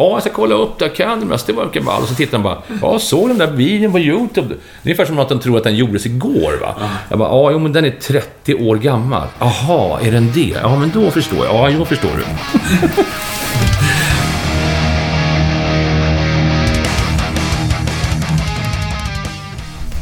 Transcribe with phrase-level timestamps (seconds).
[0.00, 0.88] Ja, jag ska kolla upp det.
[0.88, 2.02] Candlemass, det verkar ball.
[2.02, 2.58] Och så tittar han bara.
[2.82, 4.48] Ja, såg den där videon på YouTube?
[4.48, 6.74] Det är ungefär som att de tror att den gjordes igår, va?
[7.08, 9.26] Jag bara, ja, jo, men den är 30 år gammal.
[9.38, 10.54] Jaha, är den det?
[10.62, 11.54] Ja, men då förstår jag.
[11.54, 12.24] Ja, jo, förstår du.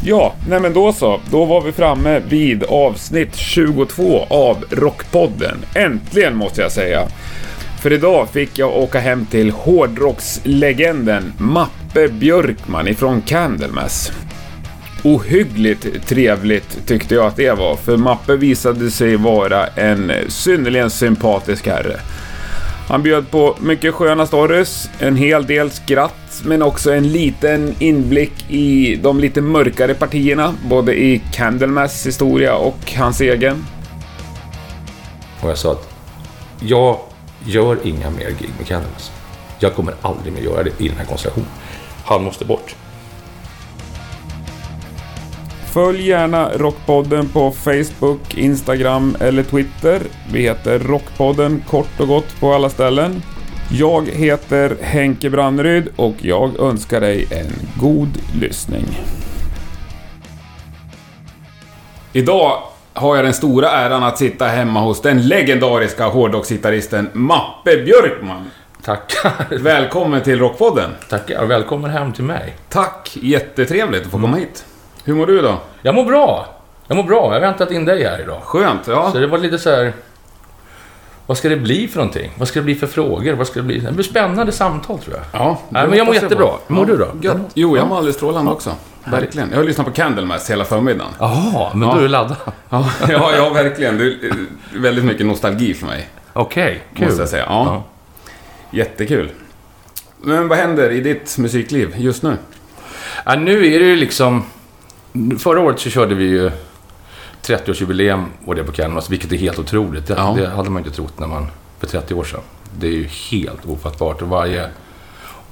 [0.04, 1.20] Ja, nej men då så.
[1.30, 5.64] Då var vi framme vid avsnitt 22 av Rockpodden.
[5.74, 7.08] Äntligen måste jag säga.
[7.82, 14.12] För idag fick jag åka hem till hårdrockslegenden Mappe Björkman ifrån Candlemass.
[15.04, 21.66] Ohyggligt trevligt tyckte jag att det var, för Mappe visade sig vara en synnerligen sympatisk
[21.66, 22.00] herre.
[22.88, 28.50] Han bjöd på mycket sköna stories, en hel del skratt, men också en liten inblick
[28.50, 33.66] i de lite mörkare partierna, både i Candlemass historia och hans egen.
[35.40, 35.88] Och jag sa att
[36.60, 36.98] jag
[37.46, 39.12] gör inga mer gig med Cannabis.
[39.58, 41.48] Jag kommer aldrig mer göra det i den här konstellationen.
[42.04, 42.76] Han måste bort.
[45.72, 50.02] Följ gärna Rockpodden på Facebook, Instagram eller Twitter.
[50.32, 53.22] Vi heter Rockpodden kort och gott på alla ställen.
[53.70, 58.84] Jag heter Henke Branneryd och jag önskar dig en god lyssning.
[62.12, 62.62] Idag
[62.98, 68.50] har jag den stora äran att sitta hemma hos den legendariska hårdrocksgitarristen Mappe Björkman.
[68.84, 69.58] Tackar.
[69.58, 70.90] Välkommen till Rockpodden.
[71.08, 71.44] Tackar.
[71.44, 72.56] Välkommen hem till mig.
[72.68, 74.64] Tack, jättetrevligt att få komma hit.
[75.04, 75.54] Hur mår du då?
[75.82, 76.46] Jag mår bra.
[76.86, 77.24] Jag mår bra.
[77.24, 78.42] Jag har väntat in dig här idag.
[78.42, 79.10] Skönt, ja.
[79.12, 79.92] Så det var lite så här...
[81.28, 82.30] Vad ska det bli för någonting?
[82.38, 83.32] Vad ska det bli för frågor?
[83.32, 83.78] Vad ska det bli?
[83.78, 85.24] Det blir spännande samtal tror jag.
[85.40, 86.50] Ja, det men jag mår jättebra.
[86.66, 87.08] Hur mår du då?
[87.22, 87.36] Gött.
[87.54, 88.70] Jo, jag mår alldeles strålande också.
[89.04, 89.50] Verkligen.
[89.50, 91.12] Jag har lyssnat på Candlemass hela förmiddagen.
[91.18, 91.96] Jaha, men Ja.
[91.98, 92.36] du är laddad.
[92.70, 93.98] Ja, ja, ja, verkligen.
[93.98, 94.46] Det är
[94.80, 97.06] väldigt mycket nostalgi för mig, Okej, kul.
[97.06, 97.44] måste jag säga.
[97.48, 97.84] Ja.
[98.70, 99.30] Jättekul.
[100.20, 102.36] Men vad händer i ditt musikliv just nu?
[103.24, 104.42] Ja, nu är det ju liksom...
[105.38, 106.50] Förra året så körde vi ju
[107.48, 110.06] 30-årsjubileum och det på Canvas, vilket är helt otroligt.
[110.06, 110.34] Det, Ja.
[110.40, 111.46] det hade man inte trott när man...
[111.80, 112.40] För 30 år sedan.
[112.78, 114.22] Det är ju helt ofattbart.
[114.22, 114.68] Och varje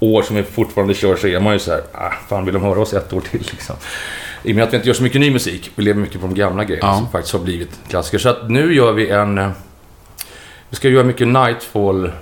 [0.00, 2.62] år som vi fortfarande kör så är man ju så här, ah, fan vill de
[2.62, 3.76] höra oss ett år till liksom.
[4.43, 6.26] I och med att vi inte gör så mycket ny musik, vi lever mycket på
[6.26, 6.94] de gamla grejerna Ja.
[6.97, 8.19] som faktiskt har blivit klassiker.
[8.19, 9.38] Så att nu gör vi en...
[9.38, 9.50] eh,
[10.69, 12.12] Vi ska göra mycket Nightfall,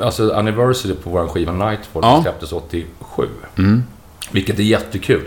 [0.00, 2.14] alltså anniversary på vår skiva Nightfall Ja.
[2.14, 3.28] som släpptes 87.
[4.30, 5.22] Vilket är jättekul.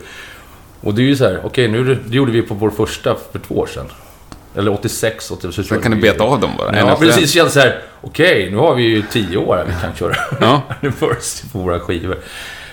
[0.82, 3.16] Och det är ju så här, okej nu är det, gjorde vi på vår första
[3.32, 3.86] för två år sedan.
[4.56, 5.64] Eller 86, 87.
[5.64, 6.80] Så kan du beta av dem bara?
[6.80, 7.22] Ja, precis.
[7.22, 10.16] Det känns så här, okej, nu har vi ju tio år här vi kan köra
[10.42, 10.62] Ja.
[11.52, 12.18] på våra skivor.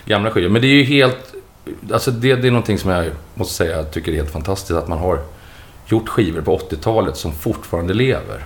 [0.05, 0.49] Gamla skivor.
[0.49, 1.35] Men det är ju helt...
[1.93, 4.79] Alltså det, det är någonting som jag måste säga jag tycker är helt fantastiskt.
[4.79, 5.19] Att man har
[5.87, 8.45] gjort skivor på 80-talet som fortfarande lever.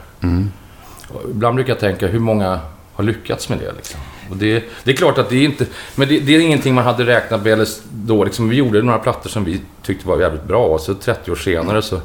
[1.08, 2.60] Och Ibland brukar jag tänka, hur många
[2.94, 3.72] har lyckats med det?
[3.76, 4.00] Liksom?
[4.30, 5.66] Och det, det är klart att det är inte...
[5.94, 8.24] Men det, det är ingenting man hade räknat med eller då.
[8.24, 11.36] Liksom, vi gjorde några plattor som vi tyckte var jävligt bra och så 30 år
[11.36, 11.96] senare så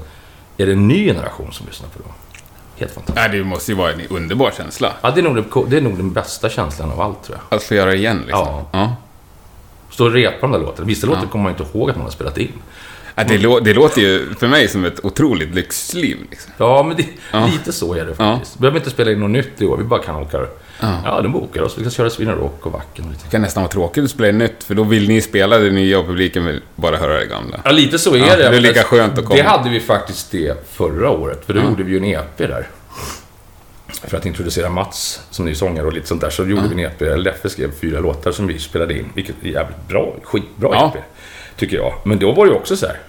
[0.57, 2.11] är det en ny generation som lyssnar på dem.
[2.77, 3.15] Helt fantastiskt.
[3.31, 4.93] Nej, det måste ju vara en underbar känsla.
[5.01, 7.57] Ja, det är, nog det, det är nog den bästa känslan av allt, tror jag.
[7.57, 8.47] Att få göra det igen liksom.
[8.47, 8.65] Ja.
[8.71, 8.95] ja.
[9.91, 10.87] Stå och repa de där låtarna.
[10.87, 12.51] Vissa låtar kommer man inte ihåg att man har spelat in.
[13.15, 16.17] Det, lå- det låter ju för mig som ett otroligt lyxliv.
[16.29, 16.51] Liksom.
[16.57, 17.45] Ja, men det, Ja.
[17.45, 18.55] lite så är det faktiskt.
[18.57, 19.77] Vi behöver inte spela in något nytt i år.
[19.77, 20.37] Vi bara kan åka...
[21.05, 21.77] Ja, de bokar oss.
[21.77, 23.23] Vi kan köra Sweden Rock och Vacken och lite.
[23.25, 25.99] Det kan nästan vara tråkigt att spela nytt, för då vill ni spela det nya
[25.99, 27.59] och publiken vill bara höra det gamla.
[27.65, 28.49] Ja, lite så är Ja, det.
[28.49, 29.35] det är lika skönt att komma.
[29.35, 31.45] Det hade vi faktiskt det förra året.
[31.45, 32.67] För då gjorde vi ju en EP där.
[34.07, 36.29] För att introducera Mats som ny sångare och lite sånt där.
[36.29, 37.01] Så gjorde vi en EP.
[37.17, 39.05] Leffe skrev fyra låtar som vi spelade in.
[39.15, 40.13] Vilket är jävligt bra.
[40.23, 40.93] Skitbra Ja.
[40.95, 41.03] EP.
[41.59, 41.93] Tycker jag.
[42.05, 42.99] Men då var det ju också så här.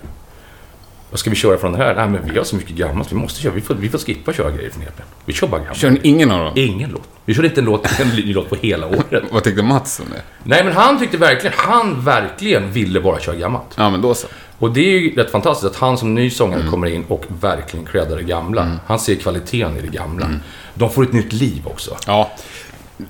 [1.14, 1.94] Vad ska vi köra från det här?
[1.94, 3.12] Nej, men vi har så mycket gammalt.
[3.12, 3.52] Vi måste köra.
[3.52, 5.02] Vi får, vi får skippa köra grejer från EPn.
[5.24, 5.78] Vi kör bara gammalt.
[5.78, 6.52] Kör ni ingen av dem?
[6.56, 7.08] Ingen låt.
[7.24, 9.24] Vi körde inte en låt, en ny låt på hela året.
[9.32, 10.22] Vad tyckte Mats om det?
[10.42, 13.66] Nej, men han tyckte verkligen, han verkligen ville bara köra gammalt.
[13.76, 14.26] Ja, men då så.
[14.58, 17.86] Och det är ju rätt fantastiskt att han som ny sångare kommer in och verkligen
[17.86, 18.78] creddar det gamla.
[18.86, 20.30] Han ser kvaliteten i det gamla.
[20.74, 21.96] De får ett nytt liv också.
[22.06, 22.32] Ja.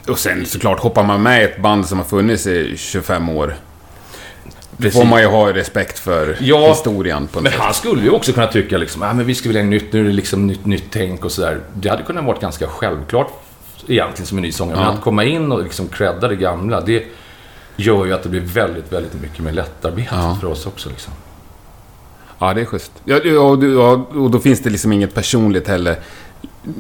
[0.09, 3.57] Och sen såklart, hoppar man med i ett band som har funnits i 25 år,
[4.79, 5.01] Precis.
[5.01, 7.61] får man ju ha respekt för Ja, historien på något Men sätt.
[7.61, 10.05] han skulle ju också kunna tycka liksom, ah, men vi ska vilja nytt, nu är
[10.05, 11.61] det liksom nytt, nytt tänk och sådär.
[11.75, 13.33] Det hade kunnat vara ganska självklart
[13.89, 14.79] egentligen som en ny sångare.
[14.79, 14.85] Ja.
[14.87, 17.05] Men att komma in och liksom credda det gamla, det
[17.77, 20.39] gör ju att det blir väldigt, väldigt mycket mer lättarbetat Ja.
[20.41, 20.89] för oss också.
[20.89, 21.13] Liksom.
[22.39, 22.93] Ja, det är schysst.
[23.05, 25.97] Ja, och, och då finns det liksom inget personligt heller.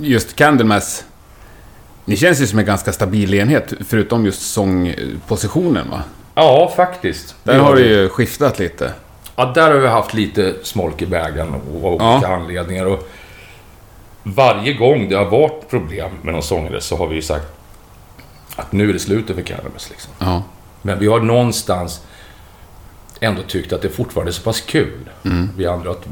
[0.00, 1.04] Just Candlemass,
[2.04, 6.02] ni känns ju som en ganska stabil enhet, förutom just sångpositionen va?
[6.34, 7.34] Ja, faktiskt.
[7.42, 8.92] Där har det ju skiftat lite.
[9.36, 12.14] Ja, där har vi haft lite smolk i bägaren och av Ja.
[12.14, 12.86] olika anledningar.
[12.86, 13.08] Och
[14.22, 17.46] varje gång det har varit problem med någon sångare så har vi ju sagt
[18.56, 19.90] att nu är det slutet för Cannabis.
[19.90, 20.12] Liksom.
[20.18, 20.42] Ja.
[20.82, 22.00] Men vi har någonstans
[23.20, 25.10] ändå tyckt att det fortfarande är så pass kul.
[25.56, 26.08] Vi andra att det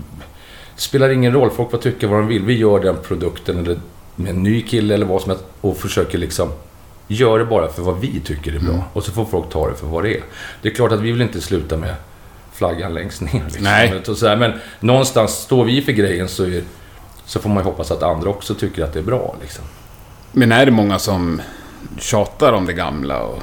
[0.77, 2.43] spelar ingen roll, folk får tycka vad de vill.
[2.45, 3.79] Vi gör den produkten eller
[4.17, 6.53] med en ny kille eller vad som helst och försöker liksom
[7.07, 8.85] göra det bara för vad vi tycker är bra.
[8.93, 10.23] Och så får folk ta det för vad det är.
[10.63, 11.95] Det är klart att vi vill inte sluta med
[12.53, 13.43] flaggan längst ner.
[13.45, 13.65] Liksom.
[13.65, 14.03] Nej.
[14.07, 16.63] Men, så här, men någonstans står vi för grejen så, är,
[17.27, 19.37] så får man ju hoppas att andra också tycker att det är bra.
[19.41, 19.65] Liksom.
[20.33, 21.43] Men är det många som
[21.99, 23.23] tjatar om det gamla?
[23.23, 23.39] Och...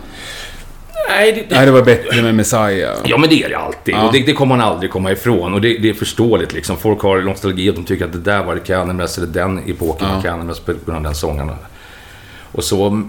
[1.09, 2.97] Nej, det, Nej, det var bättre med Messiah.
[3.05, 3.95] Ja, men det är det alltid.
[3.95, 4.07] Ja.
[4.07, 5.53] Och det, det kommer man aldrig komma ifrån.
[5.53, 6.77] Och det, det är förståeligt liksom.
[6.77, 10.07] Folk har nostalgi att de tycker att det där var det Cannabis, eller den epoken
[10.07, 10.15] Ja.
[10.15, 11.51] var Cannabis på grund av den sången.
[12.51, 13.03] Och så...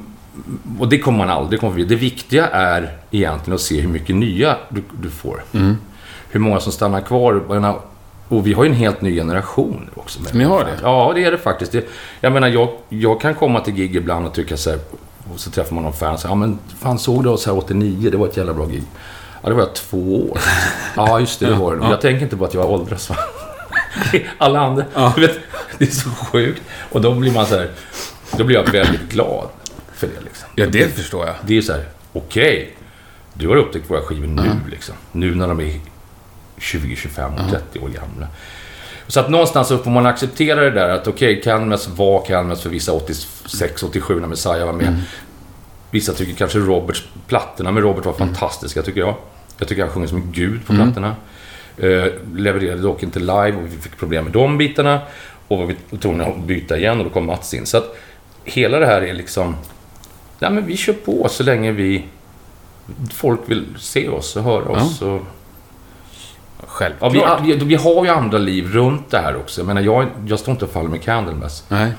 [0.79, 1.85] Och det kommer man aldrig komma förbi.
[1.85, 5.43] Det viktiga är egentligen att se hur mycket nya du, du får.
[5.53, 5.77] Mm.
[6.29, 7.43] Hur många som stannar kvar.
[8.29, 10.21] Och vi har ju en helt ny generation också.
[10.33, 10.79] Ni har det?
[10.83, 11.73] Ja, det är det faktiskt.
[11.73, 11.89] Det,
[12.21, 14.79] jag menar, jag, jag kan komma till gig ibland och tycka så här,
[15.35, 17.59] och så träffar man någon fan och säger, ja men fan såg du oss här
[17.59, 18.11] 89?
[18.11, 18.83] Det var ett jävla bra gig.
[19.43, 20.39] Ja, det var jag två år.
[20.97, 21.83] Ja, just det, det var det.
[21.85, 21.91] Ja.
[21.91, 23.17] Jag tänker inte på att jag åldras va.
[24.39, 25.13] Alla andra, Ja.
[25.17, 25.39] vet,
[25.79, 26.63] det är så sjukt.
[26.93, 27.71] Och då blir man så här,
[28.37, 29.49] då blir jag väldigt glad
[30.01, 30.49] för det liksom.
[30.55, 31.35] Ja, det förstår jag.
[31.47, 32.77] Det är så här, okej,
[33.35, 34.95] du har upptäckt våra skivor nu liksom.
[35.13, 35.81] Nu när de är
[36.59, 38.29] 20, 25 och 30 år gamla.
[39.07, 42.63] Så att någonstans så får man acceptera det där att okej, okay, Canmas var Canmas
[42.63, 45.03] för vissa 86, 87 när Messiah var med.
[45.91, 49.15] Vissa tycker kanske Roberts, plattorna med Robert var fantastiska tycker jag.
[49.59, 51.17] Jag tycker han sjunger som en gud på plattorna.
[51.77, 55.01] Eh, levererade dock inte live och vi fick problem med de bitarna.
[55.49, 57.67] Och var vi tvungna att byta igen och då kom Mats in.
[57.67, 57.97] Så att
[58.45, 59.57] hela det här är liksom...
[60.41, 62.05] Nej men vi kör på så länge vi...
[63.13, 65.03] Folk vill se oss och höra oss.
[65.03, 67.43] Och, ja, Självklart.
[67.43, 69.61] vi, vi, vi har ju andra liv runt det här också.
[69.61, 71.65] Jag menar, jag, jag står inte och faller med Candlemass.
[71.69, 71.93] Nej.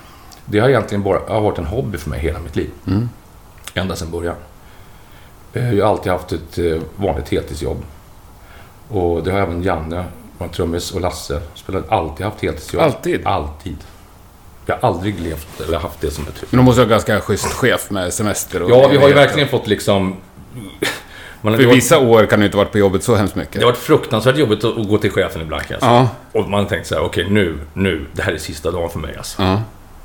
[0.46, 2.70] Det har egentligen bara har varit en hobby för mig hela mitt liv.
[2.88, 3.10] Mm.
[3.74, 4.36] Ända sedan början.
[5.54, 7.84] Jag har alltid haft ett eh, vanligt heltidsjobb.
[8.90, 10.06] Och det har även Janne,
[10.38, 11.42] vår trummis, och Lasse.
[11.56, 12.82] Spelat, alltid haft heltidsjobb.
[12.82, 13.28] Alltid?
[13.28, 13.78] Alltid.
[14.66, 17.54] Jag har aldrig levt eller haft det som ett Men de måste ha ganska schysst
[17.54, 18.72] chef med semester och...
[18.72, 20.16] Ja, vi har ju verkligen fått liksom...
[21.44, 23.54] Man, För det, var, vissa år kan du inte varit på jobbet så hemskt mycket.
[23.54, 25.92] det har varit fruktansvärt jobbigt att, gå till chefen ibland kan jag säga.
[25.92, 26.40] Ja.
[26.40, 29.00] Och man har tänkt så här, okej nu, nu, det här är sista dagen för
[29.00, 29.42] mig alltså.
[29.42, 29.62] Ja.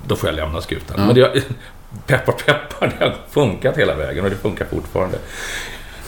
[0.07, 1.07] Då får jag lämna skutan.
[1.07, 1.41] Men det har,
[2.07, 5.19] peppar peppar, det har funkat hela vägen och det funkar fortfarande.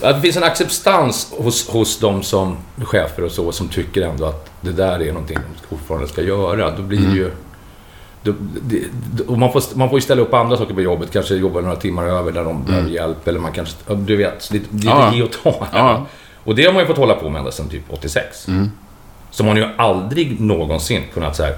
[0.01, 4.25] Att det finns en acceptans hos, hos de som chefer och så som tycker ändå
[4.25, 6.71] att det där är någonting de fortfarande ska göra.
[6.71, 7.31] Då blir det ju...
[8.23, 8.83] Då, det,
[9.27, 11.11] och man, får, man får ju ställa upp andra saker på jobbet.
[11.11, 13.27] Kanske jobba några timmar över där de behöver hjälp.
[13.27, 13.75] Eller man kanske...
[13.95, 15.13] Du vet, det, det är ja.
[15.13, 15.67] ge och ta.
[15.73, 16.05] Ja.
[16.43, 18.47] Och det har man ju fått hålla på med ända sedan typ 86.
[19.31, 21.57] Så man har ju aldrig någonsin kunnat så här.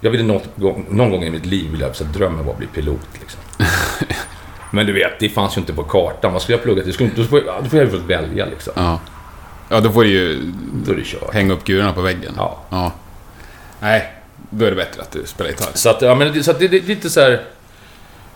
[0.00, 0.48] Jag ville något
[0.90, 3.08] någon gång i mitt liv vilja så här, drömmen var att bli pilot.
[3.20, 3.40] Liksom.
[4.70, 6.32] Men du vet, det fanns ju inte på kartan.
[6.32, 6.92] Vad skulle jag plugga till?
[6.92, 8.72] Skulle då får jag, då får jag ju välja liksom.
[8.76, 9.00] Ja.
[9.68, 10.52] Ja, då får du ju
[10.84, 11.34] Då är det kört.
[11.34, 12.32] hänga upp gurorna på väggen.
[12.36, 12.58] Ja.
[12.70, 12.92] ja.
[13.80, 14.13] Nej,
[14.50, 15.70] då är det bättre att du spelar gitarr.
[15.74, 17.42] Så att, ja, men det, så att det, det är lite så här...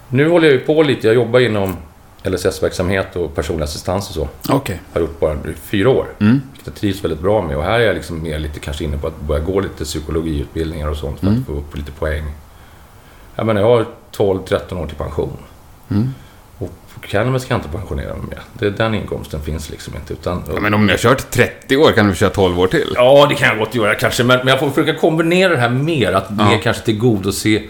[0.08, 1.06] Nu håller jag ju på lite.
[1.06, 1.76] Jag jobbar inom
[2.22, 4.28] LSS-verksamhet och personlig assistans och så.
[4.54, 4.80] Okej.
[4.92, 6.06] Har gjort bara drygt fyra år.
[6.18, 7.56] Vilket jag trivs väldigt bra med.
[7.56, 10.88] Och här är jag liksom mer lite kanske inne på att börja gå lite psykologiutbildningar
[10.88, 12.24] och sånt för att få upp lite poäng.
[13.34, 15.36] Jag menar, jag har 12-13 år till pension.
[16.58, 16.70] Och
[17.08, 18.38] Cannabis kan jag inte pensionera mig med.
[18.52, 20.12] Det, den inkomsten finns liksom inte.
[20.12, 22.92] Utan, Ja, men om ni har kört 30 år kan du köra 12 år till.
[22.94, 24.24] Ja, det kan jag gott göra kanske.
[24.24, 26.12] Men, men jag får försöka kombinera det här mer.
[26.12, 26.48] Att Ja.
[26.50, 27.62] mer kanske tillgodose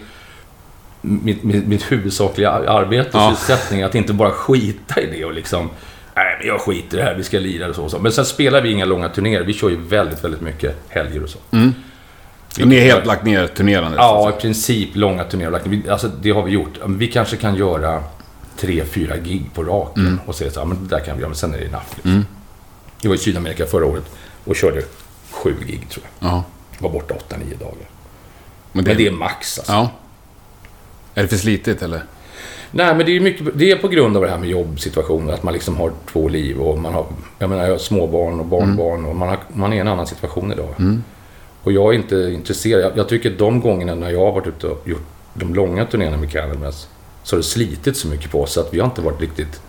[1.01, 3.35] mitt, mitt, mitt huvudsakliga arbete och Ja.
[3.35, 3.81] sysselsättning.
[3.83, 5.69] Att inte bara skita i det och liksom...
[6.15, 7.15] Nej, men jag skiter i det här.
[7.15, 7.83] Vi ska lira och så.
[7.83, 7.99] och så.
[7.99, 9.43] Men sen spelar vi inga långa turnéer.
[9.43, 11.37] Vi kör ju väldigt, väldigt mycket helger och så.
[12.61, 13.93] Och ni har helt lagt ner turnerandet?
[13.99, 15.59] så Ja, i princip långa turnéer.
[15.91, 16.73] Alltså, det har vi gjort.
[16.87, 18.03] Vi kanske kan göra
[18.59, 20.19] tre, fyra gig på raken Mm.
[20.25, 21.85] och säga så här, men det där kan vi göra, men sen är det enough.
[21.95, 22.25] Liksom.
[23.01, 24.03] Jag var i Sydamerika förra året
[24.45, 24.81] och körde
[25.31, 26.29] sju gig, tror jag.
[26.29, 26.43] Ja.
[26.79, 27.73] Var borta åtta, nio dagar.
[28.71, 29.71] Men det, Men det är max alltså.
[29.73, 29.89] Ja.
[31.15, 32.03] Är det för slitigt eller?
[32.71, 35.29] Nej, men det är, mycket, det är på grund av det här med jobbsituationen.
[35.33, 37.05] Att man liksom har två liv och man har...
[37.39, 40.07] Jag menar, jag har småbarn och barnbarn och man, har, man är i en annan
[40.07, 40.99] situation idag.
[41.63, 42.83] Och jag är inte intresserad.
[42.83, 46.17] Jag, jag tycker de gångerna när jag har varit ute och gjort de långa turnéerna
[46.17, 46.87] med Candlemass
[47.29, 49.61] så har det slitit så mycket på oss att vi har inte varit riktigt...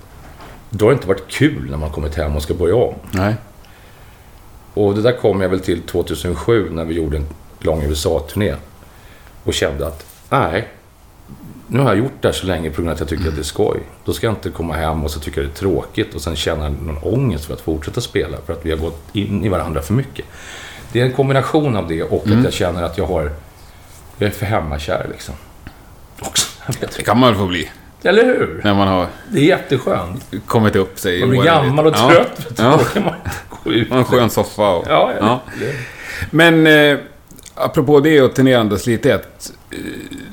[0.71, 2.95] Då har det inte varit kul när man kommit hem och ska börja om.
[3.11, 3.35] Nej.
[4.75, 7.27] Och det där kom jag väl till 2007 när vi gjorde en
[7.59, 8.55] lång USA-turné.
[9.45, 10.69] Och kände att, nej,
[11.67, 13.35] nu har jag gjort det här så länge på grund av att jag tycker att
[13.35, 13.81] det är skoj.
[14.05, 16.69] Då ska jag inte komma hem och så tycka det är tråkigt och sen känna
[16.69, 19.95] någon ångest för att fortsätta spela för att vi har gått in i varandra för
[19.95, 20.27] mycket.
[20.93, 23.33] Det är en kombination av det och att jag känner att jag har...
[24.19, 25.35] Jag är för hemmakär liksom.
[26.21, 26.50] Också.
[26.97, 27.71] Det kan man väl få bli.
[28.03, 28.61] Eller hur?
[28.65, 30.25] När man har Det är jätteskönt.
[30.47, 32.47] kommit upp sig Man blir gammal och trött.
[32.59, 32.77] Ja.
[32.79, 33.15] Då kan man
[33.65, 33.89] gå ut.
[33.91, 33.97] Ja.
[33.97, 34.85] En skön soffa och...
[34.89, 35.41] Ja, Ja.
[35.61, 35.67] ja.
[36.31, 36.99] Men eh,
[37.55, 39.79] apropå det och turnerandes lite, att eh,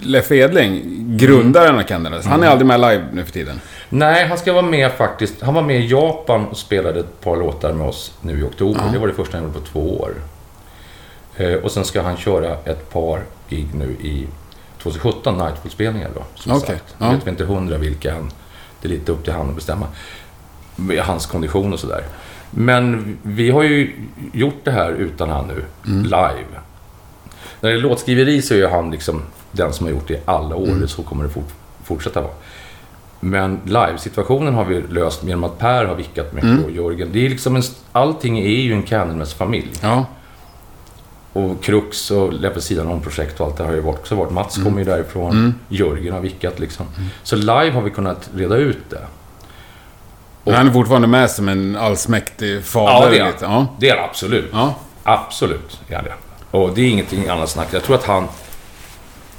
[0.02, 0.82] Leif Edling,
[1.18, 3.62] grundaren av Candlemass, han är aldrig med live nu för tiden.
[3.90, 5.42] Nej, han ska vara med faktiskt.
[5.42, 8.82] Han var med i Japan och spelade ett par låtar med oss nu i oktober.
[8.94, 10.12] Det var det första han gjorde på två år.
[11.38, 14.28] Eh, och sen ska han köra ett par gig nu i
[14.92, 16.24] 2017, Nightfall-spelningar då.
[16.36, 16.96] Som Okej, sagt.
[16.98, 17.12] ja.
[17.12, 18.32] Vet vi inte hundra vilka än.
[18.82, 19.88] Det är lite upp till han att bestämma.
[20.76, 22.04] Med hans kondition och sådär.
[22.52, 23.94] Men vi har ju
[24.34, 26.04] gjort det här utan han nu, Mm.
[26.04, 26.46] live.
[27.62, 30.56] När det är låtskriveri så är han liksom den som har gjort det i alla
[30.56, 30.68] år.
[30.68, 30.88] Mm.
[30.88, 31.54] Så kommer det fort,
[31.84, 32.32] fortsätta vara.
[33.20, 36.64] Men live-situationen har vi löst genom att Per har vickat mycket Mm.
[36.64, 37.10] och Jörgen.
[37.12, 39.72] Det är liksom en, allting är ju en Candlemass-familj.
[39.82, 40.06] Ja.
[41.38, 44.32] Och Krux och Leppe sidan om projekt och allt det har ju också varit.
[44.32, 44.66] Mats Mm.
[44.66, 45.56] kommer ju därifrån.
[45.70, 46.86] Jörgen har vickat liksom.
[47.24, 49.02] Så live har vi kunnat reda ut det.
[50.44, 52.92] Men han är fortfarande med som en allsmäktig fader.
[52.94, 53.34] Ja, det är han.
[53.42, 53.68] Ja.
[53.80, 54.50] Det är absolut.
[54.52, 54.76] Ja.
[55.04, 56.14] Absolut är han det.
[56.58, 57.68] Och det är ingenting annat snack.
[57.72, 58.28] Jag tror att han...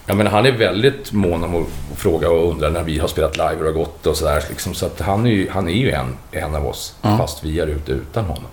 [0.06, 3.36] Jag menar, han är väldigt mån om att fråga och undra när vi har spelat
[3.36, 4.44] live och har gått och sådär.
[4.48, 4.74] Liksom.
[4.74, 7.18] Så att han är ju, han är ju en, en av oss, Ja.
[7.18, 8.44] fast vi är ute utan honom.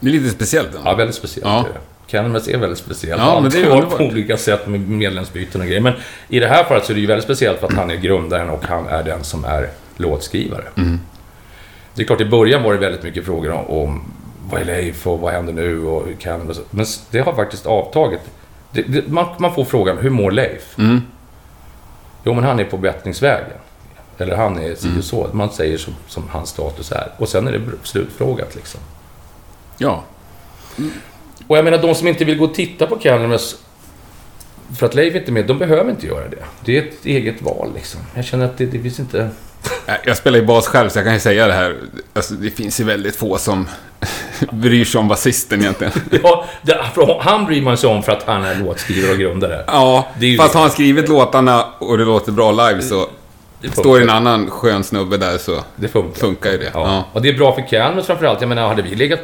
[0.00, 0.68] Det är lite speciellt.
[0.74, 0.94] Ja, Ja.
[0.94, 1.58] väldigt speciellt Ja.
[1.58, 1.80] är det.
[2.06, 3.22] Cannabis är väldigt speciellt.
[3.22, 3.98] Ja, men det är underbart.
[3.98, 5.80] på olika sätt med medlemsbyten och grejer.
[5.80, 5.92] Men
[6.28, 8.50] i det här fallet så är det ju väldigt speciellt för att han är grundaren
[8.50, 10.64] och han är den som är låtskrivare.
[10.76, 11.00] Mm.
[11.94, 14.04] Det är klart, i början var det väldigt mycket frågor om, om
[14.50, 16.60] vad är Leif och vad händer nu och Cannabis.
[16.70, 18.20] Men det har faktiskt avtagit.
[18.70, 20.78] Det, det, man, man får frågan, hur mår Leif?
[20.78, 21.00] Mm.
[22.24, 23.58] Jo, men han är på bättringsvägen.
[24.18, 24.76] Eller han är Mm.
[24.76, 25.28] si och så.
[25.32, 27.08] Man säger som, som hans status är.
[27.16, 28.80] Och sen är det slutfrågat liksom.
[29.78, 30.02] ja.
[31.46, 33.56] Och jag menar, de som inte vill gå och titta på Candlemass
[34.78, 36.36] för att Leif inte är med, de behöver inte göra det.
[36.64, 38.00] Det är ett eget val liksom.
[38.14, 39.28] Jag känner att det, det finns inte...
[40.04, 41.76] Jag spelar ju bas själv, så jag kan ju säga det här.
[42.14, 43.68] Alltså, det finns ju väldigt få som
[44.52, 45.92] bryr sig om basisten egentligen.
[46.22, 46.78] Ja, det,
[47.20, 49.64] han bryr man sig om för att han är låtskrivare och grundare.
[49.66, 50.58] Ja, Det är ju fast det.
[50.58, 53.08] har han skrivit låtarna och det låter bra live så
[53.60, 56.20] Det står en annan skön snubbe där så Det funkar.
[56.20, 56.70] funkar ju det.
[56.74, 56.80] Ja.
[56.86, 57.04] Ja.
[57.12, 58.40] Och det är bra för Candlemass framförallt.
[58.40, 59.20] Jag menar, hade vi legat...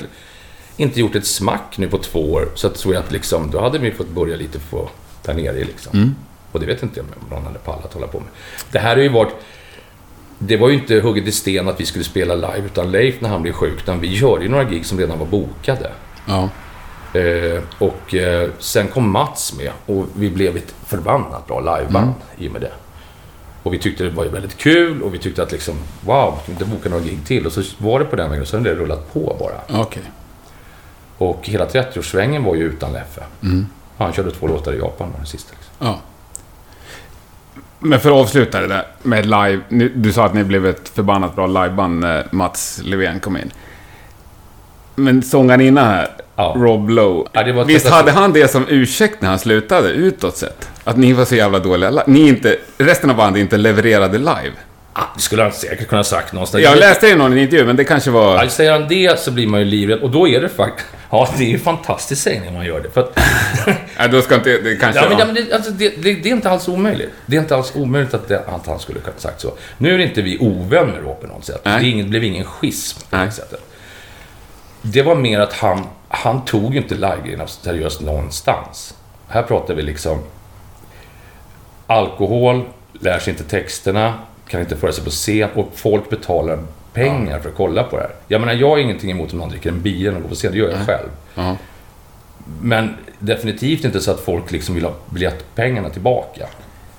[0.80, 3.78] Inte gjort ett smack nu på två år, så tror jag att liksom, då hade
[3.78, 4.90] vi fått börja lite på
[5.22, 5.98] där nere liksom.
[5.98, 6.14] Mm.
[6.52, 8.28] Och det vet inte jag om någon hade pallat hålla på med.
[8.72, 9.32] Det här har ju varit...
[10.38, 13.28] Det var ju inte hugget i sten att vi skulle spela live, utan Leif när
[13.28, 15.90] han blev sjuk, utan vi körde ju några gig som redan var bokade.
[16.26, 16.48] Ja.
[17.20, 22.48] Eh, och eh, sen kom Mats med och vi blev ett förbannat bra liveband i
[22.48, 22.72] och med det.
[23.62, 26.52] Och vi tyckte det var väldigt kul och vi tyckte att liksom, wow, kan vi
[26.52, 27.46] inte boka några gig till?
[27.46, 29.80] Och så var det på den vägen och sen har det rullat på bara.
[29.80, 30.02] Okej.
[31.20, 33.22] Och hela 30-årssvängen var ju utan Leffe.
[33.98, 35.52] Han körde två låtar i Japan, var den sista.
[35.52, 35.86] Liksom.
[35.86, 36.00] Ja.
[37.78, 39.60] Men för att avsluta det där med live.
[39.94, 43.50] Du sa att ni blev ett förbannat bra liveband när Mats Levén kom in.
[44.94, 46.54] Men sångarinnan här, Ja.
[46.56, 47.28] Rob Lowe.
[47.32, 50.68] Ja, Visst hade han det som ursäkt när han slutade, utåt sett?
[50.84, 54.52] Att ni var så jävla dåliga li- Ni inte, resten av bandet inte levererade live.
[55.14, 56.64] Det skulle han säkert kunna ha sagt någonstans.
[56.64, 58.44] Jag läste det i någon intervju, men det kanske var...
[58.44, 59.98] Ja, säger han det så blir man ju livrädd.
[59.98, 60.88] Och då är det faktiskt...
[61.12, 62.90] Ja, det är ju fantastiskt sägning när man gör det.
[62.90, 63.18] För att,
[63.98, 64.58] Nej, då ska inte...
[64.58, 67.10] Det kanske ja, men, ja, men det, alltså, det, det, det är inte alls omöjligt.
[67.26, 69.52] Det är inte alls omöjligt att, att han skulle kunna ha sagt så.
[69.78, 71.60] Nu är inte vi ovänner då på något sätt.
[71.64, 71.80] Nej.
[71.80, 73.26] Det är ingen, blev ingen schism på Nej.
[73.26, 73.60] det sättet.
[74.82, 78.94] Det var mer att han, han tog ju inte livegrejerna seriöst någonstans.
[79.28, 80.22] Här pratar vi liksom
[81.86, 84.14] alkohol, lär sig inte texterna,
[84.50, 86.58] kan inte föra sig på scen och folk betalar
[86.92, 88.10] pengar för att kolla på det här.
[88.28, 90.52] Jag menar, jag har ingenting emot om någon dricker en bira och går på scen,
[90.52, 91.08] det gör jag själv.
[91.34, 91.56] Ja.
[92.60, 96.46] Men definitivt inte så att folk liksom vill ha biljettpengarna tillbaka.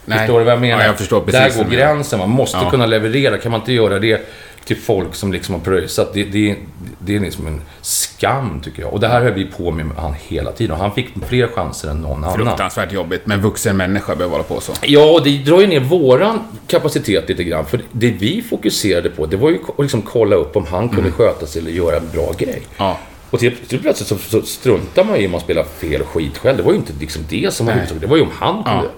[0.05, 0.17] Nej.
[0.17, 0.79] Förstår du vad jag menar?
[0.81, 2.19] Ja, jag förstår precis Där går gränsen.
[2.19, 2.69] Man måste Ja.
[2.69, 3.37] kunna leverera.
[3.37, 4.29] Kan man inte göra det
[4.65, 6.13] till folk som liksom har pröjsat?
[6.13, 6.55] Det, det,
[6.99, 8.93] det är liksom en skam, tycker jag.
[8.93, 10.71] Och det här höll vi på med han hela tiden.
[10.71, 12.35] Och han fick fler chanser än någon annan.
[12.35, 14.73] Fruktansvärt jobbigt, men vuxen människa behöver hålla på så.
[14.81, 17.65] Ja, och det drar ju ner våran kapacitet lite grann.
[17.65, 21.11] För det vi fokuserade på, det var ju att liksom kolla upp om han kunde
[21.11, 22.57] sköta sig eller göra en bra grej.
[22.57, 22.65] Mm.
[22.77, 22.99] Ja.
[23.29, 26.57] Och till, till plötsligt så, så struntar man i om man spelar fel skit själv.
[26.57, 28.01] Det var ju inte liksom det som var huvudsaken.
[28.01, 28.81] Det var ju om han kunde.
[28.81, 28.89] Nej,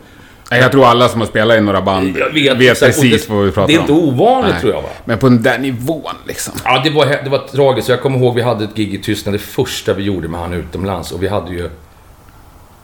[0.49, 3.45] Jag tror alla som har spelat i några band Jag vet, vet, precis det, vad
[3.45, 3.81] vi pratar Det är om.
[3.81, 4.61] inte ovanligt Nej.
[4.61, 4.89] tror jag va?
[5.05, 6.53] Men på den där nivån liksom.
[6.63, 7.89] Ja, det var, det var tragiskt.
[7.89, 10.53] Jag kommer ihåg vi hade ett gig i Tyskland, det första vi gjorde med han
[10.53, 11.11] utomlands.
[11.11, 11.69] Och vi hade ju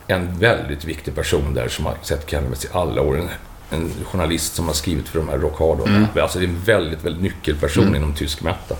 [0.06, 3.18] en väldigt viktig person där som har sett Cannabis i alla år.
[3.18, 3.28] En,
[3.70, 5.88] en journalist som har skrivit för de här Rock Hard.
[5.88, 6.06] Mm.
[6.22, 8.76] Alltså det är en väldigt, väldigt nyckelperson inom tysk metal.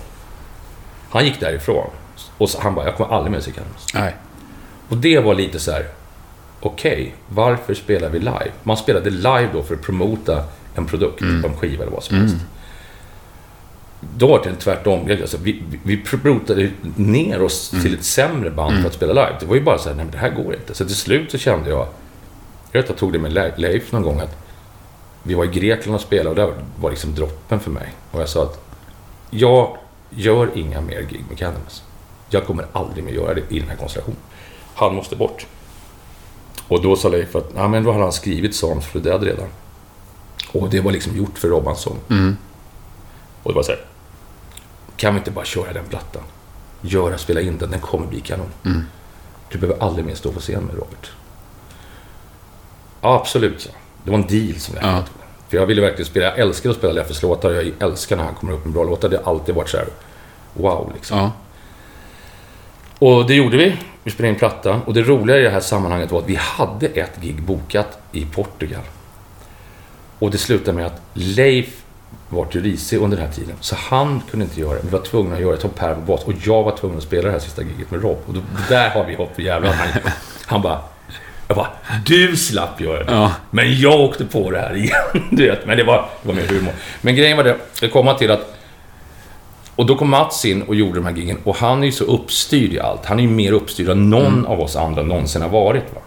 [1.09, 1.89] Han gick därifrån.
[2.37, 3.85] Och så, han bara, jag kommer aldrig mer se Cannabis.
[3.93, 4.15] Nej.
[4.89, 5.85] Och det var lite så här.
[6.61, 8.51] Okej, varför spelar vi live?
[8.63, 10.43] Man spelade live då för att promota
[10.75, 12.35] en produkt, på en skiva eller vad som helst.
[14.17, 15.07] Då var det tvärtom.
[15.21, 19.35] Alltså, vi, vi- protade ner oss till ett sämre band för att spela live.
[19.39, 20.73] Det var ju bara så här, nej men det här går inte.
[20.73, 21.87] Så till slut så kände jag,
[22.71, 24.37] jag vet jag tog det med Le- Leif någon gång att
[25.23, 27.93] vi var i Grekland och spelade och det var liksom droppen för mig.
[28.11, 28.63] Och jag sa att
[29.29, 29.77] jag
[30.09, 31.83] gör inga mer gig med Candlemass.
[32.29, 34.19] Jag kommer aldrig mer göra det i den här konstellationen.
[34.75, 35.45] Han måste bort.
[36.71, 39.23] Och då sa Leif att, ja men då hade han skrivit Songs for the Dead
[39.23, 39.47] redan.
[40.51, 41.97] Och det var liksom gjort för Robbansson.
[43.43, 43.81] Och det var så här,
[44.97, 46.21] kan vi inte bara köra den plattan?
[46.81, 48.49] Göra, spela in den, den kommer bli kanon.
[49.49, 51.11] Du behöver aldrig mer stå på scen med Robert.
[53.01, 53.69] Ja, absolut, så.
[54.03, 54.87] Det var en deal som jag Ja.
[54.89, 55.05] hade.
[55.49, 57.51] För jag ville verkligen spela, jag älskar att spela Leffes låtar.
[57.51, 59.09] Jag älskar när han kommer upp med bra låtar.
[59.09, 59.87] Det har alltid varit så här,
[60.53, 61.17] wow liksom.
[61.17, 61.31] Ja.
[63.01, 63.77] Och det gjorde vi.
[64.03, 64.81] Vi spelade in platta.
[64.85, 68.25] Och det roliga i det här sammanhanget var att vi hade ett gig bokat i
[68.25, 68.81] Portugal.
[70.19, 71.81] Och det slutade med att Leif
[72.29, 73.55] var till risig under den här tiden.
[73.59, 74.81] Så han kunde inte göra det.
[74.83, 75.61] Vi var tvungna att göra det.
[75.61, 76.23] Tom Per på bas.
[76.23, 78.17] Och jag var tvungen att spela det här sista giget med Rob.
[78.27, 79.71] Och då, där har vi hopp för jävlar.
[79.73, 80.01] Han,
[80.45, 80.79] han bara...
[81.47, 81.69] Jag bara,
[82.05, 83.11] du slapp göra det.
[83.11, 83.31] Ja.
[83.51, 85.27] Men jag åkte på det här igen.
[85.31, 86.73] Du vet, men det var, det var mer humor.
[87.01, 88.60] Men grejen var det, det komma till att
[89.81, 92.03] och då kom Mats in och gjorde de här giggen och han är ju så
[92.03, 93.05] uppstyrd i allt.
[93.05, 95.83] Han är ju mer uppstyrd än någon av oss andra någonsin har varit.
[95.93, 96.01] Va?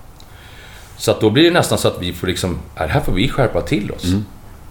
[0.97, 3.29] Så att då blir det nästan så att vi får liksom, här här får vi
[3.29, 4.05] skärpa till oss.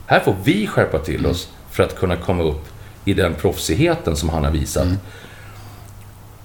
[0.06, 2.68] Här får vi skärpa till oss för att kunna komma upp
[3.06, 4.88] i den proffsigheten som han har visat.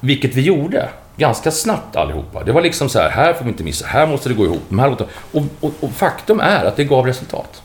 [0.00, 0.88] Vilket vi gjorde.
[1.16, 2.44] Ganska snabbt allihopa.
[2.44, 4.62] Det var liksom så här, här får vi inte missa, här måste det gå ihop.
[4.68, 4.96] De här
[5.32, 7.62] och, och, och faktum är att det gav resultat.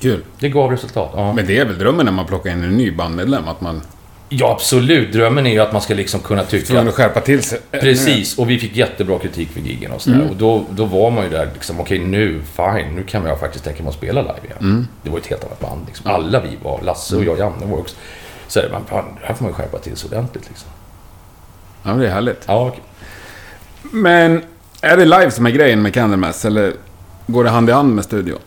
[0.00, 0.24] Kul.
[0.38, 1.32] Det gav resultat, ja.
[1.32, 3.82] Men det är väl drömmen när man plockar in en ny bandmedlem, att man
[4.28, 5.12] Ja, absolut.
[5.12, 6.66] Drömmen är ju att man ska liksom kunna tycka...
[6.82, 7.60] får att skärpa till sig.
[7.70, 10.28] Precis, och vi fick jättebra kritik för giggen och sådär.
[10.30, 13.64] Och då, då var man ju där liksom, okej nu, fine, nu kan jag faktiskt
[13.64, 14.88] tänka mig att spela live igen.
[15.02, 16.10] Det var ju ett helt annat band liksom.
[16.10, 17.96] Alla vi var, Lasse och jag, Janne var också.
[18.48, 20.68] Så här, man, fan, här får man ju skärpa till sig ordentligt liksom.
[21.82, 22.44] Ja, det är härligt.
[22.46, 22.82] Ja, okej.
[23.82, 24.42] Men
[24.80, 26.72] är det live som är grejen med Candlemass, eller
[27.26, 28.38] går det hand i hand med studio?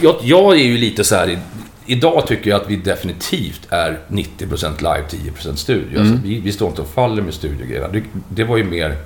[0.00, 1.38] jag, jag är ju lite så här...
[1.86, 6.00] Idag tycker jag att vi definitivt är 90% live, 10% studio.
[6.00, 7.88] Alltså, vi, vi står inte och faller med studiogrejerna.
[7.88, 8.96] Det, det var ju mer,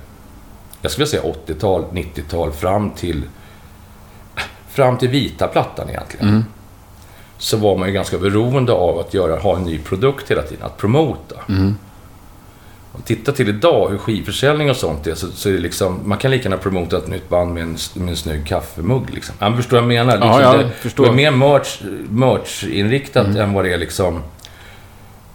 [0.81, 3.23] jag skulle säga 80-tal, 90-tal, fram till...
[4.69, 6.45] Fram till vita plattan egentligen.
[7.37, 10.65] Så var man ju ganska beroende av att göra, ha en ny produkt hela tiden,
[10.65, 11.35] att promota.
[12.93, 16.17] Och titta till idag hur skivförsäljning och sånt är, så, så är det liksom, man
[16.17, 19.09] kan lika gärna promota ett nytt band med en, med en snygg kaffemugg.
[19.13, 19.35] Liksom.
[19.39, 20.13] Ja, förstår vad jag menar?
[20.13, 21.03] Liksom, Ja, ja, det, förstår.
[21.03, 24.21] det är mer merch, merch-inriktat än vad det är liksom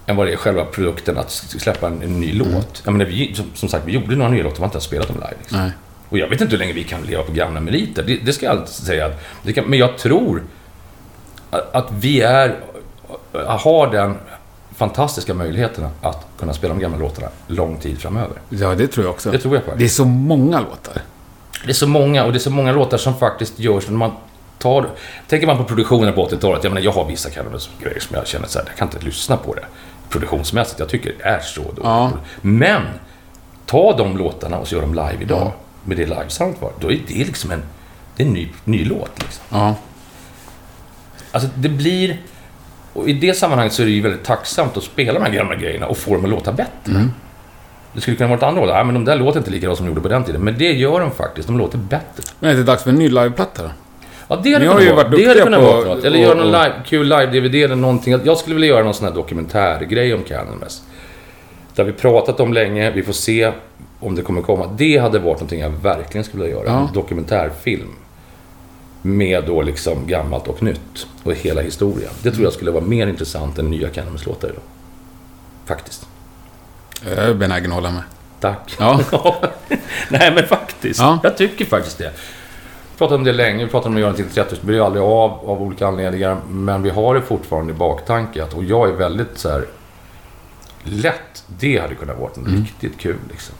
[0.06, 2.82] än vad det är själva produkten att släppa en, en ny låt.
[2.84, 4.84] Jag menar, vi, som, som sagt, vi gjorde några nya låtar, vi har inte ens
[4.84, 5.34] spelat dem live.
[5.40, 5.58] Liksom.
[5.58, 5.70] Nej.
[6.08, 8.02] Och jag vet inte hur länge vi kan leva på gamla meriter.
[8.06, 9.10] Det, det ska jag alltid säga.
[9.54, 10.42] Kan, men jag tror
[11.50, 12.54] att, att vi är,
[13.46, 14.14] har den
[14.76, 18.36] fantastiska möjligheten att kunna spela de gamla låtarna lång tid framöver.
[18.48, 19.30] Ja, det tror jag också.
[19.30, 19.78] Det tror jag faktiskt.
[19.78, 21.02] Det är så många låtar.
[21.64, 24.10] Det är så många, och det är så många låtar som faktiskt görs när man
[24.58, 24.88] tar...
[25.28, 28.48] Tänker man på produktionen på 80-talet, jag menar, jag har vissa grejer som jag känner
[28.48, 29.64] så här, jag kan inte lyssna på det
[30.08, 30.80] produktionsmässigt.
[30.80, 31.78] Jag tycker det är så dåligt.
[31.82, 32.12] Ja.
[32.40, 32.82] Men,
[33.66, 35.52] ta de låtarna och så gör dem live idag,
[35.84, 37.62] med det livesound var, då är det liksom en,
[38.16, 39.22] det är en ny, ny låt.
[39.22, 39.44] Liksom.
[39.48, 39.74] Ja.
[41.32, 42.20] Alltså, det blir...
[42.96, 45.54] Och i det sammanhanget så är det ju väldigt tacksamt att spela de här gamla
[45.54, 47.08] grejerna och få dem att låta bättre.
[47.92, 48.70] Det skulle kunna vara ett andra låt.
[48.70, 50.44] Ja, men de där låter inte lika bra som de gjorde på den tiden.
[50.44, 51.48] Men det gör de faktiskt.
[51.48, 52.22] De låter bättre.
[52.40, 53.68] Men är det dags för en ny liveplatta då?
[54.28, 55.08] Ja, det hade Ni kunnat ju vara.
[55.08, 56.04] Det hade kunnat på vara något.
[56.04, 58.20] Eller göra någon live, kul live-DVD eller någonting.
[58.24, 60.82] Jag skulle vilja göra någon sån här dokumentärgrej om Candlemass.
[61.76, 62.90] Har vi pratat om länge.
[62.90, 63.52] Vi får se
[64.00, 64.70] om det kommer komma.
[64.76, 66.68] Det hade varit någonting jag verkligen skulle vilja göra.
[66.68, 66.88] Ja.
[66.88, 67.88] En dokumentärfilm.
[69.06, 71.06] Med då liksom gammalt och nytt.
[71.22, 72.10] Och hela historien.
[72.22, 74.62] Det tror jag skulle vara mer intressant än nya Candlemass-låtar idag.
[75.64, 76.06] Faktiskt.
[77.04, 78.02] Jag är benägen att hålla med.
[78.40, 78.76] Tack.
[78.78, 79.00] Ja.
[80.10, 81.00] Nej, men faktiskt.
[81.00, 81.18] Ja.
[81.22, 82.12] Jag tycker faktiskt det.
[82.92, 83.64] Vi pratade om det länge.
[83.64, 86.40] Vi pratade om att göra det till 30 Det blir aldrig av, av olika anledningar.
[86.48, 88.42] Men vi har det fortfarande i baktanke.
[88.42, 89.66] Och jag är väldigt så här...
[90.82, 91.44] Lätt.
[91.46, 93.54] Det hade kunnat vara något riktigt kul liksom.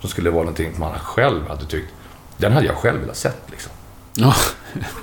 [0.00, 1.92] Som skulle vara någonting man själv hade tyckt.
[2.36, 3.72] Den hade jag själv velat sett liksom.
[4.16, 4.34] Ja.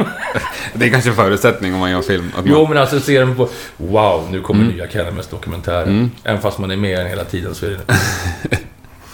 [0.74, 2.32] det är kanske en förutsättning om man gör film.
[2.38, 2.54] Att man...
[2.54, 3.50] Jo, men alltså ser den på...
[3.78, 6.12] Wow, nu kommer nya Candlemass dokumentären.
[6.24, 7.80] Även fast man är med i den hela tiden så är det...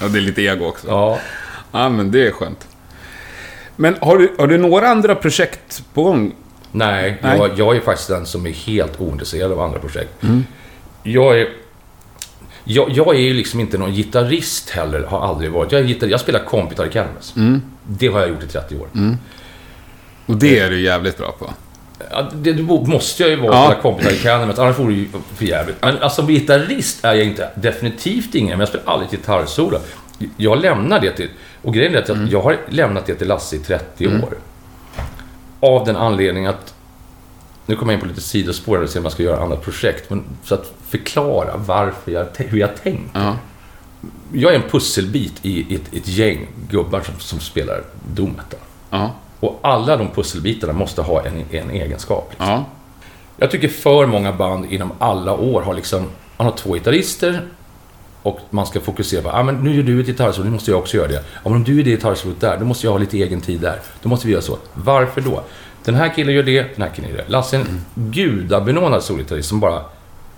[0.01, 0.87] Ja, det är lite ego också.
[0.87, 1.19] Ja.
[1.71, 2.67] Ja, men det är skönt.
[3.75, 6.35] Men har du, har du några andra projekt på gång?
[6.71, 7.37] Nej, Nej.
[7.37, 10.23] Jag, jag är faktiskt den som är helt ointresserad av andra projekt.
[11.03, 11.47] Jag är...
[12.63, 15.71] Jag, jag är ju liksom inte någon gitarrist heller, har aldrig varit.
[15.71, 17.33] Jag, är gitarr, jag spelar kompgitarr i Candlemass.
[17.87, 18.87] Det har jag gjort i 30 år.
[20.29, 21.53] Och det är du jävligt bra på.
[22.11, 23.75] Ja, det måste jag ju vara Ja.
[23.81, 25.75] kompisar i Canemet, annars vore det ju för jävligt.
[25.81, 29.77] Men alltså, som gitarrist är jag inte, definitivt ingen, men jag spelar aldrig gitarrsolo.
[30.37, 31.29] Jag lämnar det till,
[31.61, 32.29] och grejen är att jag, Mm.
[32.29, 34.37] jag har lämnat det till Lasse i 30 år.
[35.59, 36.73] Av den anledningen att,
[37.65, 40.09] nu kommer jag in på lite sidospår, eller se om jag ska göra annat projekt,
[40.09, 43.09] men så att förklara varför jag, hur jag tänkt.
[43.13, 43.35] Ja.
[44.33, 47.81] Jag är en pusselbit i ett, ett gäng gubbar som, som spelar
[48.13, 48.59] doom metal.
[48.89, 49.15] Ja.
[49.39, 52.27] Och alla de pusselbitarna måste ha en, en egenskap.
[52.29, 52.47] Liksom.
[52.47, 52.65] Ja.
[53.37, 56.05] Jag tycker för många band inom alla år har liksom...
[56.37, 57.41] Man har två gitarrister
[58.23, 60.79] och man ska fokusera på ah, men nu gör du ett gitarrsolo, nu måste jag
[60.79, 61.13] också göra det.
[61.13, 63.59] Ja, men om du är det gitarrsolot där, då måste jag ha lite egen tid
[63.61, 63.79] där.
[64.01, 64.57] Då måste vi göra så.
[64.73, 65.43] Varför då?
[65.83, 67.29] Den här killen gör det, den här killen gör det.
[67.29, 69.81] Lasse är en gudabenådad solgitarrist som bara...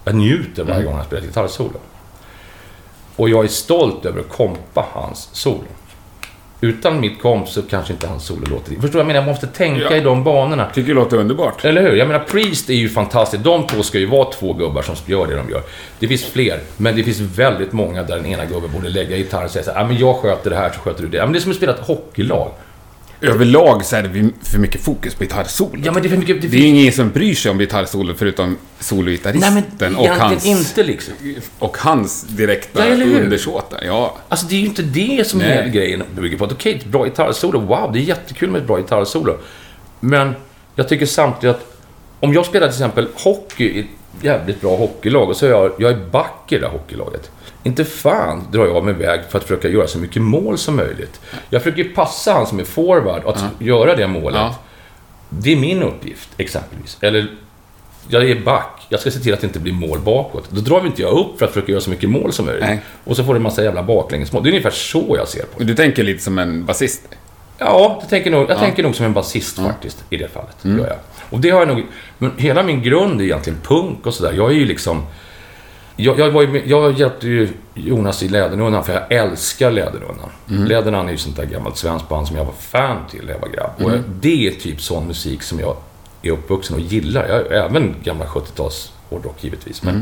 [0.04, 1.80] Jag njuter varje gång han spelar gitarrsolo.
[3.16, 5.64] Och jag är stolt över att kompa hans solo.
[6.64, 8.72] Utan mitt komp så kanske inte hans solo låter...
[8.72, 8.98] Förstår du?
[8.98, 9.96] Jag menar, jag måste tänka Ja.
[9.96, 10.66] i de banorna.
[10.74, 11.66] Tycker det låter underbart.
[11.66, 11.96] Eller hur?
[11.96, 13.44] Jag menar, Priest är ju fantastiskt.
[13.44, 15.62] De två ska ju vara två gubbar som gör det de gör.
[16.00, 19.46] Det finns fler, men det finns väldigt många där den ena gubben borde lägga gitarren
[19.46, 21.18] och säga så här, "Ah, men jag sköter det här, så sköter du det.
[21.18, 22.52] Ja, men det är som att spela ett hockeylag.
[23.22, 25.82] Överlag så är det för mycket fokus på gitarrsolo.
[25.84, 26.42] Ja, men det är för mycket...
[26.42, 31.14] Det Det är ingen som bryr sig om gitarrsolo förutom sologitarristen och, hans, inte liksom.
[31.60, 33.84] och hans direkta Ja, undersåtar.
[33.86, 34.18] Ja.
[34.30, 36.46] Alltså, det är ju inte det som är grejen bygger på.
[36.46, 39.38] Att, Okej, ett bra gitarrsolo, wow, det är jättekul med ett bra gitarrsolo.
[40.00, 40.36] Men
[40.76, 41.78] jag tycker samtidigt att
[42.20, 43.86] om jag spelar till exempel hockey i ett
[44.22, 47.32] jävligt bra hockeylag och så är jag, jag är back i det där hockeylaget.
[47.64, 51.22] Inte fan drar jag mig iväg för att försöka göra så mycket mål som möjligt.
[51.50, 54.42] Jag försöker passa han som är forward att göra det målet.
[54.42, 54.56] Ja.
[55.30, 56.98] Det är min uppgift, exempelvis.
[57.02, 57.28] Eller,
[58.08, 58.86] jag är back.
[58.90, 60.50] Jag ska se till att det inte blir mål bakåt.
[60.50, 62.66] Då drar vi inte jag upp för att försöka göra så mycket mål som möjligt.
[62.66, 62.82] Nej.
[63.04, 64.44] Och så får du en massa jävla baklängesmål.
[64.44, 65.66] Det är ungefär så jag ser på det.
[65.66, 67.02] Du tänker lite som en basist.
[67.58, 70.58] Ja, jag tänker nog, jag tänker nog som en basist faktiskt, i det fallet.
[70.62, 70.98] Gör jag.
[71.30, 71.86] Och det har jag nog...
[72.18, 74.34] Men hela min grund är egentligen punk och sådär.
[74.34, 75.04] Jag är ju liksom...
[76.02, 80.30] Jag, jag, var ju jag hjälpte ju Jonas i Lädernunnan, för jag älskar Lädernunnan.
[80.46, 83.40] Lädernunnan är ju sånt där gammalt svenskt band som jag var fan till när jag
[83.40, 83.72] var grabb.
[83.84, 85.76] Och det är typ sån musik som jag
[86.22, 87.28] är uppvuxen och gillar.
[87.28, 89.84] Jag, även gamla 70-tals hårdrock givetvis.
[89.84, 89.96] Men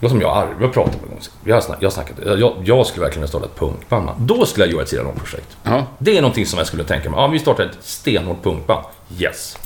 [0.00, 1.20] det var som jag och Arve pratade om en gång.
[1.60, 4.04] Snack, jag, snackat, jag, jag skulle verkligen vilja starta ett punkband.
[4.04, 4.26] man.
[4.26, 5.86] Då skulle jag göra ett sidan projekt Ja.
[5.98, 7.20] det är någonting som jag skulle tänka mig.
[7.20, 8.84] Ja, vi startar ett stenhårt punkband.
[9.18, 9.58] Yes.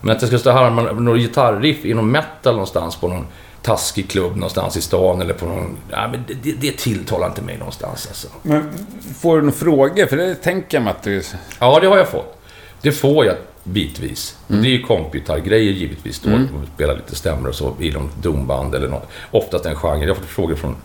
[0.00, 3.26] Men att jag ska stå här med några gitarriff inom metal någonstans på någon
[3.64, 5.76] taskig klubb någonstans i stan eller på någon...
[5.90, 8.28] Ja, men det, det, tilltalar inte mig någonstans alltså.
[8.42, 8.70] Men
[9.18, 10.06] får du några frågor?
[10.06, 11.22] För det tänker jag mig att du...
[11.58, 12.38] Ja, det har jag fått.
[12.82, 14.36] Det får jag bitvis.
[14.46, 16.30] Och det är ju kompgitarrgrejer givetvis då.
[16.30, 16.48] Mm.
[16.74, 19.08] Spela lite stämmor och så i någon domband eller något.
[19.30, 20.00] Oftast en genre.
[20.00, 20.76] Jag har fått frågor från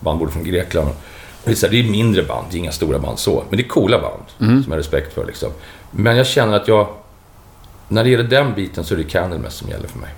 [0.00, 0.90] band både från Grekland.
[1.44, 3.44] Det är, mindre band, det är inga stora band så.
[3.48, 5.52] Men det är coola band som jag har respekt för liksom.
[5.90, 6.88] Men jag känner att jag...
[7.88, 10.10] När det gäller den biten så är det Candlemass som gäller för mig.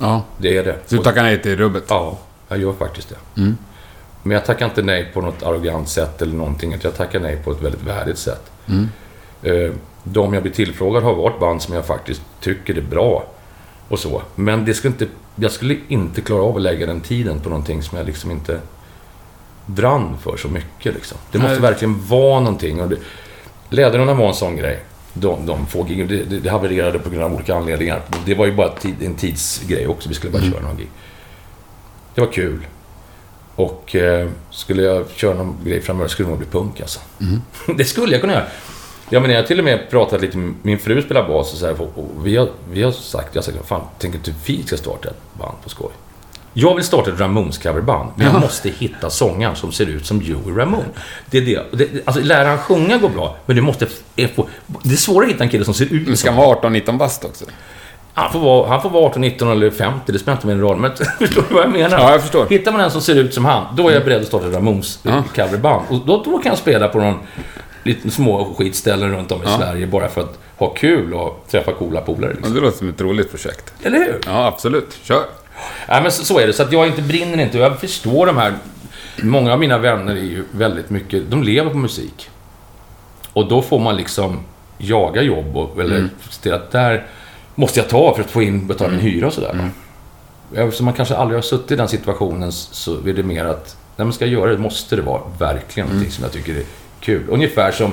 [0.00, 0.22] Ja.
[0.38, 0.76] Det är det.
[0.86, 1.84] Så du tackar nej till rubbet?
[1.88, 3.52] Ja, jag gör faktiskt det.
[4.22, 6.76] Men jag tackar inte nej på något arrogant sätt eller någonting.
[6.82, 8.50] Jag tackar nej på ett väldigt värdigt sätt.
[9.42, 9.70] Eh,
[10.04, 13.24] De jag blir tillfrågad har varit band som jag faktiskt tycker är bra.
[13.88, 14.22] Och så.
[14.34, 17.82] Men det skulle inte, jag skulle inte klara av att lägga den tiden på någonting
[17.82, 18.60] som jag liksom inte
[19.66, 20.94] brann för så mycket.
[20.94, 21.18] Liksom.
[21.32, 21.62] Det måste Nej.
[21.62, 22.80] verkligen vara någonting.
[22.80, 22.96] Och det,
[24.14, 24.82] var en sån grej.
[25.12, 28.02] De, de få gig, det, det, det havererade på grund av olika anledningar.
[28.26, 30.08] Det var ju bara tid, en tidsgrej också.
[30.08, 30.88] Vi skulle bara köra någon gig.
[32.14, 32.66] Det var kul.
[33.54, 37.00] Och eh, skulle jag köra någon grej framöver skulle det nog bli punk alltså.
[37.76, 38.46] det skulle jag kunna göra.
[39.12, 41.58] Jag menar, jag har till och med pratat lite med min fru spelar bas och
[41.58, 44.62] så här, och vi har, vi har sagt, jag har sagt, fan, tänker inte vi
[44.62, 45.90] ska starta ett band på skoj?
[46.52, 50.22] Jag vill starta ett Ramones coverband, men jag måste hitta sångaren som ser ut som
[50.22, 50.84] Joey Ramone.
[51.30, 51.62] Det är det.
[51.72, 53.86] det alltså, lära han sjunga går bra, men det måste...
[54.34, 54.48] få-
[54.82, 56.36] Det är svårare att hitta en kille som ser ut Men ska som...
[56.38, 57.44] han vara 18-19 bast också?
[58.14, 60.76] Han får, vara, han får vara 18, 19 eller 50, det spelar inte min roll.
[60.76, 61.98] Men förstår du vad jag menar?
[61.98, 62.46] Ja, jag förstår.
[62.50, 64.98] Hittar man en som ser ut som han, då är jag beredd att starta Ramones
[65.02, 65.24] Ja.
[65.36, 65.82] coverband.
[65.88, 67.18] Och då, då kan jag spela på någon
[67.82, 69.56] lite små skitställen runt om i Ja.
[69.58, 72.30] Sverige bara för att ha kul och träffa coola polare.
[72.30, 72.54] Ja, Liksom.
[72.54, 73.72] det låter som ett roligt projekt.
[73.82, 74.18] Eller hur?
[74.26, 74.98] Ja, absolut.
[75.02, 75.24] Kör.
[75.88, 76.52] Ja, men så, så är det.
[76.52, 77.58] Så att jag inte brinner inte.
[77.58, 78.54] Jag förstår de här...
[79.22, 81.30] Många av mina vänner är ju väldigt mycket...
[81.30, 82.30] De lever på musik.
[83.32, 84.40] Och då får man liksom
[84.78, 87.06] jaga jobb och, eller se att där
[87.54, 89.70] måste jag ta för att få in, betala min hyra och sådär.
[90.54, 94.04] Eftersom man kanske aldrig har suttit i den situationen så är det mer att, när
[94.04, 96.64] man ska göra det måste det vara verkligen någonting som jag tycker är
[97.00, 97.22] kul.
[97.28, 97.92] Ungefär som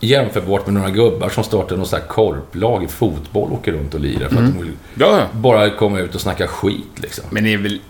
[0.00, 3.94] jämförbart med några gubbar som startar något sånt här korplag i fotboll och åker runt
[3.94, 7.24] och lirar för att de vill Ja, bara komma ut och snacka skit liksom.
[7.30, 7.80] Men ni är väl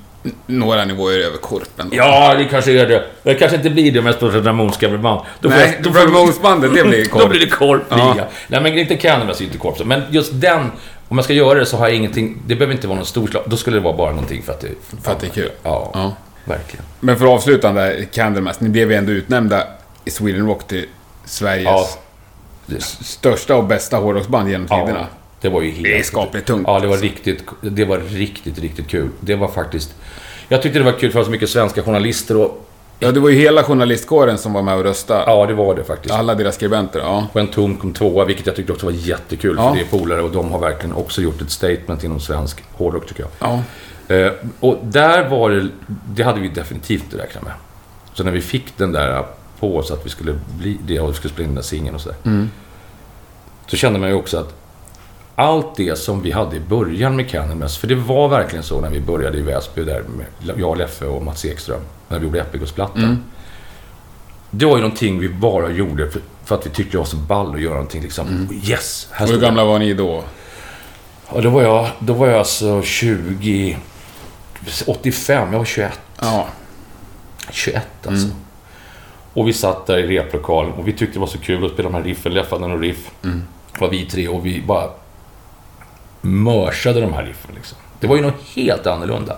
[0.46, 1.88] några nivåer över Korpen.
[1.92, 3.04] Ja, det kanske är det.
[3.22, 5.20] Det kanske inte blir det mest professionella Ramones-coverband.
[5.40, 7.22] Då får Nej, jag- då jag- Ramones-bandet, det blir Korp.
[7.22, 8.14] Då blir det korpliga.
[8.16, 8.28] Ja.
[8.48, 9.84] Nej, men inte Cannabis är inte korp.
[9.84, 10.60] Men just den,
[11.08, 12.36] om jag ska göra det så har jag ingenting...
[12.46, 13.42] Det behöver inte vara någon stor slag.
[13.46, 14.68] Då skulle det vara bara någonting för att det...
[15.02, 15.50] För att det är kul.
[15.62, 16.16] Ja, Ja.
[16.44, 16.84] verkligen.
[17.00, 19.62] Men för att avsluta där Candlemass, ni blev ju ändå utnämnda
[20.04, 20.86] i Sweden Rock till
[21.28, 21.98] Sveriges
[22.66, 22.80] Ja.
[23.04, 24.98] största och bästa hårdrocksband genom tiderna.
[25.00, 25.06] Ja,
[25.40, 25.82] det var ju helt...
[25.84, 26.64] Det är skapligt tungt.
[26.66, 29.08] Ja, det var riktigt, det var riktigt, riktigt kul.
[29.20, 29.94] Det var faktiskt...
[30.48, 32.64] Jag tyckte det var kul för det var så mycket svenska journalister och...
[33.00, 35.24] Ja, det var ju hela journalistkåren som var med och röstade.
[35.26, 36.14] Ja, det var det faktiskt.
[36.14, 37.26] Alla deras skribenter, ja.
[37.32, 39.54] Och en tom kom tvåa, vilket jag tyckte också var jättekul.
[39.58, 39.68] Ja.
[39.68, 43.06] För det är polare och de har verkligen också gjort ett statement inom svensk hårdrock,
[43.06, 43.30] tycker jag.
[44.08, 44.14] Ja.
[44.14, 45.68] Eh, och där var det...
[46.14, 47.52] Det hade vi definitivt räknat med.
[48.14, 49.24] Så när vi fick den där
[49.60, 51.94] på oss att vi skulle bli det och vi skulle spela in den där singeln
[51.94, 52.48] och sådär.
[53.66, 54.54] Så kände man ju också att
[55.34, 58.90] allt det som vi hade i början med Candlemass, för det var verkligen så när
[58.90, 63.24] vi började i Väsby där med jag, Leffe och Mats Ekström, när vi gjorde Epicus-plattan.
[64.50, 67.16] Det var ju någonting vi bara gjorde för, för att vi tyckte det var så
[67.16, 68.48] ball att göra någonting liksom.
[68.64, 69.08] Yes!
[69.12, 70.24] Här Och hur gamla var ni då?
[71.34, 73.78] Ja, då var jag, då var jag alltså 20...
[74.86, 76.00] 85, jag var 21.
[76.20, 76.48] Ja.
[77.50, 78.28] 21 alltså.
[79.38, 81.88] Och vi satt där i replokalen och vi tyckte det var så kul att spela
[81.88, 82.34] de här riffen.
[82.34, 83.10] Leffe hade någon riff.
[83.72, 84.90] Det var vi tre och vi bara
[86.20, 87.78] mörsade de här riffen liksom.
[88.00, 89.36] Det var ju något helt annorlunda.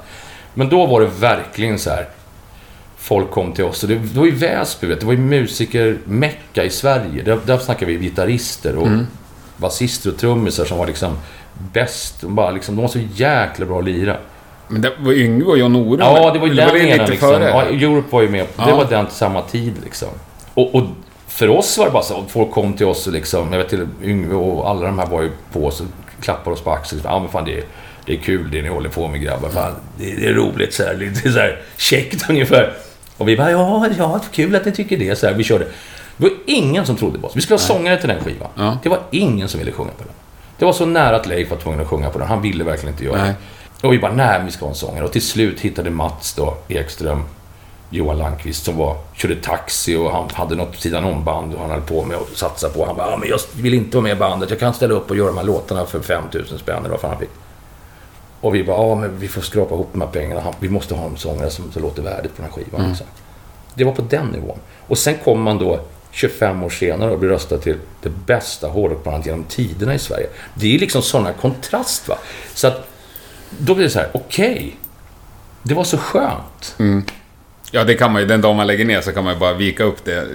[0.54, 2.08] Men då var det verkligen så här.
[2.96, 6.64] Folk kom till oss och det, det var ju Väsby, vet det var ju musiker-mecka
[6.64, 7.22] i Sverige.
[7.22, 8.88] Där, där snackade vi gitarrister och
[9.56, 11.18] basister och trummisar som var liksom
[11.72, 12.20] bäst.
[12.20, 14.16] De, bara, liksom, de var så jäkla bra att lira.
[14.70, 16.00] Men det var Yngve och John Norum.
[16.00, 17.28] Ja, det var ju den det lite liksom.
[17.28, 17.44] före?
[17.44, 18.40] Ja, Europe var ju med.
[18.56, 18.76] Det Ja.
[18.76, 20.08] var den till samma tid liksom.
[20.54, 20.82] Och, och
[21.26, 23.68] för oss var det bara så att folk kom till oss och liksom, jag vet
[23.68, 25.86] till Yngve och alla de här var ju på oss och
[26.22, 27.00] klappade oss på axeln.
[27.04, 27.64] Ja men fan det är,
[28.06, 29.48] det är kul det ni håller på med grabbar.
[29.48, 32.72] Fan, det, det är roligt så här, lite så här käckt ungefär.
[33.16, 35.18] Och vi bara, ja, ja, kul att ni tycker det.
[35.18, 35.64] Så här, vi körde.
[36.16, 37.36] Det var ingen som trodde på oss.
[37.36, 38.48] Vi skulle ha sångare till den skivan.
[38.56, 38.78] Ja.
[38.82, 40.12] Det var ingen som ville sjunga på den.
[40.58, 42.28] Det var så nära att Leif var tvungen att sjunga på den.
[42.28, 43.34] Han ville verkligen inte göra det.
[43.82, 45.04] Och vi bara, nej, vi ska ha en sångare.
[45.04, 47.22] Och till slut hittade Mats då, Ekström,
[47.90, 51.70] Johan Landqvist som var, körde taxi och han hade något sidan om band och han
[51.70, 52.86] höll på med att satsa på.
[52.86, 54.50] Han bara, men jag vill inte vara med i bandet.
[54.50, 57.10] Jag kan ställa upp och göra de här låtarna för 5000 spänn eller vad fan
[57.10, 57.30] han fick.
[58.40, 60.40] Och vi bara, ja men vi får skrapa ihop de här pengarna.
[60.40, 62.88] Han- Vi måste ha en sångare som, som låter värdigt på den här skivan.
[62.88, 63.06] Liksom.
[63.74, 64.58] Det var på den nivån.
[64.86, 69.26] Och sen kommer man då 25 år senare och blir röstad till det bästa hårdrockbandet
[69.26, 70.26] genom tiderna i Sverige.
[70.54, 72.18] Det är liksom sådana kontrast va.
[72.54, 72.86] Så att
[73.58, 74.76] då blir det så här, okej.
[75.62, 76.76] det var så skönt.
[77.72, 78.28] Ja, det kan man ju.
[78.28, 80.26] Den dag man lägger ner så kan man ju bara vika upp det.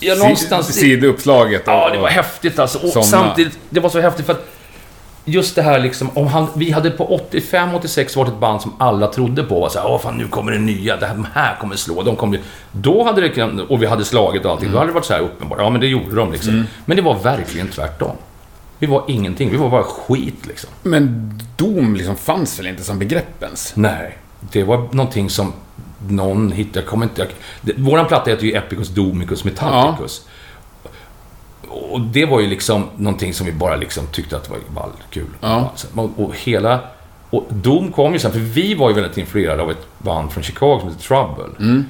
[0.00, 1.62] Ja, någonstans- Sidouppslaget.
[1.68, 2.78] och- Ja, det var häftigt alltså.
[2.78, 3.06] Och Somna.
[3.06, 4.46] samtidigt, det var så häftigt för att
[5.24, 9.06] just det här liksom, om han, vi hade på 85-86 varit ett band som alla
[9.06, 9.62] trodde på.
[9.62, 12.02] Och så här, Åh fan, nu kommer det nya, det här, de här kommer slå.
[12.02, 12.40] De kommer,
[12.72, 15.20] då hade det och vi hade slagit och allting, då hade det varit så här
[15.20, 15.58] uppenbart.
[15.60, 16.66] Ja, men det gjorde de liksom.
[16.84, 18.16] Men det var verkligen tvärtom.
[18.80, 20.70] Vi var ingenting, vi var bara skit liksom.
[20.82, 23.76] Men dom liksom fanns väl inte som begrepp ens?
[23.76, 25.52] Nej, det var någonting som
[26.08, 26.80] någon hittade.
[26.80, 27.20] Jag kommer inte...
[27.20, 27.28] Jag,
[27.60, 30.26] det, våran platta heter ju Epicus Domicus Metallicus.
[31.68, 35.26] Och det var ju liksom någonting som vi bara liksom tyckte att var ball, kul.
[35.40, 35.48] Ja.
[35.48, 36.80] Alltså, och, och hela...
[37.30, 40.42] Och Dom kom ju sen, för vi var ju väldigt influerade av ett band från
[40.42, 41.84] Chicago som heter Trouble.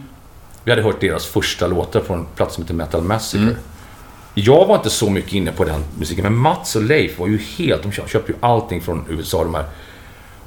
[0.64, 3.56] Vi hade hört deras första låtar från en plats som heter Metal Massacre.
[4.34, 7.38] Jag var inte så mycket inne på den musiken, men Mats och Leif var ju
[7.38, 7.82] helt...
[7.82, 9.64] De köpte ju allting från USA, de här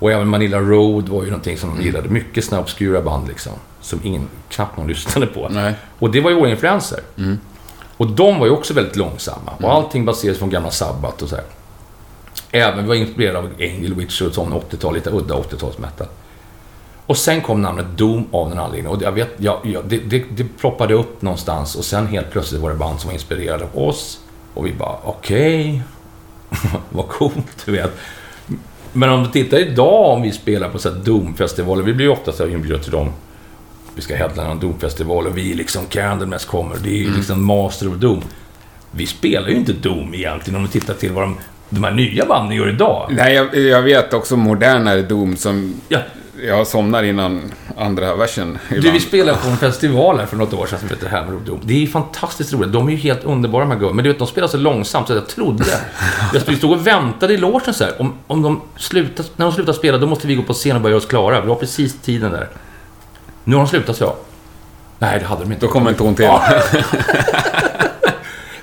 [0.04, 2.10] och även Manila Road var ju någonting som de gillade.
[2.10, 3.52] Mycket såna obskura band liksom.
[3.82, 5.50] Som ingen, knappt någon lyssnade på.
[5.50, 5.74] Nej.
[6.00, 7.00] Och det var ju våra influenser.
[7.98, 9.52] Och de var ju också väldigt långsamma.
[9.62, 11.46] Och allting baserades från gamla Sabbath och så här.
[12.52, 16.08] Även vi var inspirerade av Angel Witch och sån 80-tal, lite udda 80-talsmetal.
[17.06, 18.92] Och sen kom namnet Doom av någon anledning.
[18.92, 22.62] Och jag vet, ja, ja, det, det, det ploppade upp någonstans och sen helt plötsligt
[22.62, 24.20] var det band som var inspirerade av oss.
[24.54, 25.82] Och vi bara, okej.
[26.90, 27.92] Vad coolt, du vet.
[28.94, 31.84] Men om du tittar idag om vi spelar på så Doom-festivaler.
[31.84, 33.10] Vi blir ju ofta inbjudna till dem.
[33.96, 36.76] Vi ska headlina en Doom-festival och vi är liksom Candlemass kommer.
[36.84, 38.22] Det är ju liksom Master of Doom.
[38.92, 41.38] Vi spelar ju inte Doom egentligen om du tittar till vad de,
[41.70, 43.08] de här nya banden gör idag.
[43.10, 45.74] Nej, jag, jag vet också modernare dom som...
[45.88, 46.00] Ja,
[46.48, 50.66] Jag somnar innan andra versen Du, vi spelade på en festival här för något år
[50.66, 51.60] sedan som heter Hammer of Doom.
[51.64, 52.74] Det är fantastiskt roligt.
[52.74, 53.96] De är ju helt underbara de här gubbarna.
[53.96, 55.66] Men du vet, de spelar så långsamt så jag trodde...
[56.34, 58.02] jag stod och väntade i logen så här.
[58.02, 60.82] Om, om de slutar, när de slutar spela, då måste vi gå på scen och
[60.82, 61.42] börja göra oss klara.
[61.42, 62.48] Vi har precis tiden där.
[63.44, 64.16] Nu har de slutat, så jag.
[65.00, 65.66] Nej, det hade de inte.
[65.66, 66.30] Då kommer inte hon till.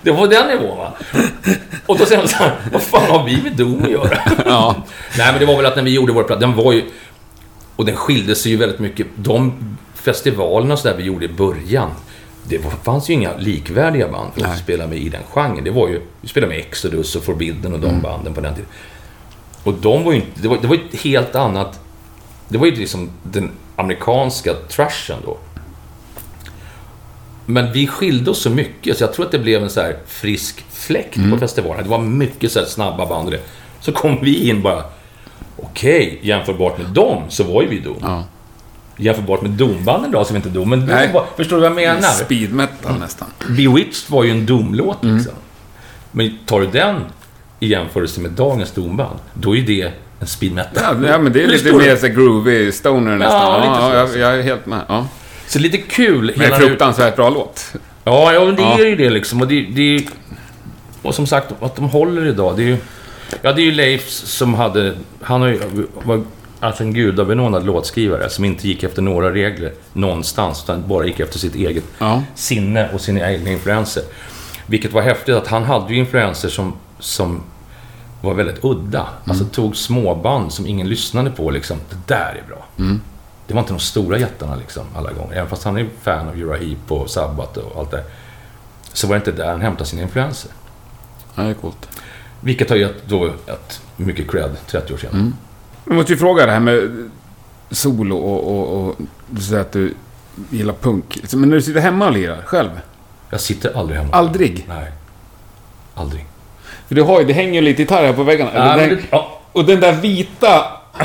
[0.02, 0.92] Det var den nivån, va?
[1.86, 4.18] Och då säger de så här, vad fan har vi med Doom att göra?
[4.46, 4.74] Ja.
[5.18, 6.84] Nej, men det var väl att när vi gjorde vår platta, den var ju...
[7.80, 9.06] Och den skilde sig ju väldigt mycket.
[9.16, 9.52] De
[9.94, 11.90] festivalerna så där vi gjorde i början,
[12.44, 15.64] det var, fanns ju inga likvärdiga band för att spela med i den genren.
[15.64, 18.70] Det var ju, vi spelade med Exodus och Forbidden och de banden på den tiden.
[19.62, 21.80] Och de var ju inte, det var, det var ett helt annat,
[22.48, 25.38] det var ju liksom den amerikanska trashen då.
[27.46, 29.96] Men vi skilde oss så mycket, så jag tror att det blev en så här
[30.06, 31.84] frisk fläkt på festivalen.
[31.84, 33.40] Det var mycket så här snabba band och det.
[33.80, 34.84] Så kom vi in bara,
[35.62, 37.96] okej, jämförbart med dem så var ju vi dum.
[38.00, 38.24] Ja.
[38.96, 40.70] Jämförbart med dombanden då vi inte dum.
[40.70, 41.12] Men Nej.
[41.36, 42.08] förstår du vad jag menar?
[42.08, 43.28] Speed metal nästan.
[43.48, 45.16] Bewitched var ju en domlåt Mm.
[45.16, 45.34] liksom.
[46.12, 46.96] Men tar du den
[47.60, 51.06] i jämförelse med dagens domband, då är det en speed metal.
[51.08, 53.40] Ja, men det är lite mer så groovy stoner nästan.
[53.42, 54.80] Ja, lite ja, jag, jag är helt med.
[54.88, 55.06] Ja.
[55.46, 56.32] Så lite kul.
[56.36, 57.72] Men fruktansvärt bra låt.
[58.04, 58.78] Ja, ja men det Ja.
[58.78, 59.40] är ju det liksom.
[59.40, 60.02] Och, det, det är,
[61.02, 62.56] och som sagt, att de håller idag.
[62.56, 62.76] Det är ju,
[63.42, 64.94] ja, det är ju Leif som hade...
[65.22, 66.22] Han har ju, var
[66.60, 71.38] alltså en gudabenådad låtskrivare som inte gick efter några regler någonstans, utan bara gick efter
[71.38, 72.22] sitt eget Ja.
[72.34, 74.02] sinne och sina egna influenser.
[74.66, 77.42] Vilket var häftigt, att han hade ju influenser som, som
[78.22, 79.08] var väldigt udda.
[79.24, 81.76] Alltså tog småband som ingen lyssnade på liksom.
[81.90, 82.66] Det där är bra.
[83.46, 85.36] Det var inte de stora jättarna liksom alla gånger.
[85.36, 88.04] Även fast han är fan av Uriah Heep och Sabbath och allt det.
[88.92, 90.50] Så var det inte där han hämtade sina influenser.
[91.34, 91.88] ja, det är coolt.
[92.40, 95.32] Vilket har gett då ett mycket cred 30 år senare.
[95.84, 97.10] Jag måste ju fråga det här med
[97.70, 98.96] solo och, och, och
[99.30, 99.94] du säger att du
[100.50, 101.18] gillar punk.
[101.32, 102.70] Men när du sitter hemma och lirar själv?
[103.30, 104.12] Jag sitter aldrig hemma.
[104.12, 104.64] Aldrig?
[104.68, 104.92] Nej.
[105.94, 106.26] Aldrig.
[106.88, 108.50] För du har ju, det hänger ju lite gitarr här på väggarna.
[108.54, 110.64] Ja, den, det, ja, Och den där vita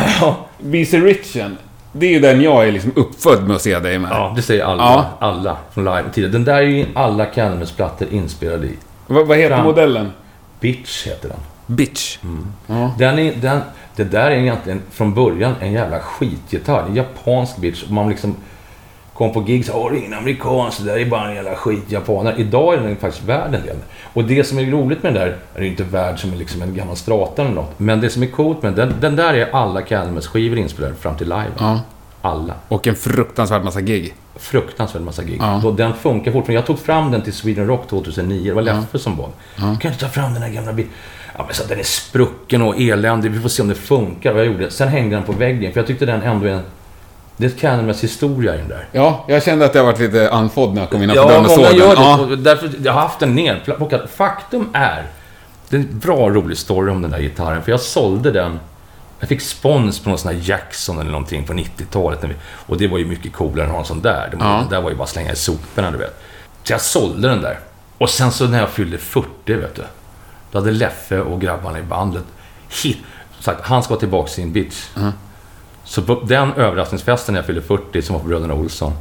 [0.59, 1.57] BC Richen,
[1.91, 4.11] det är ju den jag är liksom uppfödd med att se dig med.
[4.11, 4.83] ja, det säger alla.
[4.83, 5.05] Ja.
[5.27, 6.31] Alla från live tidigare.
[6.31, 8.77] Den där är ju alla Candlemass-plattor inspelade i.
[9.07, 9.65] Vad, vad heter Fram.
[9.65, 10.11] modellen?
[10.65, 11.37] Bitch heter den.
[11.75, 12.17] Bitch.
[12.67, 12.91] Ja.
[12.97, 13.61] Den är, den,
[13.95, 16.85] det där är egentligen från början en jävla skitgitarr.
[16.89, 17.83] En japansk bitch.
[17.83, 18.35] Och Man liksom
[19.13, 21.55] kom på gigs och Åh, det är ingen amerikansk, det där är bara en jävla
[21.55, 22.35] skit japaner.
[22.37, 23.75] Idag är den faktiskt värd en del.
[24.13, 26.75] Och det som är roligt med den där, är ju inte värd som liksom en
[26.75, 27.79] gammal strata eller något.
[27.79, 31.29] Men det som är coolt med den, den där är alla Candlemass-skivor inspelade fram till
[31.29, 31.51] live.
[31.59, 31.79] ja.
[32.25, 32.53] Alla.
[32.67, 34.15] Och en fruktansvärd massa gig.
[34.35, 35.37] Fruktansvärt massa gig.
[35.41, 35.73] Ja.
[35.77, 36.53] Den funkar fortfarande.
[36.53, 38.43] Jag tog fram den till Sweden Rock 2009.
[38.43, 39.29] Det var Leffe som bad.
[39.81, 40.91] Kan du ta fram den här gamla bilen?
[41.37, 43.31] Ja, men så den är sprucken och eländig.
[43.31, 44.33] Vi får se om det funkar.
[44.33, 44.71] Och jag gjorde det.
[44.71, 45.73] Sen hängde den på väggen.
[45.73, 46.61] För jag tyckte den ändå är en...
[47.37, 48.87] Det är ett Candlemass historia i den där.
[48.91, 51.51] Ja, jag kände att jag varit lite andfådd när jag kom innanför Ja, dörren och
[51.51, 51.77] såg den.
[51.77, 51.83] det.
[51.95, 52.19] Ja.
[52.21, 54.09] Och därför, jag har haft den nerplockad.
[54.09, 55.03] Faktum är...
[55.69, 57.63] Det är en bra, rolig story om den där gitarren.
[57.63, 58.59] För jag sålde den...
[59.19, 62.21] Jag fick spons på någon sån här Jackson eller någonting på 90-talet.
[62.21, 64.29] när vi- Och det var ju mycket coolare än att ha en sån där.
[64.31, 64.67] Det, Ja.
[64.69, 66.21] där var ju bara att slänga i soporna, du vet.
[66.63, 67.59] Så jag sålde den där.
[67.97, 69.83] Och sen så när jag fyllde 40, vet du.
[70.51, 72.23] Då hade Leffe och grabbarna i bandet
[72.83, 72.97] hit,
[73.39, 74.83] sagt, han ska tillbaka till sin bitch.
[75.83, 78.93] Så på den överraskningsfesten när jag fyllde 40, som var på Bröderna Olsson,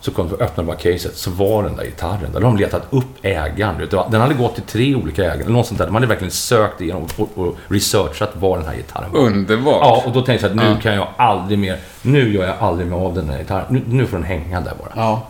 [0.00, 2.40] så kom jag öppnade bara caset, så var den där gitarren där.
[2.40, 3.88] Då hade de letat upp ägaren.
[4.10, 5.86] Den hade gått till tre olika ägare, eller något sånt där.
[5.86, 9.20] De hade verkligen sökt igenom och, och researchat var den här gitarren var.
[9.20, 9.78] Underbart.
[9.80, 10.80] Ja, och då tänkte jag att nu Ja.
[10.82, 13.64] kan jag aldrig mer, nu gör jag aldrig mer av den här gitarren.
[13.68, 14.92] Nu, nu får den hänga där bara.
[14.96, 15.26] Ja.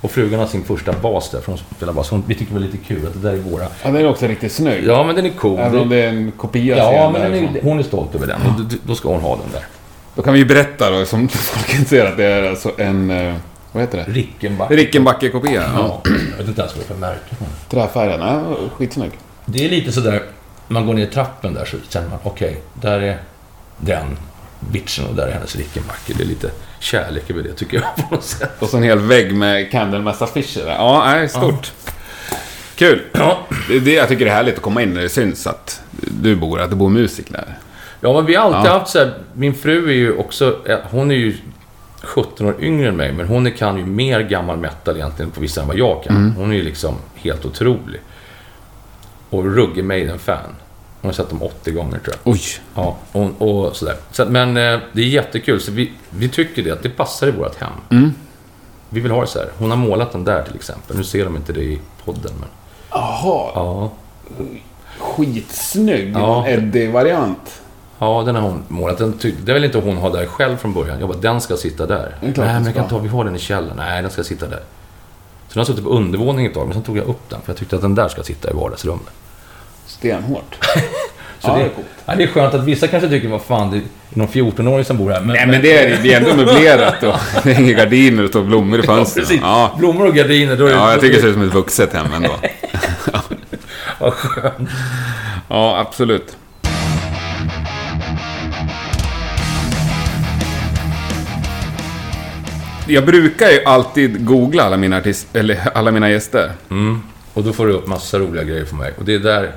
[0.00, 2.10] Och frugan har sin första bas där, för hon spelar bas.
[2.10, 3.62] Hon, vi tycker det var lite kul att det där är våra.
[3.62, 4.84] ja, den är också riktigt snygg.
[4.86, 5.58] Ja, men den är cool.
[5.58, 8.40] Även om det är en kopia ja, men är, hon är stolt över den.
[8.42, 9.62] Och då, då ska hon ha den där.
[10.14, 13.10] Då kan vi ju berätta då, som folk inte ser, att det är alltså en...
[13.78, 14.12] Vad heter det?
[14.12, 14.70] Rickenback.
[14.70, 15.62] Rickenbacke-kopia.
[15.76, 16.00] Ja.
[16.04, 17.34] Ja, jag vet inte ens vad det är för märke.
[17.70, 18.20] Träfärgen.
[18.20, 19.10] Ja, skitsnygg.
[19.46, 20.22] Det är lite sådär,
[20.68, 23.18] man går ner i trappen där så känner man, okej, där är
[23.76, 24.18] den
[24.60, 26.14] bitchen och där är hennes Rickenbacker.
[26.14, 28.50] Det är lite kärlek över det tycker jag på något sätt.
[28.58, 30.64] Och så en hel vägg med Candlemass-affischer.
[30.64, 30.74] där.
[30.74, 31.72] Ja, nej, stort.
[32.76, 33.02] Kul.
[33.12, 33.38] Ja.
[33.68, 35.80] Det är det jag tycker är härligt att komma in när det syns att
[36.22, 37.58] du bor, att det bor musiker där.
[38.00, 38.78] Ja, men vi har alltid Ja.
[38.78, 40.56] haft så här, min fru är ju också,
[40.90, 41.36] hon är ju
[42.02, 45.40] 17 år yngre än mig, men hon är- kan ju mer gammal metal egentligen på
[45.40, 46.32] vissa än vad jag kan.
[46.36, 48.00] Hon är ju liksom helt otrolig.
[49.30, 50.54] Och ruggig Maiden-fan.
[51.00, 52.32] Hon har sett dem 80 gånger tror jag.
[52.32, 52.40] Oj.
[52.74, 53.96] Ja, och, och sådär.
[54.10, 57.30] Så, men eh, det är jättekul, så vi, vi tycker det, att det passar i
[57.30, 57.72] vårt hem.
[57.90, 58.12] Mm.
[58.90, 59.48] Vi vill ha det så här.
[59.58, 60.96] Hon har målat den där till exempel.
[60.96, 62.48] Nu ser de inte det i podden, men...
[62.90, 63.50] Jaha.
[63.54, 63.92] Ja,
[64.98, 66.12] Skitsnygg.
[66.16, 66.48] Ja.
[66.48, 67.60] Eddie-variant.
[67.98, 68.98] Ja den har hon målat.
[68.98, 71.00] Den ty- det vill inte hon ha där själv från början.
[71.00, 72.14] Jag bara, den ska sitta där.
[72.20, 73.76] Nej, men jag kan ta, vi har den i källaren.
[73.76, 74.62] Nej, den ska sitta där.
[75.48, 77.40] Så den har suttit på undervåningen ett tag, men sen tog jag upp den.
[77.44, 79.12] För jag tyckte att den där ska sitta i vardagsrummet.
[79.86, 80.58] Stenhårt.
[81.40, 81.86] Så Ja, det, är coolt.
[82.06, 84.96] ja, det är skönt att vissa kanske tycker, vad fan, det är någon 14-åring som
[84.98, 85.20] bor här.
[85.20, 88.82] Nej, men det är, det är ändå möblerat och det hänger gardiner och blommor i
[88.82, 89.26] fönstret.
[89.28, 89.42] Precis.
[89.42, 91.92] Ja, Blommor och gardiner, då är ja, jag tycker det ser ut som ett vuxet
[91.92, 92.30] hem ändå.
[93.98, 94.68] Vad skönt.
[95.48, 96.36] Ja, absolut.
[102.88, 106.52] Jag brukar ju alltid googla alla mina, artist, eller alla mina gäster.
[106.70, 107.02] Mm.
[107.34, 108.92] Och då får du upp massa roliga grejer för mig.
[108.98, 109.52] Och det är där...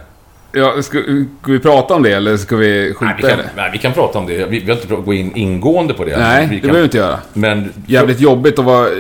[0.52, 0.98] Ja, ska,
[1.42, 3.50] ska vi prata om det eller ska vi skjuta Nej, vi kan, det?
[3.56, 4.34] nej, vi kan prata om det.
[4.38, 6.18] Vi vi behöver inte gå in ingående på det.
[6.18, 7.20] Nej, vi det kan, behöver vi inte göra.
[7.34, 7.74] Men...
[7.88, 8.94] Jävligt jobbigt att vara eh,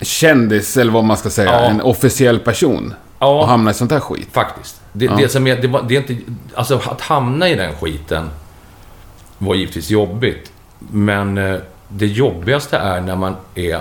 [0.00, 1.50] kändis, eller vad man ska säga.
[1.52, 1.60] Ja.
[1.70, 2.94] En officiell person.
[3.18, 3.40] Ja.
[3.40, 4.28] Och hamna i sånt här skit.
[4.32, 4.80] Faktiskt.
[4.92, 5.16] Det, Ja.
[5.16, 6.32] det som är, det, det är inte...
[6.54, 8.30] Alltså att hamna i den skiten
[9.38, 10.52] var givetvis jobbigt.
[10.78, 11.56] Men eh,
[11.92, 13.80] det jobbigaste är när man är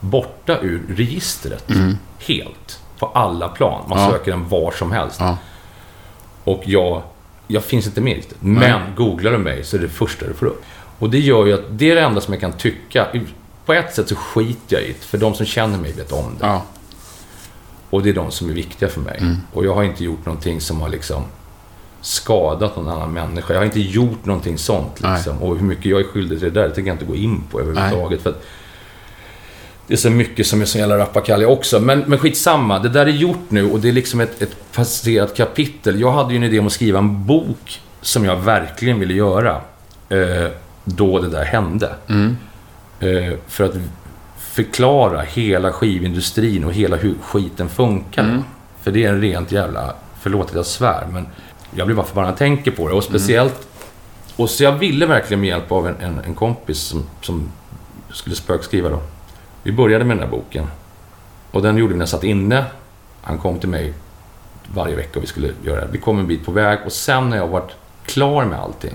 [0.00, 1.64] borta ur registret.
[2.18, 2.80] Helt.
[2.98, 3.84] På alla plan.
[3.88, 4.10] Man Mm.
[4.10, 4.18] Ja.
[4.18, 5.16] söker den var som helst.
[5.20, 5.36] Ja.
[6.44, 7.02] Och jag,
[7.46, 8.38] jag finns inte med i registret.
[8.42, 10.64] Men googlar du mig så är det första du får upp.
[10.98, 13.06] Och det gör ju att det är det enda som jag kan tycka.
[13.66, 15.04] På ett sätt så skiter jag i det.
[15.06, 16.46] För de som känner mig vet om det.
[16.46, 16.62] Ja.
[17.90, 19.16] Och det är de som är viktiga för mig.
[19.20, 19.36] Mm.
[19.52, 21.24] Och jag har inte gjort någonting som har liksom
[22.02, 23.52] skadat någon annan människa.
[23.52, 25.00] Jag har inte gjort någonting sånt.
[25.00, 25.42] Liksom.
[25.42, 27.42] Och hur mycket jag är skyldig till det där, det tänker jag inte gå in
[27.50, 28.22] på överhuvudtaget.
[28.22, 28.44] För att
[29.86, 31.80] det är så mycket som är så jävla rappakalja också.
[31.80, 35.36] Men, men skitsamma, det där är gjort nu och det är liksom ett, ett passerat
[35.36, 36.00] kapitel.
[36.00, 39.60] Jag hade ju en idé om att skriva en bok som jag verkligen ville göra.
[40.08, 40.50] Eh,
[40.84, 41.94] då det där hände.
[42.08, 42.36] Mm.
[43.00, 43.74] Eh, för att
[44.38, 48.24] förklara hela skivindustrin och hela hur skiten funkar.
[48.24, 48.42] Mm.
[48.82, 51.26] För det är en rent jävla, förlåt att jag svär, men
[51.74, 52.94] jag blir bara förbannad när jag tänker på det.
[52.94, 53.68] Och speciellt,
[54.36, 57.52] och så jag ville verkligen med hjälp av en, en, en kompis som, som
[58.10, 59.00] skulle spökskriva då.
[59.62, 60.66] Vi började med den här boken.
[61.50, 62.64] Och den gjorde vi när jag satt inne.
[63.22, 63.94] Han kom till mig
[64.74, 65.88] varje vecka och vi skulle göra det.
[65.92, 67.72] Vi kom en bit på väg och sen när jag varit
[68.06, 68.94] klar med allting.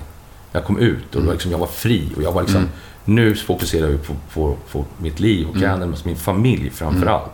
[0.51, 2.69] Jag kom ut och då liksom, jag var fri och jag var liksom,
[3.05, 7.31] nu fokuserar jag på, på, på mitt liv och Candlemass, min familj framför allt.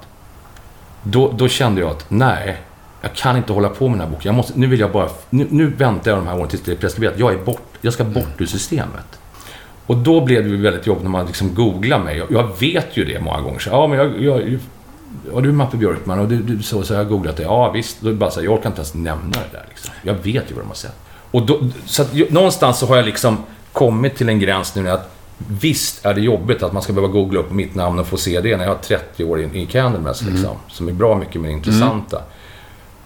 [1.03, 2.61] Då, då kände jag att nej,
[3.03, 4.29] jag kan inte hålla på med den här boken.
[4.29, 6.71] Jag måste, nu vill jag bara, nu, nu väntar jag de här åren tills det
[6.71, 7.19] är preskriberat.
[7.19, 9.19] Jag är bort, jag ska bort ur systemet.
[9.85, 12.23] Och då blev det ju väldigt jobbigt när man liksom googlar mig.
[12.29, 13.59] Jag, vet ju det många gånger.
[13.59, 14.59] Så, ja, men jag, jag,
[15.33, 17.43] ja, du är Mappe Björkman och du, du så, så har jag googlat det.
[17.43, 18.01] Ja, visst.
[18.01, 19.65] Då är det bara så här, jag orkar inte ens nämna det där.
[19.69, 19.93] Liksom.
[20.01, 20.95] Jag vet ju vad de har sett.
[21.31, 23.37] Och då, så att, någonstans så har jag liksom
[23.71, 27.39] kommit till en gräns nu att visst är det jobbigt att man ska behöva googla
[27.39, 30.21] upp mitt namn och få se det när jag har 30 år i, i Candlemass,
[30.21, 30.55] liksom.
[30.67, 32.21] Som är bra mycket mer intressanta.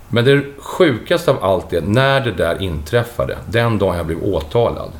[0.10, 4.92] Men det sjukaste av allt är när det där inträffade, den dagen jag blev åtalad.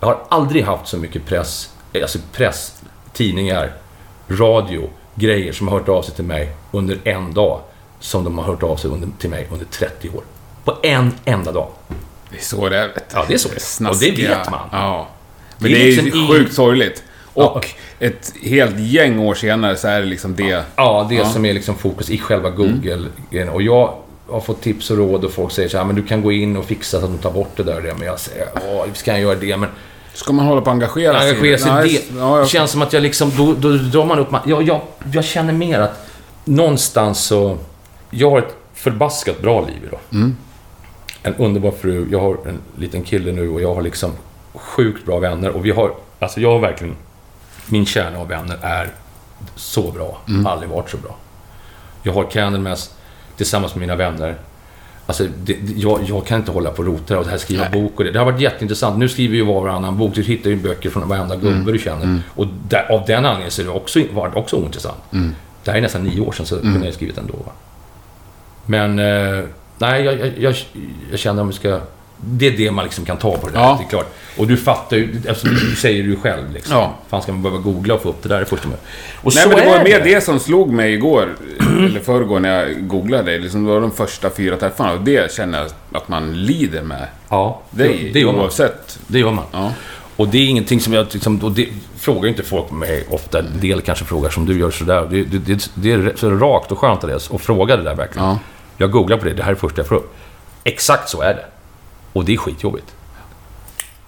[0.00, 1.70] Jag har aldrig haft så mycket press,
[2.02, 2.82] alltså press,
[3.12, 3.72] tidningar,
[4.28, 7.60] radio, grejer som har hört av sig till mig under en dag
[8.00, 10.22] som de har hört av sig under, till mig under 30 år.
[10.64, 11.68] På en enda dag.
[12.30, 12.88] Det är så det är.
[12.88, 13.04] vet.
[13.14, 13.60] Ja, det är så det är.
[13.60, 14.10] Snaskiga.
[14.12, 14.68] Och det vet man.
[14.72, 15.08] Ja.
[15.58, 17.02] Det Men är det är, liksom sjukt sorgligt.
[17.34, 17.48] Ja.
[17.48, 17.66] Och
[17.98, 20.64] ett helt gäng år senare så är det liksom det.
[20.76, 21.24] Ja, det Ja.
[21.28, 23.08] som är liksom fokus i själva Google.
[23.52, 23.94] Och jag
[24.30, 26.56] har fått tips och råd och folk säger så här, men du kan gå in
[26.56, 27.94] och fixa så att de tar bort det där och det.
[27.94, 29.56] Men jag säger, ja, ska jag göra det?
[29.56, 29.68] Men
[30.18, 31.30] Ska man hålla på att engagera sig?
[31.30, 32.18] engagera sig Nej, det.
[32.18, 34.28] Ja, jag, känns som att jag liksom, då, då drar man upp...
[34.46, 34.80] Jag, jag,
[35.12, 36.08] jag känner mer att
[36.44, 37.58] någonstans så...
[38.10, 40.00] Jag har ett förbaskat bra liv idag.
[40.12, 40.36] Mm.
[41.22, 44.12] En underbar fru, jag har en liten kille nu och jag har liksom
[44.54, 45.50] sjukt bra vänner.
[45.50, 45.92] Och vi har...
[46.18, 46.96] Alltså jag har verkligen...
[47.66, 48.90] Min kärna av vänner är
[49.56, 50.18] så bra.
[50.28, 50.46] Mm.
[50.46, 51.16] Aldrig varit så bra.
[52.02, 52.94] Jag har Candlemass
[53.38, 54.34] tillsammans med mina vänner.
[55.06, 57.82] Alltså, det, jag, jag kan inte hålla på och rota och det här skriva Nej.
[57.82, 58.10] bok och det.
[58.10, 58.98] Det har varit jätteintressant.
[58.98, 60.14] Nu skriver ju var och varannan bok.
[60.14, 61.72] Du hittar ju böcker från varenda gubbe Mm.
[61.72, 62.20] du känner.
[62.34, 64.98] Och där, av den anledningen så är det också, var det också ointressant.
[65.12, 65.34] Mm.
[65.64, 67.34] Det här är nästan nio år sedan, så kunde jag skrivit ändå.
[67.46, 67.52] Va?
[68.66, 69.44] Men, eh,
[69.78, 70.54] nej, jag, jag, jag,
[71.10, 71.80] jag känner om vi ska...
[72.20, 73.76] Det är det man liksom kan ta på det där, Ja.
[73.80, 74.14] det är klart.
[74.38, 76.76] Och du fattar ju, eftersom du säger det ju själv liksom.
[76.76, 76.94] Ja.
[77.08, 78.84] Fan ska man behöva googla och få upp det där i första mötet?
[79.22, 81.28] Och Nej, så men det var mer det som slog mig igår,
[81.60, 83.38] eller förrgår när jag googlade dig.
[83.38, 87.06] Liksom, det var de första fyra träffarna och det känner jag att man lider med
[87.28, 88.40] Ja, dig det gör man.
[88.40, 88.98] oavsett.
[89.06, 89.44] Det gör man.
[89.52, 89.72] Ja.
[90.16, 91.06] Och det är ingenting som jag...
[91.12, 93.38] Liksom, och det frågar ju inte folk mig ofta.
[93.38, 95.06] En del kanske frågar som du gör sådär.
[95.10, 97.30] Det, det, det, det är så rakt och skönt det.
[97.30, 98.28] Och fråga det där verkligen.
[98.28, 98.38] Ja.
[98.76, 99.32] Jag googlar på det.
[99.34, 100.14] Det här är det första jag får upp.
[100.64, 101.44] Exakt så är det.
[102.18, 102.86] Och det är skitjobbigt.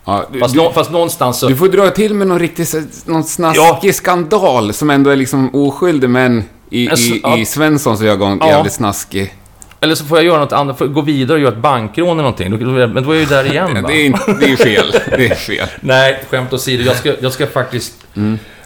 [0.04, 1.48] Ja, du, Fast, nå, fast någonstans så...
[1.48, 5.54] du får dra till med någon riktig, så- någon snaskig skandal som ändå är liksom
[5.54, 7.38] oskyldig men i, Alltså, i, ja.
[7.38, 8.48] i Svenssons ögon Ja.
[8.48, 9.34] jävligt snaskig.
[9.80, 10.78] Eller så får jag göra något annat.
[10.78, 12.50] Får gå vidare och göra ett bankrån eller någonting.
[12.94, 13.88] Men då är jag ju där igen va?
[13.88, 14.92] Det är, inte- det är fel.
[15.06, 15.68] Det är fel.
[15.80, 16.82] Nej, skämt åsido.
[16.84, 17.94] Jag ska, jag ska faktiskt...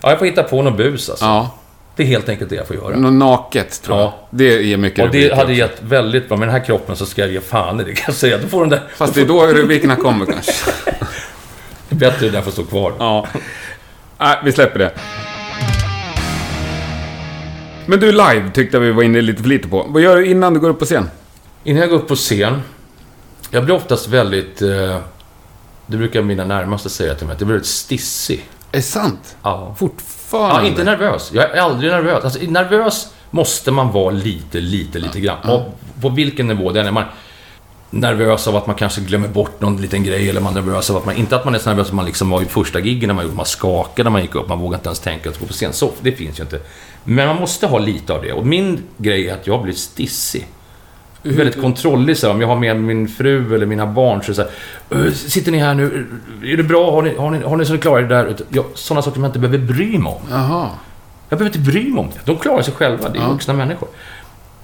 [0.03, 1.25] Ja, jag får hitta på något bus alltså.
[1.25, 1.51] Ja.
[1.97, 2.97] Det är helt enkelt det jag får göra.
[2.97, 4.07] Något naket, tror jag.
[4.07, 4.27] Ja.
[4.31, 5.53] Det ger mycket Och det rubriker hade också.
[5.59, 6.37] gett väldigt bra.
[6.37, 8.39] Med den här kroppen så ska jag ge fan i det kan jag säga.
[8.39, 8.83] Då får den där...
[8.97, 10.53] Fast det är då rubrikerna kommer kanske.
[11.89, 12.93] Det är bättre den får stå kvar.
[12.99, 13.27] Ja.
[14.19, 14.91] Nej, vi släpper det.
[17.87, 19.87] Men du, live tyckte vi var inne lite för lite på.
[19.89, 21.11] Vad gör du innan du går upp på scen?
[21.65, 22.63] Innan jag går upp på scen.
[23.51, 24.63] Jag blir oftast väldigt...
[24.63, 24.99] Eh,
[25.87, 27.35] det brukar mina närmaste säga till mig.
[27.35, 28.49] Att jag blir väldigt stissig.
[28.73, 29.37] Är det sant?
[29.43, 29.75] Ja.
[29.79, 29.97] Fort,
[30.29, 30.63] fortfarande?
[30.63, 31.31] Ja, inte nervös.
[31.35, 32.25] Jag är aldrig nervös.
[32.25, 35.39] Alltså, nervös måste man vara lite, lite, lite grann.
[35.51, 36.85] Och på vilken nivå det är.
[36.85, 37.05] När man
[37.91, 40.31] nervös av att man kanske glömmer bort någon liten grej.
[40.31, 41.17] Eller man är nervös av att man...
[41.17, 43.25] Inte att man är så nervös som man liksom var i första giggen när man
[43.25, 43.37] gjorde.
[43.37, 44.49] Man skakade när man gick upp.
[44.49, 45.73] Man vågade inte ens tänka att gå på scen.
[45.73, 46.61] Så, det finns ju inte.
[47.05, 48.33] Men man måste ha lite av det.
[48.33, 50.47] Och min grej är att jag blir stissig.
[51.27, 54.29] Väldigt kontrollig så här, Om jag har med min fru eller mina barn så är
[54.29, 54.43] det så
[54.95, 56.07] här, "Ö, Sitter ni här nu?
[56.45, 56.91] Är det bra?
[56.91, 58.37] Har ni, har ni, har ni så ni klarar er där?
[58.49, 60.23] Jag, sådana saker som jag inte behöver bry mig om.
[60.31, 60.69] Jaha.
[61.29, 62.21] Jag behöver inte bry mig om det.
[62.33, 63.09] De klarar sig själva.
[63.09, 63.29] Det är Ja.
[63.31, 63.89] vuxna människor.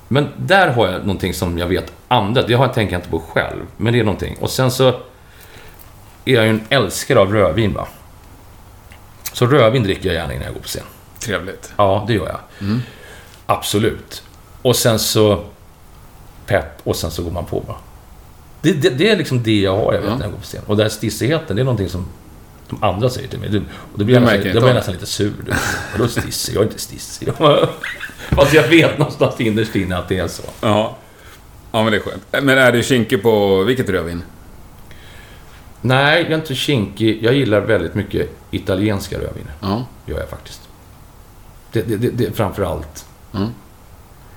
[0.09, 3.11] Men där har jag någonting som jag vet andra, det har jag tänker jag inte
[3.11, 3.63] på själv.
[3.77, 4.37] Men det är någonting.
[4.41, 4.89] Och sen så
[6.25, 7.87] är jag ju en älskare av rödvin va.
[9.33, 10.83] Så rödvin dricker jag gärna innan jag går på scen.
[11.19, 11.73] Trevligt.
[11.77, 12.39] Ja, det gör jag.
[13.47, 14.23] Absolut.
[14.63, 15.45] Och sen så
[16.51, 17.77] pepp och sen så går man på bara.
[18.63, 20.63] Det, det, det är liksom det jag har jag vet, när jag går på scen.
[20.67, 22.07] Och den här stissigheten, det är någonting som
[22.69, 23.63] de andra säger till mig.
[23.93, 25.33] Och då blir jag, nästan, då blir jag nästan lite sur.
[25.47, 25.53] Du.
[25.93, 26.55] Vadå stissig?
[26.55, 27.29] Jag är inte stissig.
[28.29, 30.43] Fast jag vet någonstans innerst inne att det är så.
[30.61, 30.97] Ja.
[31.73, 32.23] Ja, men det är skönt.
[32.31, 34.23] Men är det kinke på vilket rödvin?
[35.81, 37.19] Nej, jag är inte kinkig.
[37.23, 39.53] Jag gillar väldigt mycket italienska rödviner.
[39.61, 39.87] Ja.
[40.07, 40.61] gör jag faktiskt.
[41.73, 43.07] Det, det, det, det framför allt.
[43.35, 43.49] Mm.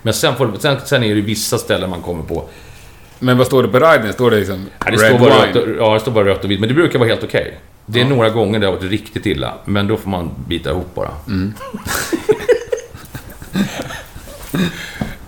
[0.03, 2.43] Men sen, får, sen, sen är det vissa ställen man kommer på.
[3.19, 4.13] Men vad står det på riden?
[4.13, 5.45] Står det liksom Ja, det, red står bara wine?
[5.47, 7.59] rött, och- ja, det står bara rött och vitt, men det brukar vara helt okej.
[7.85, 10.95] Det är några gånger det har varit riktigt illa, men då får man bita ihop
[10.95, 11.09] bara.
[11.27, 11.53] Mm.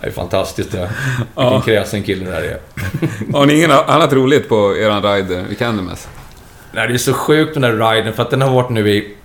[0.01, 0.89] det är fantastiskt det.
[1.37, 2.59] Vilken kräsen kille det där är.
[3.33, 5.45] Har ni ingen annat roligt på eran ride?
[5.49, 6.09] Vi kan det mest.
[6.71, 9.15] Nej, det är så sjukt den där riden, för att den har varit nu i...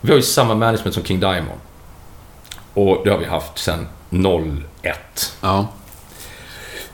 [0.00, 1.60] Vi har ju samma management som King Diamond.
[2.74, 3.86] Och det har vi haft sedan
[4.82, 5.36] 01.
[5.40, 5.68] Ja.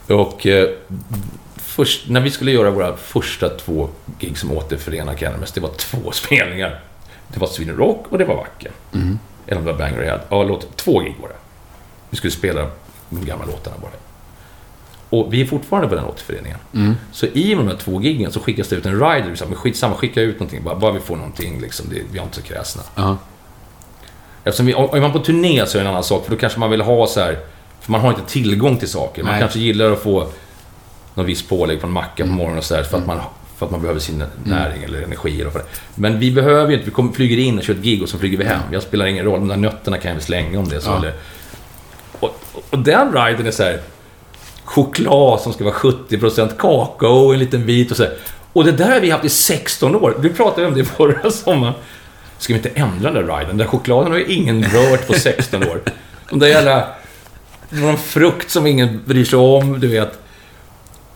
[0.08, 0.68] Och eh,
[1.56, 6.10] först, när vi skulle göra våra första två gig som återförenade Cannabis, det var två
[6.12, 6.80] spelningar.
[7.28, 8.72] Det var Sweden Rock och det var Vacker.
[9.46, 10.20] Eller om det var Bang Rehab.
[10.28, 11.34] Ja, låt, två gig var det.
[12.10, 12.70] Vi skulle spela
[13.10, 13.90] de gamla låtarna bara.
[15.10, 16.58] Och vi är fortfarande på den återföreningen.
[17.12, 19.46] Så i de här två giggen så skickas det ut en rider.
[19.46, 20.62] Men skitsamma, skicka ut någonting.
[20.64, 21.86] Bara, bara vi får någonting liksom.
[21.88, 22.82] Det, vi har inte så kräsna.
[22.94, 23.16] Ja.
[24.44, 26.36] Eftersom vi, om är man på turné så är det en annan sak, för då
[26.36, 27.38] kanske man vill ha så här...
[27.88, 29.22] För man har inte tillgång till saker.
[29.22, 29.40] Man Nej.
[29.40, 30.28] kanske gillar att få
[31.14, 33.20] någon viss pålägg på en macka på morgonen och så där, för, att man,
[33.56, 35.40] för att man behöver sin näring eller energi.
[35.40, 35.64] Eller för det.
[35.94, 38.18] Men vi behöver ju inte, vi kommer, flyger in och kör ett gig och så
[38.18, 38.60] flyger vi hem.
[38.72, 40.90] Jag spelar ingen roll, de där nötterna kan jag väl slänga om det så.
[40.90, 40.96] Ja.
[40.96, 41.12] Eller,
[42.20, 43.80] och, och den riden är så här
[44.64, 48.12] choklad som ska vara 70% kakao en liten bit och så här.
[48.52, 50.16] Och det där har vi haft i 16 år.
[50.18, 51.74] Vi pratade om det förra sommaren.
[52.38, 53.48] Ska vi inte ändra den där riden?
[53.48, 55.82] Den där chokladen har ju ingen rört på 16 år.
[56.30, 56.97] De där jävla...
[57.70, 60.18] Någon frukt som ingen bryr sig om, du vet.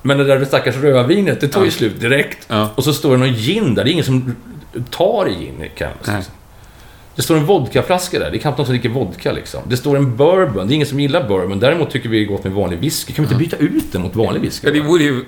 [0.02, 2.48] Men det där stackars rödvinet, det tar ju slut direkt.
[2.74, 3.84] Och så står det någon gin där.
[3.84, 4.36] Det är ingen som
[4.90, 5.54] tar i gin.
[5.60, 5.86] Liksom.
[7.14, 8.30] Det står en vodkaflaska där.
[8.30, 9.62] Det är knappt någon som dricker vodka liksom.
[9.68, 10.66] Det står en bourbon.
[10.66, 11.60] Det är ingen som gillar bourbon.
[11.60, 13.12] Däremot tycker vi det är gott med vanlig whisky.
[13.12, 14.66] Kan vi inte byta ut den mot vanlig whisky?
[14.66, 15.24] Ja, det vore ju...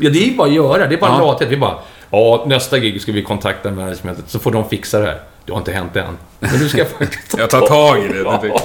[0.00, 0.86] Ja, det är ju bara att göra.
[0.86, 1.26] Det är bara ja.
[1.26, 1.48] lathet.
[1.48, 1.78] Vi bara,
[2.10, 5.20] ja, nästa gig ska vi kontakta managementet, så får de fixa det här.
[5.50, 6.18] Det har inte hänt än.
[6.40, 8.22] Men nu ska faktiskt Jag tar tag i det.
[8.22, 8.60] det.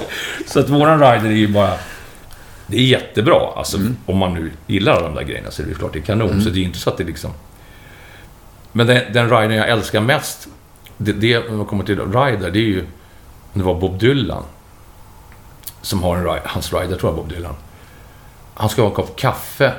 [0.46, 1.74] Så att våran rider är ju bara...
[2.68, 3.54] Det är jättebra.
[3.56, 6.00] Alltså, om man nu gillar alla de där grejerna så är det ju klart det
[6.00, 6.42] är kanon.
[6.42, 7.32] Så det är inte så att det liksom...
[8.72, 10.48] Men den, den ridern jag älskar mest,
[10.98, 12.86] det, det, man kommer till rider, det är ju...
[13.54, 14.44] Det var Bob Dylan.
[15.82, 17.56] Som har en rider, hans rider tror jag Bob Dylan.
[18.54, 19.74] Han ska ha en kopp kaffe,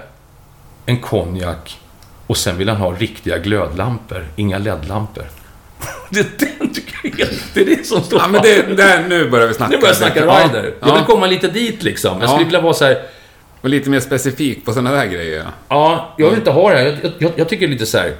[0.87, 1.81] en konjak
[2.27, 5.25] och sen vill han ha riktiga glödlampor, inga LED-lampor.
[6.11, 9.31] Det, den tycker jag är, det är det som står Ja, men det, där, nu
[9.31, 9.71] börjar vi snacka.
[9.71, 10.65] nu börjar jag snacka Ja, rider.
[10.81, 12.15] Jag vill Ja, komma lite dit liksom.
[12.21, 12.29] Jag Ja.
[12.29, 13.03] skulle vilja vara så här.
[13.61, 15.45] och lite mer specifik på sådana där grejer.
[15.69, 16.99] Ja, jag vill inte ha det här.
[17.03, 18.13] Jag, jag, jag tycker det är lite så här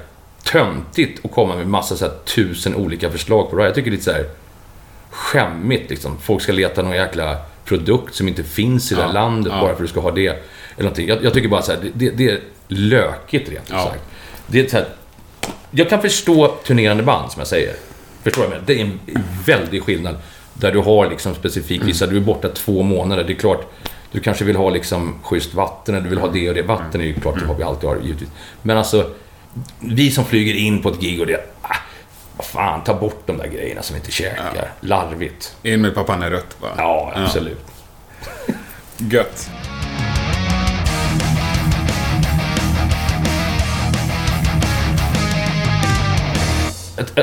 [0.43, 3.65] töntigt att komma med massa så här tusen olika förslag på rider.
[3.67, 4.25] Jag tycker det är lite så här
[5.09, 6.17] skämmigt liksom.
[6.21, 9.59] Folk ska leta någon jäkla produkt som inte finns i det här Ja, landet ja.
[9.61, 10.27] bara för att du ska ha det.
[10.27, 10.37] Eller
[10.77, 11.07] någonting.
[11.07, 13.83] Jag, jag tycker bara så här, det, det, det är lökigt rent Ja.
[13.83, 14.03] sagt.
[14.47, 14.85] Det är så här,
[15.77, 17.73] jag kan förstå turnerande band, som jag säger.
[18.23, 18.53] Förstår du?
[18.53, 18.63] jag?
[18.65, 18.99] Det är en
[19.45, 20.15] väldig skillnad.
[20.53, 23.23] Där du har liksom specifikt vissa, du är borta två månader.
[23.23, 23.71] Det är klart,
[24.11, 26.61] du kanske vill ha liksom schysst vatten, eller du vill ha det och det.
[26.61, 28.29] Vatten är ju klart, det har vi alltid har givetvis.
[28.61, 29.09] Men alltså,
[29.79, 31.39] vi som flyger in på ett gig och det...
[31.61, 31.75] Ah,
[32.37, 34.71] vad fan, ta bort de där grejerna som vi inte käkar.
[34.81, 35.55] Larvigt.
[35.63, 36.73] In med pappan är rött bara.
[36.77, 37.65] Ja, absolut.
[38.97, 39.49] Gött.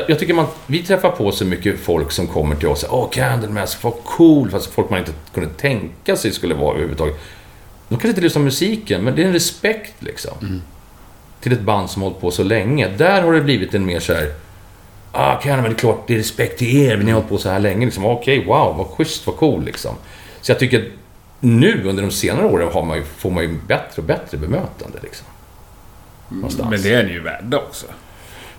[0.07, 2.93] Jag, tycker man, vi träffar på så mycket folk som kommer till oss och säger
[2.93, 4.49] Åh, Candlemask, vad cool!
[4.49, 7.15] Fast folk man inte kunde tänka sig skulle vara överhuvudtaget.
[7.87, 10.61] De kanske inte lyssnar på musiken, men det är en respekt liksom.
[11.41, 12.87] Till ett band som hållit på så länge.
[12.87, 14.33] Där har det blivit en mer så här...
[15.11, 17.37] ah, men det är klart, det är respekt till er, men ni har hållit på
[17.37, 17.85] så här länge.
[17.85, 18.05] Liksom.
[18.05, 19.95] Okej, wow, vad schysst, vad cool liksom.
[20.41, 20.85] Så jag tycker att
[21.39, 24.99] nu under de senare åren har man ju, får man ju bättre och bättre bemötande
[25.03, 25.27] liksom.
[26.29, 26.69] Någonstans.
[26.69, 27.85] Men det är ni ju värda också.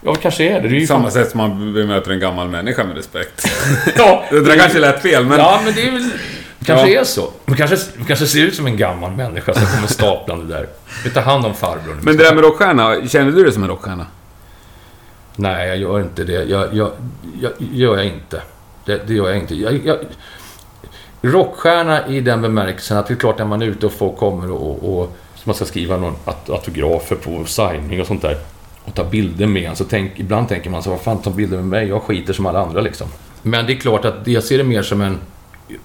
[0.00, 0.68] Ja, kanske är det.
[0.68, 3.44] det är ju Samma fan- sätt som man bemöter en gammal människa med respekt.
[3.96, 5.38] Ja, Det där kanske lät fel, men...
[5.38, 6.10] Ja, men det är väl...
[6.64, 7.00] kanske Ja.
[7.00, 7.30] är så.
[7.44, 10.68] Man kanske, man kanske ser ut som en gammal människa som kommer staplande där.
[11.04, 11.98] Vi tar hand om farbrorn.
[12.02, 14.06] Men det där med rockstjärna, känner du dig som en rockstjärna?
[15.36, 16.44] Nej, jag gör inte det.
[16.44, 16.90] Jag, jag,
[17.40, 18.42] jag, gör jag inte.
[18.84, 19.54] Det, det gör jag inte.
[19.54, 19.96] Jag, jag,
[21.22, 24.50] rockstjärna i den bemärkelsen att det är klart när man är ute och folk kommer
[24.50, 28.36] och, och man ska skriva någon aut- autografer på signing och sånt där
[28.86, 31.56] och ta bilder med en, så tänk, ibland tänker man så vad fan ta bilder
[31.56, 31.88] med mig?
[31.88, 33.08] Jag skiter som alla andra liksom.
[33.42, 35.18] Men det är klart att jag ser det mer som en...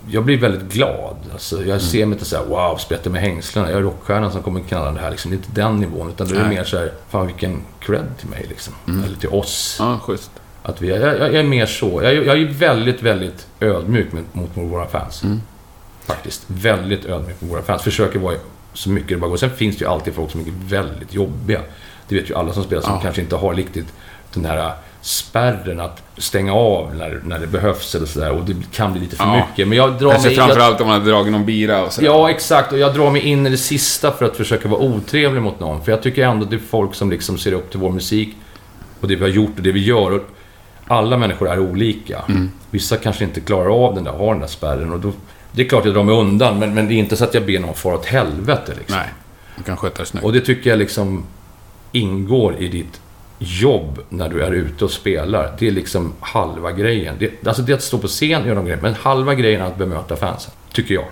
[0.08, 1.16] Jag blir väldigt glad.
[1.34, 3.70] Alltså, jag ser mig inte såhär wow, sprätter med hängslena.
[3.70, 5.12] Jag är rockstjärnan som kommer knalla det här.
[5.12, 5.32] Liksom.
[5.32, 6.10] Det är inte den nivån.
[6.10, 8.74] Utan det är mer så här, fan vilken cred till mig liksom.
[9.06, 9.76] Eller till oss.
[9.80, 10.32] Ja, schysst.
[10.64, 12.02] Att vi, jag, jag, jag är mer så.
[12.04, 15.24] Jag, jag är väldigt, väldigt ödmjuk mot, mot våra fans.
[16.06, 16.44] Faktiskt.
[16.48, 17.82] Väldigt ödmjuk mot våra fans.
[17.82, 18.36] Försöker vara
[18.74, 19.38] så mycket det bara går.
[19.38, 21.62] Sen finns det ju alltid folk som är väldigt jobbiga.
[22.12, 23.00] Det vet ju alla som spelar som Ja.
[23.02, 23.86] kanske inte har riktigt
[24.34, 28.32] den här spärren att stänga av när, när det behövs eller sådär.
[28.32, 29.36] Och det kan bli lite för Ja.
[29.50, 29.68] mycket.
[29.68, 30.38] Men jag drar Kanske mig...
[30.38, 32.08] Jag, framförallt om man har dragit någon bira och sådär.
[32.08, 32.72] Ja, exakt.
[32.72, 35.84] Och jag drar mig in i det sista för att försöka vara otrevlig mot någon.
[35.84, 38.30] För jag tycker ändå att det är folk som liksom ser upp till vår musik
[39.02, 40.12] och det vi har gjort och det vi gör.
[40.14, 40.22] Och
[40.88, 42.22] alla människor är olika.
[42.72, 44.94] Vissa kanske inte klarar av den där, har den där spärren.
[44.94, 45.12] Och då,
[45.52, 47.46] det är klart jag drar mig undan, men, men det är inte så att jag
[47.46, 48.74] ber någon fara åt helvete.
[48.78, 48.98] Liksom.
[48.98, 49.08] Nej,
[49.56, 50.26] man kan sköta det snyggt.
[50.26, 51.24] Och det tycker jag liksom
[51.92, 53.02] ingår i ditt
[53.40, 55.56] jobb när du är ute och spelar.
[55.60, 57.16] Det är liksom halva grejen.
[57.20, 59.78] Det, alltså det att stå på scen göra de grejerna, men halva grejen är att
[59.78, 60.52] bemöta fansen.
[60.74, 61.06] Tycker jag.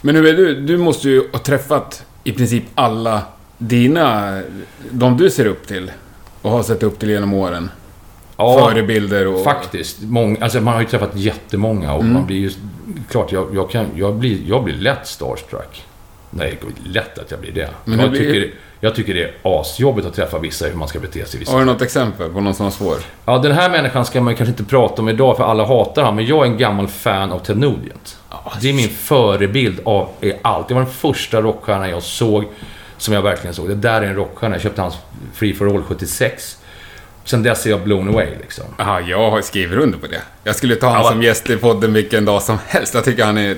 [0.00, 0.60] Men hur är du?
[0.60, 3.22] Du måste ju ha träffat i princip alla
[3.58, 4.40] dina...
[4.90, 5.92] De du ser upp till.
[6.42, 7.70] Och har sett upp till genom åren.
[8.36, 9.44] Förebilder och...
[9.44, 10.02] Faktiskt.
[10.02, 12.12] Många, alltså man har ju träffat jättemånga och Mm.
[12.12, 12.50] man blir ju...
[13.10, 15.84] Klart, jag, jag, kan, jag, blir, jag blir lätt starstruck.
[16.30, 17.68] Nej, lätt att jag blir det.
[17.84, 18.54] Men jag, blir- tycker,
[18.84, 21.58] jag tycker det är asjobbigt att träffa vissa, hur man ska bete sig vissa Har
[21.58, 22.96] du något exempel på någon som var svår?
[23.24, 26.16] Ja, den här människan ska man kanske inte prata om idag för alla hatar han,
[26.16, 28.18] men jag är en gammal fan av Ted Nugent.
[28.60, 30.08] Det är min förebild av
[30.42, 30.68] allt.
[30.68, 32.44] Det var den första rockstjärnan jag såg,
[32.96, 33.68] som jag verkligen såg.
[33.68, 34.54] Det där är en rockstjärna.
[34.54, 34.94] Jag köpte hans
[35.34, 36.58] Free for All 76.
[37.24, 38.64] Sen dess är jag blown away liksom.
[38.78, 40.22] Jaha, jag har skrivit under på det.
[40.44, 42.94] Jag skulle ta honom Ja, som gäst i podden vilken dag som helst.
[42.94, 43.56] Jag tycker han är...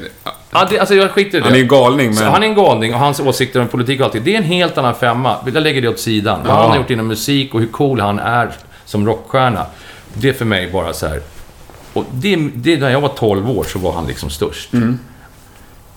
[0.55, 1.47] Ja, det, alltså jag skiter i det.
[1.47, 2.33] Han är ju galning, Så men...
[2.33, 4.25] han är en galning och hans åsikter om politik och allting.
[4.25, 5.37] Det är en helt annan femma.
[5.55, 6.41] Jag lägger det åt sidan.
[6.45, 8.53] Vad han har gjort inom musik och hur cool han är
[8.85, 9.67] som rockstjärna.
[10.15, 11.21] Det är för mig bara så här.
[11.93, 14.71] Och det, det, när jag var 12 år så var han liksom störst.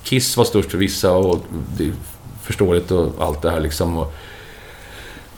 [0.03, 1.45] Kiss var störst för vissa och
[1.77, 1.91] det
[2.43, 3.97] förståeligt och allt det här liksom.
[3.97, 4.13] Och,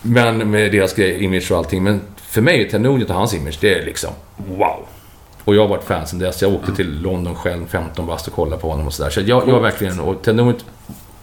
[0.01, 1.83] men med deras grej, image och allting.
[1.83, 4.85] Men för mig är Ted Nugent och hans image, det är liksom wow.
[5.49, 6.41] Och jag har varit fan sen dess.
[6.41, 9.09] Jag åkte till London själv, 15 bast och kollade på honom och sådär.
[9.09, 9.99] Så jag, jag verkligen...
[9.99, 10.65] Och Nugent...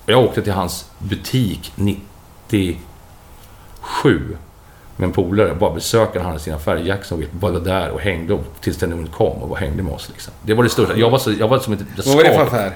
[0.06, 2.76] Jag åkte till hans butik 97
[4.96, 5.54] med en polare.
[5.54, 6.80] Bara besökte han hade sina affärer.
[6.80, 10.08] Jackson var där och hängde och- tills Nugent kom och var- hängde med oss.
[10.12, 10.32] Liksom.
[10.42, 10.96] Det var det största.
[10.96, 11.80] Jag var, så, jag var som ett...
[11.96, 12.72] Jag Vad var det för affär?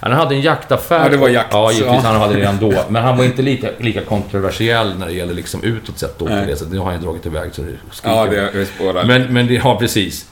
[0.00, 1.02] Han hade en jaktaffär.
[1.02, 1.48] Ja, det var jakt.
[1.52, 2.00] Ja, givetvis.
[2.04, 2.10] Ja.
[2.10, 2.84] Han hade det redan då.
[2.88, 6.24] Men han var inte lika, lika kontroversiell när det gäller liksom utåt sett då.
[6.24, 6.46] Nej.
[6.46, 6.56] Det.
[6.56, 8.16] Så nu har han dragit iväg så det skriker.
[8.16, 9.04] Ja, det jag spårar.
[9.04, 10.26] Men, men det, ja, precis.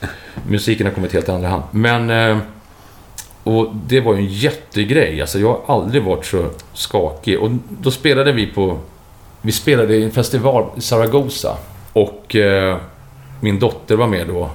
[0.49, 1.63] Musiken har kommit helt i andra hand.
[1.71, 2.11] Men...
[2.11, 2.39] Eh,
[3.45, 5.21] och det var ju en jättegrej.
[5.21, 7.41] Alltså jag har aldrig varit så skakig.
[7.41, 8.79] Och då spelade vi på...
[9.43, 11.57] Vi spelade i en festival i Zaragoza.
[11.93, 12.77] Och eh,
[13.41, 14.51] min dotter var med då.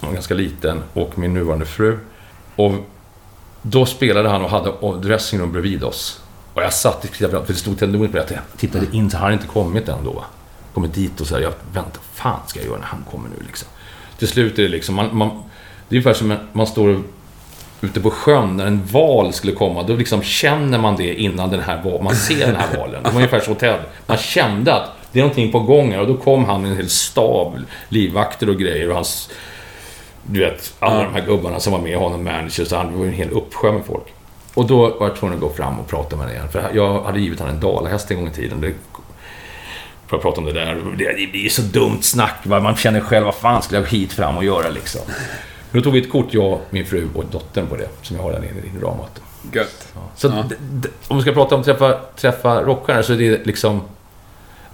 [0.00, 0.82] Hon var ganska liten.
[0.92, 1.98] Och min nuvarande fru.
[2.56, 2.72] Och
[3.62, 6.22] då spelade han och hade dressingrum bredvid oss.
[6.54, 8.24] Och jag satt i för det stod Ted Nugent på det.
[8.24, 10.24] att Jag tittade in, så han hade inte kommit än då.
[10.74, 13.44] Kommit dit och så här, jag väntar, fan ska jag göra när han kommer nu
[13.46, 13.68] liksom?
[14.18, 15.28] Till slut är det liksom, man, man,
[15.88, 17.02] det är ungefär som när man står
[17.80, 19.82] ute på sjön när en val skulle komma.
[19.82, 22.04] Då liksom känner man det innan den här valen.
[22.04, 23.02] man ser den här valen.
[23.02, 23.80] Det var ungefär så Ted.
[24.06, 26.76] Man kände att det är någonting på gång här och då kom han med en
[26.76, 27.58] hel stab
[27.88, 29.30] livvakter och grejer och hans
[30.22, 33.08] du vet, alla de här gubbarna som var med honom, managers, så han var ju
[33.08, 34.14] en hel uppsjö med folk.
[34.54, 36.48] Och då var jag tvungen att gå fram och prata med honom igen.
[36.48, 38.60] För jag hade givit honom en dalahäst en gång i tiden.
[38.60, 38.72] Det,
[40.06, 40.74] för att prata om det där.
[40.98, 42.34] Det, blir så dumt snack.
[42.42, 42.60] va.
[42.60, 45.00] Man känner själv, vad fan skulle jag hit fram och göra liksom?
[45.70, 48.22] Men då tog vi ett kort, jag, min fru och dottern på det, som jag
[48.22, 49.20] har där nere i ramat.
[49.52, 49.88] Gött.
[50.16, 50.42] Så Ja.
[50.48, 53.82] d- d- om vi ska prata om träffa, träffa rockstjärnor så är det liksom...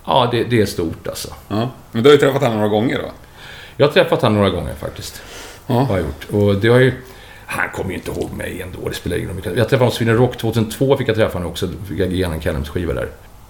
[0.05, 1.28] Ja, det, det är stort alltså.
[1.49, 1.68] Ja.
[1.92, 3.09] Men du har ju träffat honom några gånger då?
[3.76, 5.22] Jag har träffat honom några gånger faktiskt.
[5.67, 5.75] Ja.
[5.75, 6.27] Har jag gjort.
[6.31, 6.93] Och det har ju...
[7.47, 9.41] Han kommer ju inte ihåg mig ändå, det spelar ingen roll.
[9.45, 11.69] Jag träffade honom i Sweden Rock 2002, fick jag träffa honom också.
[11.89, 13.09] Fick jag ge honom en Callums-skiva där.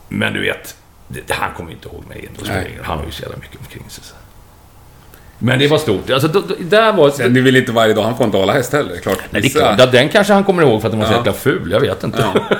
[0.08, 0.76] Men du vet,
[1.08, 2.52] det, han kommer ju inte ihåg mig ändå.
[2.82, 4.04] Han har ju så jävla mycket omkring sig.
[4.04, 4.14] Så.
[5.38, 6.10] Men det var stort.
[6.10, 7.10] Alltså, då, då, där var...
[7.10, 8.96] Sen det väl inte varje dag, han får inte hålla häst heller.
[8.96, 9.18] Klart.
[9.30, 9.74] Nej, det är klart.
[9.78, 11.16] Ja, Den kanske han kommer ihåg för att den var så Ja.
[11.18, 11.70] jäkla ful.
[11.72, 12.24] Jag vet inte.
[12.34, 12.56] Ja.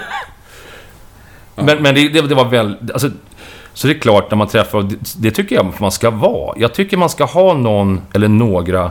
[1.64, 2.76] Men, men det, det, det var väl...
[2.92, 3.10] Alltså,
[3.72, 4.82] så det är klart, när man träffar...
[4.82, 6.54] Det, det tycker jag man ska vara.
[6.58, 8.90] Jag tycker man ska ha någon eller några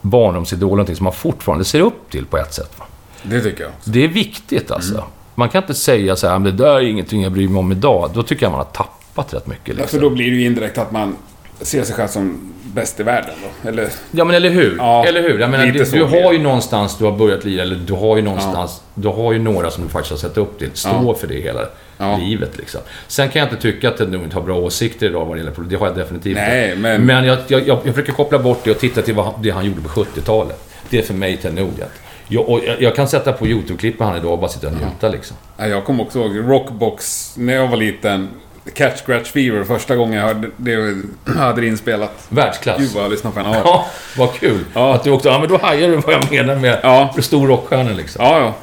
[0.00, 2.72] barndomsidoler, någonting som man fortfarande ser upp till på ett sätt.
[2.78, 2.84] Va?
[3.22, 3.72] Det tycker jag.
[3.84, 4.94] Det är viktigt alltså.
[4.94, 5.04] Mm.
[5.34, 7.72] Man kan inte säga så här, men det där är ingenting jag bryr mig om
[7.72, 8.10] idag.
[8.14, 9.68] Då tycker jag man har tappat rätt mycket.
[9.68, 9.88] Ja, Liksom.
[9.88, 11.16] för då blir det ju indirekt att man
[11.60, 13.30] ser sig själv som bäst i världen
[13.62, 13.68] då.
[13.68, 13.88] Eller?
[14.10, 14.74] Ja, men eller hur?
[14.78, 15.38] Ja, eller hur?
[15.38, 18.22] Jag menar, du, du har ju någonstans du har börjat lira, eller du har ju
[18.22, 18.80] någonstans...
[18.94, 20.70] Du har ju några som du faktiskt har sett upp till.
[20.74, 21.14] Stå Ja.
[21.14, 21.60] för det hela
[21.98, 22.16] Ja.
[22.16, 22.80] livet liksom.
[23.08, 25.52] Sen kan jag inte tycka att du inte har bra åsikter idag vad det gäller
[25.52, 25.78] politik.
[25.78, 26.76] Det har jag definitivt Nej, inte.
[26.78, 29.42] men- Men jag, jag, jag, jag försöker koppla bort det och titta till vad, han-
[29.42, 30.68] det han gjorde på 70-talet.
[30.90, 31.92] Det är för mig Ted Nugent.
[32.28, 34.72] Jag, och jag, jag kan sätta på YouTube-klipp med han idag och bara sitta och
[34.72, 35.36] njuta liksom.
[35.56, 38.28] Ja, jag kommer också ihåg Rockbox när jag var liten.
[38.74, 40.96] Catch Scratch Fever, första gången jag hörde det,
[41.36, 42.26] hade det inspelat.
[42.28, 42.78] Världsklass.
[42.78, 43.52] Gud vad jag lyssnade på den.
[43.52, 43.86] Ja, Ja,
[44.16, 44.64] vad kul.
[44.74, 44.94] Ja.
[44.94, 45.28] Att du också...
[45.28, 47.14] Ja, men då hajar du vad jag menar med Ja.
[47.20, 48.24] stor rockstjärna liksom.
[48.24, 48.38] ja.
[48.38, 48.54] ja.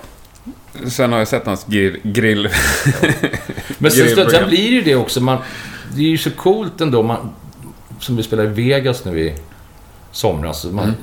[0.89, 1.99] Sen har jag sett hans grill.
[2.04, 2.49] grill.
[3.78, 5.22] Men sen, sen blir det ju det också.
[5.22, 5.38] Man,
[5.95, 7.04] det är ju så coolt ändå.
[7.04, 7.30] Man,
[7.99, 9.34] som vi spelade i Vegas nu i
[10.12, 10.66] somras.
[10.66, 10.95] Man, Mm.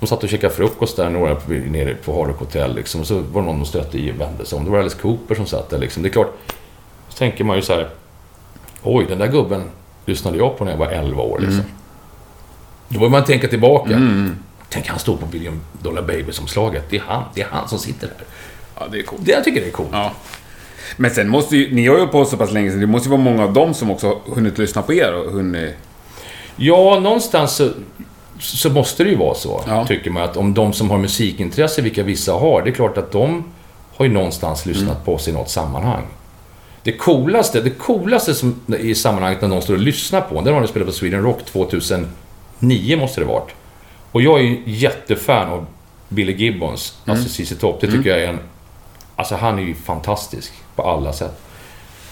[0.00, 2.74] De satt och käkade frukost där, några nere på Hardrock Hotel.
[2.74, 4.64] Liksom, och så var det någon de stötte i och vände sig om.
[4.64, 5.78] Det var Alice Cooper som satt där.
[5.78, 6.02] Liksom.
[6.02, 6.32] Det är klart,
[7.18, 7.88] tänker man ju så här.
[8.82, 9.62] Oj, den där gubben
[10.06, 11.38] lyssnade jag på när jag var 11 år.
[11.38, 11.60] Liksom.
[11.60, 11.72] Mm.
[12.88, 14.00] Då börjar man tänka tillbaka.
[14.68, 16.84] Tänk, han står på Billion Dollar Baby-omslaget.
[16.90, 17.22] Det är han.
[17.34, 18.26] Det är han som sitter där.
[18.78, 19.20] Ja, det är coolt.
[19.24, 19.88] Det, jag tycker det är coolt.
[19.92, 20.12] Ja.
[20.96, 23.10] Men sen måste ju, ni har ju på så pass länge sedan, det måste ju
[23.10, 25.74] vara många av dem som också hunnit lyssna på er och hunnit...
[26.56, 27.70] Ja, någonstans så,
[28.38, 29.86] så måste det ju vara så, Ja.
[29.86, 30.22] tycker man.
[30.22, 33.44] Att om de som har musikintresse, vilka vissa har, det är klart att de
[33.96, 35.04] har ju någonstans lyssnat Mm.
[35.04, 36.02] på oss i något sammanhang.
[36.86, 40.52] Det coolaste, det coolaste som, i sammanhanget när någon står och lyssnar på, det var
[40.52, 43.50] när de spelade på Sweden Rock 2009, måste det varit.
[44.12, 45.66] Och jag är ju jättefan av
[46.08, 47.16] Billy Gibbons, Mm.
[47.18, 47.80] alltså ZZ Top.
[47.80, 48.38] Det tycker jag är en...
[49.16, 51.40] Alltså han är ju fantastisk på alla sätt.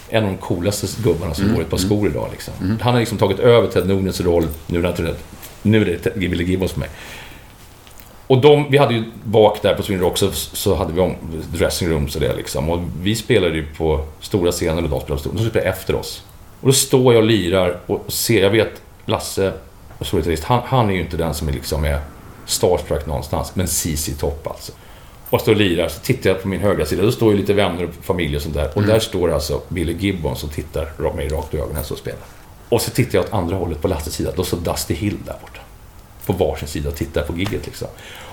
[0.08, 2.28] En av de coolaste gubbarna som går i ett par skor idag.
[2.32, 2.54] Liksom.
[2.82, 4.46] Han har liksom tagit över Ted Nugents roll.
[4.66, 5.14] Nu, är det-
[5.62, 6.88] nu är det Billy Gibbons för mig.
[8.26, 11.14] Och de, vi hade ju bak där på Sweden Rock så, så hade vi om
[11.52, 12.70] dressing rooms och det liksom.
[12.70, 15.34] Och vi spelade ju på stora scener och de spelade på stora.
[15.34, 16.22] De spelade efter oss.
[16.60, 19.52] Och då står jag och lirar och ser, jag vet Lasse,
[19.98, 21.98] och så gitarrist, han, han är ju inte den som är liksom är
[22.46, 23.54] starstruck någonstans.
[23.54, 24.72] Men CC Topp alltså.
[25.30, 27.02] Och står och lirar, så tittar jag på min högra sida.
[27.02, 28.70] Då står ju lite vänner och familj och sånt där.
[28.74, 32.20] Och där står alltså Billy Gibbons och tittar mig rakt i ögonen så spelar.
[32.68, 34.30] Och så tittar jag åt andra hållet på Lasses sida.
[34.36, 35.60] Då står Dusty Hill där borta.
[36.26, 37.88] På varsin sida och tittar på gigget liksom.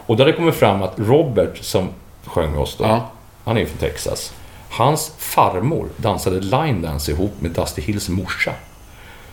[0.05, 1.89] Och där det kommer fram att Robert som
[2.25, 2.83] sjöng med oss då.
[2.83, 3.11] Ja.
[3.43, 4.33] Han är ju från Texas.
[4.69, 8.53] Hans farmor dansade line dance ihop med Dusty Hills morsa.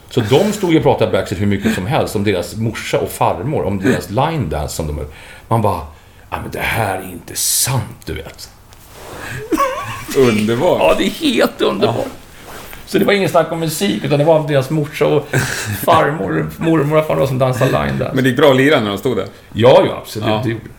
[0.09, 3.09] Så de stod ju och pratade backstage hur mycket som helst om deras morsa och
[3.09, 5.05] farmor, om deras line dance som de
[5.47, 5.81] Man bara,
[6.29, 8.49] ja men det här är inte sant, du vet.
[10.17, 10.79] Underbart!
[10.79, 12.07] Ja, det är helt underbart.
[12.89, 15.27] Så det var ingen snack om musik, utan det var deras morsa och
[15.85, 18.11] farmor, mormor och farmor som dansade line dance.
[18.15, 19.25] Men det gick bra att lira när de stod där.
[19.53, 20.27] Ja, ja, absolut.
[20.27, 20.41] Ja.
[20.43, 20.69] Det gjorde det.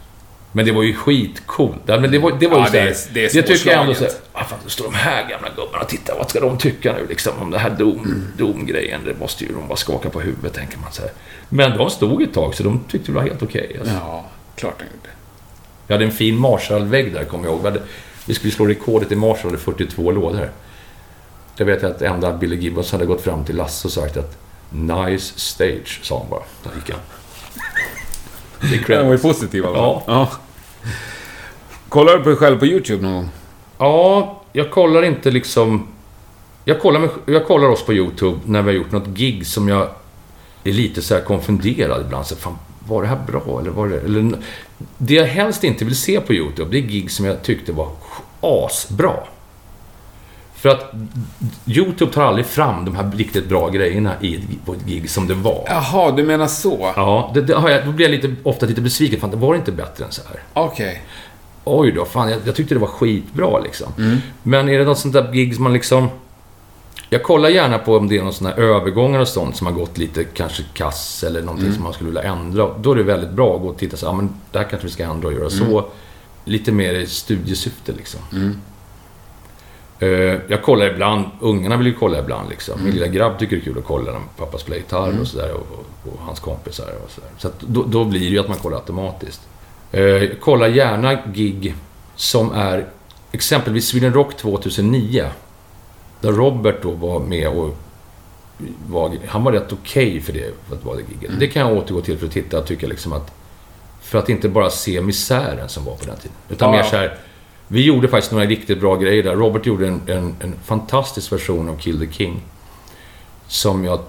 [0.53, 1.77] Men det var ju skitcoolt.
[1.87, 3.95] Men det var, det var ju Ja, så det det är det tycker jag ändå
[3.95, 4.29] så här, svårslaget.
[4.33, 6.15] ah, fan, då står de här gamla gubbarna och tittar.
[6.19, 9.01] Vad ska de tycka nu liksom om det här dom, domgrejen?
[9.05, 11.11] Det måste ju de bara skaka på huvudet, tänker man så här.
[11.49, 13.77] Men de stod ett tag, så de tyckte det var helt okej.
[13.81, 13.95] alltså.
[13.95, 14.25] Ja,
[14.57, 15.09] klart han gjorde.
[15.87, 17.79] Jag hade en fin Marshall-vägg där, kommer jag ihåg.
[18.27, 20.51] Vi, skulle slå rekordet i Marshall, hade 42 lådor.
[21.61, 24.39] Jag vet att enda Billy Gibbons hade gått fram till Lasse och sagt att
[24.71, 26.43] Nice stage, sa han bara.
[26.63, 27.01] Där gick han.
[28.61, 29.05] Det är cred.
[29.05, 30.03] var ju positiv Ja.
[30.07, 30.31] ja.
[31.89, 33.29] Kollar du på dig själv på YouTube någon gång?
[33.79, 35.89] Ja, jag kollar inte liksom...
[36.65, 39.69] Jag kollar, mig, jag kollar oss på YouTube när vi har gjort något gig som
[39.69, 39.89] jag
[40.65, 42.27] är lite så här konfunderad ibland.
[42.27, 42.59] Så fan,
[42.89, 43.61] var det här bra?
[43.61, 44.01] Eller var det...
[44.01, 44.33] Eller,
[44.99, 47.89] det jag helst inte vill se på YouTube, det är gig som jag tyckte var
[48.41, 49.15] asbra.
[50.61, 50.93] För att
[51.67, 55.35] YouTube tar aldrig fram de här riktigt bra grejerna i på ett gig som det
[55.35, 55.65] var.
[55.67, 56.93] Jaha, du menar så?
[56.97, 59.21] Ja, det, det har jag, då blir jag lite, ofta lite besviken.
[59.21, 60.43] Fan, det var inte bättre än så här.
[60.53, 61.03] Okej.
[61.65, 64.21] Oj då, fan jag, jag tyckte det var skitbra liksom.
[64.43, 66.09] Men är det något sånt där gig som man liksom...
[67.11, 69.75] Jag kollar gärna på om det är någon sån här övergångar och sånt som har
[69.75, 72.69] gått lite kanske kass eller någonting som man skulle vilja ändra.
[72.79, 74.87] Då är det väldigt bra att gå och titta så ja men det här kanske
[74.87, 75.85] vi ska ändra och göra så.
[76.45, 78.21] Lite mer i studiesyfte liksom.
[80.01, 80.09] Eh,
[80.49, 82.85] jag kollar ibland, ungarna vill ju kolla ibland liksom.
[82.85, 85.53] Min lilla grabb tycker det är kul att kolla när pappa spelar gitarr och sådär
[85.53, 87.31] och, och, hans kompisar och sådär.
[87.39, 89.41] Så att då, då blir det ju att man kollar automatiskt.
[89.93, 91.75] Eh, kolla gärna gig
[92.17, 92.87] som är
[93.33, 95.27] exempelvis Sweden Rock 2009.
[96.21, 97.77] Där Robert då var med och
[98.89, 101.41] var, han var rätt okej för det, för att vara det giget.
[101.41, 103.33] Det kan jag återgå till för att titta och tycka liksom att...
[104.01, 106.37] För att inte bara se misären som var på den tiden.
[106.49, 107.19] Utan Ja, mer så här.
[107.73, 109.37] Vi gjorde faktiskt några riktigt bra grejer där.
[109.37, 112.41] Robert gjorde en, en, en fantastisk version av Kill the King.
[113.47, 114.01] Som jag,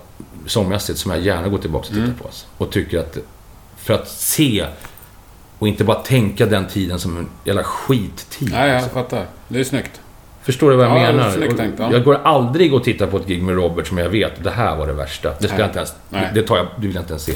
[0.46, 2.16] sångmässigt, som jag gärna går tillbaka och tittar Mm.
[2.18, 2.26] på.
[2.26, 2.46] Alltså.
[2.58, 3.18] Och tycker att,
[3.78, 4.66] för att se
[5.60, 8.50] och inte bara tänka den tiden som en jävla skittid.
[8.54, 8.90] Ja, jag alltså.
[8.90, 9.26] fattar.
[9.48, 10.02] Det är snyggt.
[10.44, 11.32] Förstår du vad jag Ja, det menar?
[11.32, 11.92] snyggt tänkt, ja.
[11.92, 14.76] Jag går aldrig och tittar på ett gig med Robert som jag vet, det här
[14.76, 15.30] var det värsta.
[15.30, 15.60] Det ska Nej.
[15.60, 16.32] jag inte ens, Nej.
[16.34, 17.34] det tar jag, det vill jag inte ens se.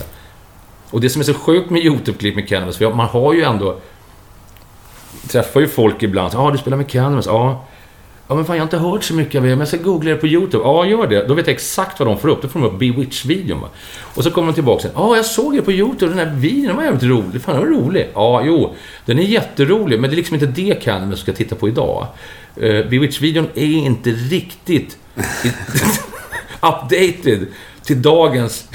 [0.89, 3.77] Och det som är så sjukt med YouTube-klipp med Cannabis, för man har ju ändå...
[5.27, 7.65] Träffar ju folk ibland, ja ah, du spelar med Cannabis, ja.
[8.27, 10.11] Ja men fan jag har inte hört så mycket av er, men jag ska googla
[10.11, 10.63] det på YouTube.
[10.63, 11.27] Ja, gör det.
[11.27, 12.41] Då vet jag exakt vad de får upp.
[12.41, 13.67] Då får de upp Bewitch-videon.
[13.99, 14.91] Och så kommer de tillbaka sen.
[14.95, 17.41] Ja, jag såg det på YouTube, den här videon, den var jävligt rolig.
[17.41, 18.09] Fan, den var rolig.
[18.13, 18.75] Ja, jo.
[19.05, 22.07] Den är jätterolig, men det är liksom inte det Cannabis ska titta på idag.
[22.61, 24.97] Uh, Bewitch-videon är inte riktigt
[26.61, 27.47] updated
[27.85, 28.67] till dagens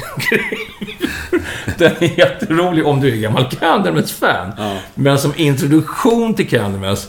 [1.79, 4.53] Den är jätterolig om du är gammal Candlemass-fan.
[4.95, 7.09] Men som introduktion till Candlemass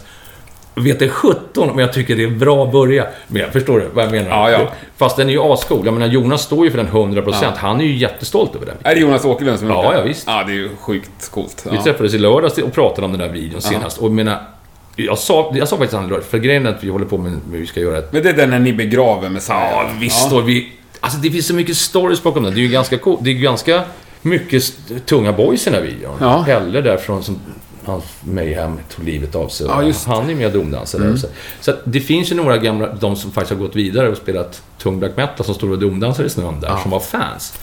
[0.75, 3.49] vet det 17 om jag tycker det är bra att börja med.
[3.51, 4.29] Förstår du vad jag menar?
[4.29, 4.71] Ja, ja.
[4.97, 5.85] Fast den är ju ascool.
[5.85, 7.51] Jag menar, Jonas står ju för den 100%.
[7.55, 8.75] Han är ju jättestolt över den.
[8.83, 10.23] Är det Jonas Åkerlund som har Ja, ja, visst.
[10.27, 11.65] Ja, det är ju sjukt coolt.
[11.71, 11.83] Vi Ja.
[11.83, 13.97] träffades i lördags och pratade om den där videon senast.
[13.97, 14.39] Och jag menar,
[14.95, 17.67] jag sa, jag sa faktiskt honom, för grejen är att vi håller på med, vi
[17.67, 20.31] ska göra ett Men det är den när ni begraver med Ja, visst.
[20.31, 20.71] Och vi,
[21.01, 22.53] alltså det finns så mycket stories bakom den.
[22.53, 23.17] Det är ju ganska cool.
[23.21, 23.83] Det är ganska
[24.21, 24.73] mycket
[25.05, 26.17] tunga boys i den här videon.
[26.19, 26.43] Ja.
[26.45, 27.39] Pelle därifrån som
[27.85, 29.67] han Mayhem tog livet av sig.
[29.67, 29.93] Ja, Mm.
[30.05, 31.17] Han är med domdansare.
[31.17, 31.27] Så,
[31.59, 34.61] så att det finns ju några gamla, de som faktiskt har gått vidare och spelat
[34.77, 37.59] tung black metal som står och domdansar i snön där, som var fans.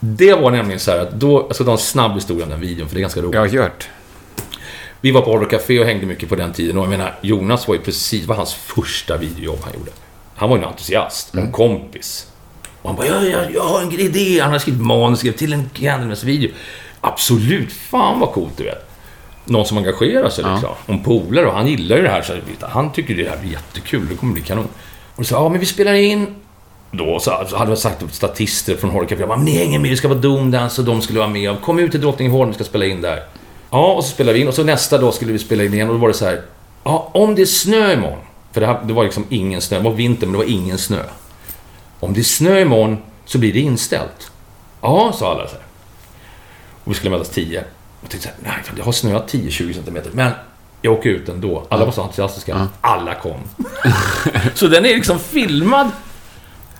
[0.00, 2.60] Det var nämligen så här att då, jag ska ta en snabb historia om den
[2.60, 3.34] videon, för det är ganska roligt.
[3.34, 3.88] Jag har hört.
[5.00, 6.78] Vi var på Hard Café och hängde mycket på den tiden.
[6.78, 9.90] Och jag menar, Jonas var ju precis, var hans första videojobb han gjorde.
[10.34, 12.26] Han var ju en entusiast, en kompis.
[12.82, 14.40] Och han bara, ja, ja, jag har en idé.
[14.40, 16.50] Han har skrivit manus, skrev till en Candlemass-video.
[17.00, 18.88] Absolut, fan vad coolt du vet.
[19.44, 20.70] Någon som engagerar sig liksom.
[20.86, 22.22] Om polare och han gillar ju det här.
[22.22, 24.68] Så han tycker det här blir jättekul, det kommer bli kanon.
[25.16, 26.26] Och sa ja men vi spelar in
[26.90, 29.22] då så, så hade jag sagt upp statister från Horror Café.
[29.28, 31.60] Jag ni hänger med, vi ska vara Doomdance och de skulle vara med.
[31.60, 33.22] Kom ut till Drottningholm, vi ska spela in där.
[33.70, 35.88] Ja, och så spelade vi in och så nästa dag skulle vi spela in igen
[35.88, 36.42] och då var det så här.
[36.84, 38.18] Ja, om det är snö imorgon.
[38.52, 39.78] För det, här, det var liksom ingen snö.
[39.78, 41.02] Det var vinter men det var ingen snö.
[42.02, 44.30] Om det är snö imorgon så blir det inställt.
[44.80, 45.64] Ja, sa alla så här.
[46.84, 47.60] Och vi skulle mötas 10.
[47.60, 47.66] Och
[48.00, 50.10] jag tänkte så här, nej, det har snöat 10-20 centimeter.
[50.14, 50.32] Men
[50.82, 51.66] jag åker ut ändå.
[51.68, 52.68] Alla var så entusiastiska.
[52.80, 53.40] Alla kom.
[54.54, 55.90] så den är liksom filmad.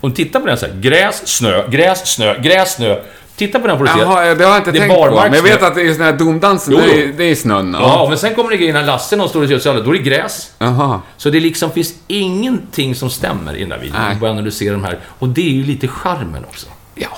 [0.00, 0.74] Och titta på den så här.
[0.74, 3.02] Gräs, snö, gräs, snö, gräs, snö.
[3.46, 3.98] Titta på den får du se.
[3.98, 5.10] Jaha, det har jag inte Det tänkt på.
[5.10, 7.76] Men jag vet att det är sån här domdansen, det, är, det är snön.
[7.80, 9.98] Ja, men sen kommer det grejer när Lasse någon står och gör då är det
[9.98, 10.52] gräs.
[10.58, 11.00] Jaha.
[11.16, 14.00] Så det liksom finns ingenting som stämmer i den där videon.
[14.02, 14.16] Nej.
[14.20, 14.98] Bara när du ser de här.
[15.18, 16.66] Och det är ju lite charmen också.
[16.94, 17.08] Ja.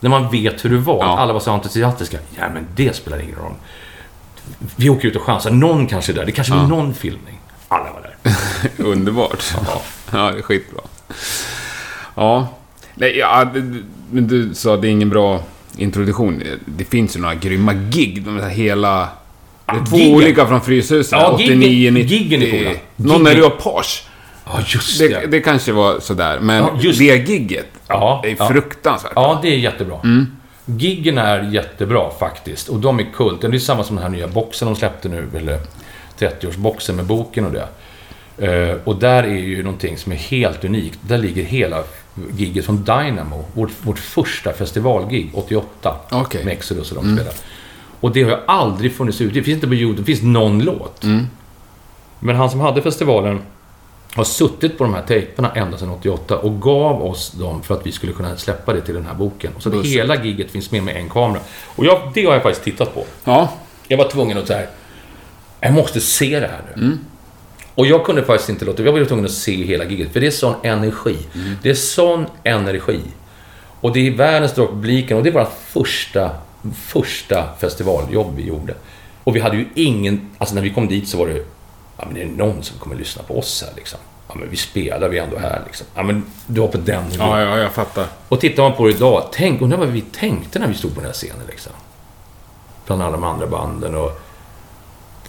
[0.00, 0.98] När man vet hur det var.
[1.04, 1.18] Ja.
[1.18, 2.18] Alla var så entusiastiska.
[2.38, 3.54] Ja, men det spelar ingen roll.
[4.76, 5.50] Vi åker ut och chansar.
[5.50, 6.26] Någon kanske är där.
[6.26, 7.40] Det kanske blir någon filmning.
[7.68, 8.70] Alla var där.
[8.84, 9.44] Underbart.
[9.66, 9.82] Ja.
[10.10, 10.80] Ja, det är skitbra.
[12.14, 12.48] Ja.
[12.94, 13.50] Nej, ja,
[14.10, 15.42] men du sa att det är ingen bra
[15.78, 16.42] introduktion.
[16.66, 18.22] Det finns ju några grymma gig.
[18.22, 19.08] De här hela...
[19.66, 20.14] Det är två giggen.
[20.16, 21.12] olika från Fryshuset.
[21.12, 22.16] Ja, 89, giggen- 90.
[22.18, 22.70] giggen är coola.
[22.96, 23.42] Någon är Giggen.
[23.42, 24.04] Leopage.
[24.44, 25.26] Ja, just Det, det.
[25.26, 29.56] det kanske var sådär, men Ja, just- det gigget Ja, är fruktansvärt Ja, det är
[29.58, 29.96] jättebra.
[30.66, 32.68] Giggen är jättebra faktiskt.
[32.68, 33.40] Och de är kult.
[33.40, 35.58] Det är samma som den här nya boxen de släppte nu, eller
[36.18, 37.68] 30-årsboxen med boken och det.
[38.38, 40.98] Eh, och där är ju någonting som är helt unikt.
[41.00, 41.82] Där ligger hela
[42.36, 43.44] gigget från Dynamo.
[43.52, 45.96] Vårt, vårt första festivalgig, 88.
[46.10, 46.44] Okej.
[46.44, 47.36] Med Exodus och de spelade.
[48.00, 49.34] Och det har ju aldrig funnits ute.
[49.34, 50.00] Det finns inte på YouTube.
[50.00, 51.02] Det finns någon låt.
[52.18, 53.40] Men han som hade festivalen
[54.14, 57.86] har suttit på de här tejperna ända sedan 88 och gav oss dem för att
[57.86, 59.52] vi skulle kunna släppa det till den här boken.
[59.56, 61.40] Och så att hela gigget finns med med en kamera.
[61.76, 63.04] Och jag, det har jag faktiskt tittat på.
[63.24, 63.52] Ja.
[63.88, 64.68] Jag var tvungen att säga,
[65.60, 66.98] jag måste se det här nu.
[67.78, 70.12] Och jag kunde faktiskt inte låta, jag var tvungen att se hela giget.
[70.12, 71.16] För det är sån energi.
[71.62, 73.00] Det är sån energi.
[73.80, 76.30] Och det är världens dragpubliken och det var första,
[76.74, 78.74] första festivaljobb vi gjorde.
[79.24, 81.44] Och vi hade ju ingen, alltså när vi kom dit så var det,
[81.96, 83.98] ja men det är någon som kommer lyssna på oss här liksom.
[84.28, 85.86] Ja men vi spelar, vi är ändå här liksom.
[85.94, 87.28] Ja men du var på den nivån.
[87.28, 88.06] Ja, ja, jag fattar.
[88.28, 91.00] Och tittar man på det idag, tänk, undrar vad vi tänkte när vi stod på
[91.00, 91.72] den här scenen liksom.
[92.86, 94.20] Bland alla de andra banden och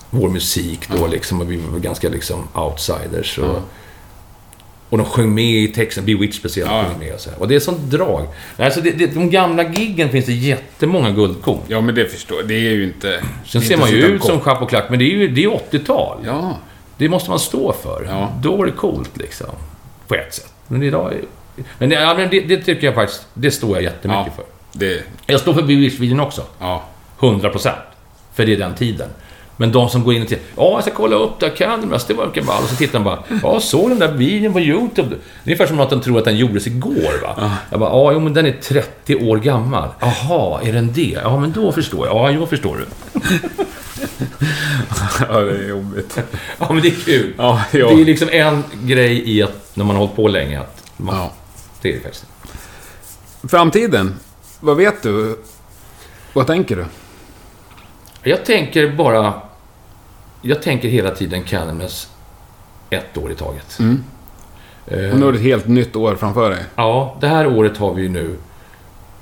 [0.09, 1.41] vår musik då liksom.
[1.41, 3.37] Och vi var ganska liksom outsiders.
[3.37, 3.61] Och,
[4.89, 6.83] och de sjöng med i texten, Bewitched speciellt Ja.
[6.85, 7.39] sjöng med och så här.
[7.39, 8.27] Och det är sånt drag.
[8.57, 11.59] Nej, så det, det, de gamla giggen finns det jättemånga guldkorn.
[11.67, 12.47] Ja, men det förstår jag.
[12.47, 13.23] Det är ju inte...
[13.45, 15.47] Sen det ser man ju ut som och Klack, men det är ju det är
[15.49, 16.17] 80-tal.
[16.25, 16.57] Ja.
[16.97, 18.05] Det måste man stå för.
[18.09, 18.33] Ja.
[18.41, 19.47] Då var det coolt liksom.
[20.07, 20.53] På ett sätt.
[20.67, 21.21] Men idag är
[21.77, 24.31] Men, men det, det tycker jag faktiskt, det står jag jättemycket Ja.
[24.35, 24.45] för.
[24.79, 25.03] Det...
[25.25, 26.43] Jag står för bevisvideon också.
[26.59, 26.83] Ja.
[27.19, 27.77] 100 procent.
[28.33, 29.09] För det är den tiden.
[29.61, 30.43] Men de som går in och tittar.
[30.57, 31.49] Ja, jag ska kolla upp det.
[31.49, 32.63] Canvas, det verkar ball.
[32.63, 33.23] Och så tittar de bara.
[33.43, 35.09] Ja, såg den där videon på YouTube?
[35.09, 37.51] Det är ungefär som att de tror att den gjordes igår, va?
[37.69, 39.89] Jag bara, ja, jo, men den är 30 år gammal.
[39.99, 41.17] Jaha, är den det?
[41.23, 42.15] Ja, men då förstår jag.
[42.15, 42.85] Ja, jo, förstår du.
[45.29, 46.17] ja, det är jobbigt.
[46.59, 47.33] Ja, men det är kul.
[47.37, 47.87] Ja, ja.
[47.89, 51.15] Det är liksom en grej i att, när man har hållit på länge, att man,
[51.15, 51.31] Ja.
[51.81, 52.25] det är det faktiskt.
[53.49, 54.15] Framtiden.
[54.59, 55.39] Vad vet du?
[56.33, 56.85] Vad tänker du?
[58.23, 59.33] Jag tänker bara...
[60.41, 62.09] Jag tänker hela tiden Canoness
[62.89, 63.79] ett år i taget.
[63.79, 64.03] Mm.
[64.87, 66.63] Eh, Och nu har du ett helt nytt år framför dig.
[66.75, 68.35] Ja, det här året har vi ju nu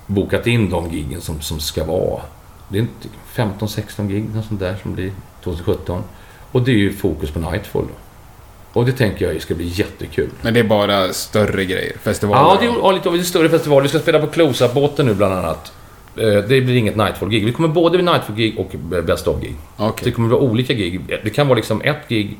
[0.08, 2.22] bokat in de giggen som, som ska vara.
[2.70, 5.12] Det är inte 15-16 gig, något sånt där, som blir
[5.44, 6.04] 2017.
[6.52, 7.94] Och det är ju fokus på Nightfall då.
[8.80, 10.30] Och det tänker jag ska bli jättekul.
[10.42, 11.98] Men det är bara större grejer.
[11.98, 12.42] Festivaler.
[12.42, 13.84] Ja, det är ja, lite av större festival.
[13.84, 15.72] Vi ska spela på Close-Up-båten nu bland annat.
[16.18, 17.46] Eh, Det blir inget Nightfall-gig.
[17.46, 18.72] Vi kommer både vid Nightfall-gig och
[19.04, 19.56] Best of-gig.
[19.78, 20.02] Okej.
[20.04, 21.20] Det kommer vara olika gig.
[21.24, 22.38] Det kan vara liksom ett gig,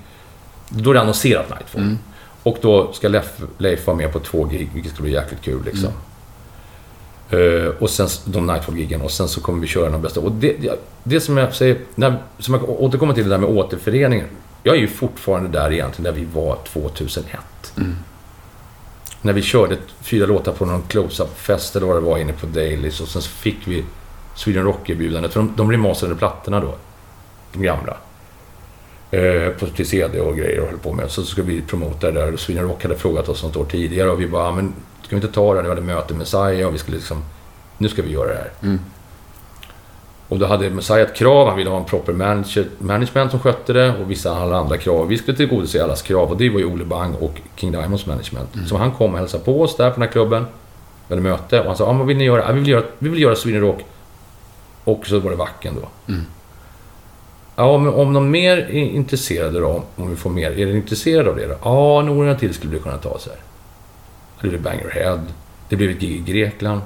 [0.70, 1.82] då är det annonserat Nightfall.
[1.82, 1.98] Mm.
[2.44, 5.64] Och då ska Leif, Leif vara med på två gig, vilket ska bli jäkligt kul
[5.66, 5.90] liksom.
[7.30, 10.20] Eh, och sen de Nightfall-giggen och sen så kommer vi köra de bästa.
[10.20, 13.50] Och det, det, det som jag säger, när, som jag återkommer till det där med
[13.50, 14.28] återföreningen.
[14.64, 17.40] Jag är ju fortfarande där egentligen där vi var 2001.
[19.22, 23.02] När vi körde fyra låtar på någon close-up-fest eller vad det var inne på Dailys
[23.02, 23.86] och sen så fick vi
[24.36, 25.34] Sweden Rock-erbjudandet.
[25.34, 26.76] För de, de remasterade plattorna då.
[27.54, 27.98] De gamla.
[29.12, 31.12] Eh, på, till CD och grejer och höll på med.
[31.12, 32.34] Så skulle vi promota det där.
[32.34, 35.16] Och Sweden Rock hade frågat oss något år tidigare och vi bara, "Ja, men ska
[35.16, 35.60] vi inte ta det?
[35.60, 37.24] här?" Vi hade möte med Messiah och vi skulle liksom,
[37.78, 38.52] nu ska vi göra det här.
[38.64, 38.80] Mm.
[40.30, 43.74] Och då hade Messiah ett krav, han ville ha en proper manager, management som skötte
[43.74, 45.08] det och vissa alla andra krav.
[45.08, 48.50] Vi skulle tillgodose allas krav och det var ju Ole Bang och King Diamonds management.
[48.68, 50.46] Så han kom och hälsade på oss där på den här klubben.
[51.08, 52.42] Vi hade möte och han sa, ja, vad vill ni göra?
[52.48, 53.86] Ja, vi, vill göra vi vill göra Sweden Rock.
[54.84, 56.14] Och så var det Wacken då.
[57.56, 61.30] Ja, men om de mer är intresserade då, om vi får mer, är ni intresserade
[61.30, 61.56] av det då?
[61.64, 63.40] Ja, några till skulle vi kunna ta så här.
[64.42, 65.22] Det blev Bangerhead.
[65.70, 66.82] Det blev ett gig i Grekland.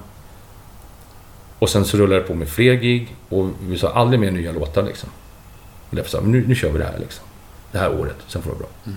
[1.61, 4.51] Och sen så rullade det på med fler gig och vi sa aldrig mer nya
[4.51, 5.09] låtar liksom.
[5.89, 7.25] Och därför sa vi, nu, nu kör vi det här liksom.
[7.71, 8.93] Det här året, sen får det vara bra.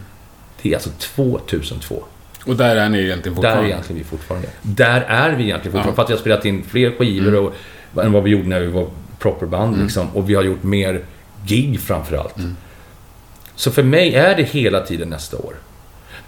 [0.63, 2.05] Det är alltså 2002.
[2.47, 3.63] Och där är ni egentligen Där fortfarande.
[3.63, 4.49] är egentligen vi fortfarande.
[4.63, 5.91] Där är vi egentligen fortfarande.
[5.91, 5.95] Ja.
[5.95, 7.55] För att jag har spelat in fler skivor och,
[8.05, 8.87] än vad vi gjorde när vi var
[9.19, 9.83] proper band.
[9.83, 10.09] Liksom.
[10.15, 11.05] Och vi har gjort mer
[11.47, 12.35] gig framförallt.
[13.55, 15.55] Så för mig är det hela tiden nästa år.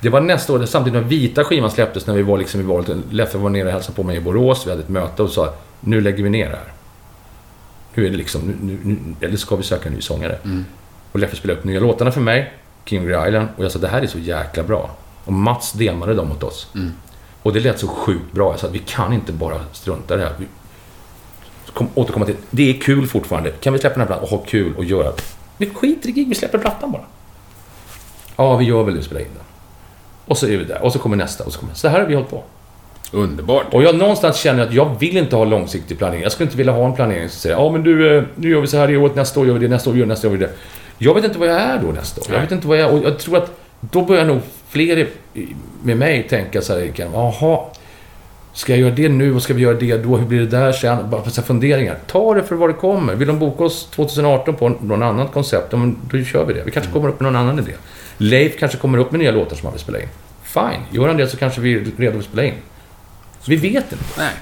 [0.00, 2.96] Det var nästa år, samtidigt med vita skivan släpptes, när vi var liksom i valet.
[3.10, 4.66] Leffe var nere och hälsade på mig i Borås.
[4.66, 6.72] Vi hade ett möte och sa nu lägger vi ner det här.
[7.94, 10.38] Nu är det liksom, nu, nu, nu, eller ska vi söka en ny sångare?
[11.12, 12.52] Och Leffe spelade upp nya låtarna för mig,
[12.84, 13.48] King of the Island.
[13.56, 14.90] Och jag sa det här är så jäkla bra.
[15.24, 16.68] Och Mats demade dem åt oss.
[17.42, 18.50] Och det lät så sjukt bra.
[18.52, 20.34] Jag sa att vi kan inte bara strunta i det här.
[20.38, 20.46] Vi
[21.72, 23.50] kom, återkomma till det är kul fortfarande.
[23.50, 25.12] Kan vi släppa den här plattan och ha kul och göra...
[25.56, 27.04] Vi skiter i gig, vi släpper plattan bara.
[28.36, 29.44] Ja, vi gör väl det, spela in den.
[30.24, 30.82] Och så är vi där.
[30.82, 31.74] Och så kommer nästa och så kommer...
[31.74, 32.44] Så här har vi hållit på.
[33.12, 33.74] Underbart.
[33.74, 36.22] Och jag någonstans känner att jag vill inte ha långsiktig planering.
[36.22, 38.60] Jag skulle inte vilja ha en planering som säger ja men du, eh, nu gör
[38.60, 40.12] vi så här i år, nästa år gör vi det, nästa år gör vi det,
[40.12, 40.52] nästa år gör vi det.
[40.98, 42.26] Jag vet inte vad jag är då nästa år.
[42.28, 42.40] Jag Nej.
[42.40, 42.94] vet inte vad jag är.
[42.94, 43.50] Och jag tror att
[43.80, 45.06] då börjar nog fler
[45.82, 47.60] med mig tänka så här, jaha,
[48.52, 50.16] ska jag göra det nu och ska vi göra det då?
[50.16, 51.10] Hur blir det där sen?
[51.10, 51.98] Bara här funderingar.
[52.06, 53.14] Ta det för vad det kommer.
[53.14, 55.70] Vill de boka oss 2018 på någon annat koncept,
[56.10, 56.62] då kör vi det.
[56.64, 57.72] Vi kanske kommer upp med någon annan idé.
[58.16, 60.08] Leif kanske kommer upp med nya låtar som han vill spela in.
[60.42, 62.54] Fine, gör han det så kanske vi är redo att spela in.
[63.46, 64.04] Vi vet inte.
[64.18, 64.32] Nej.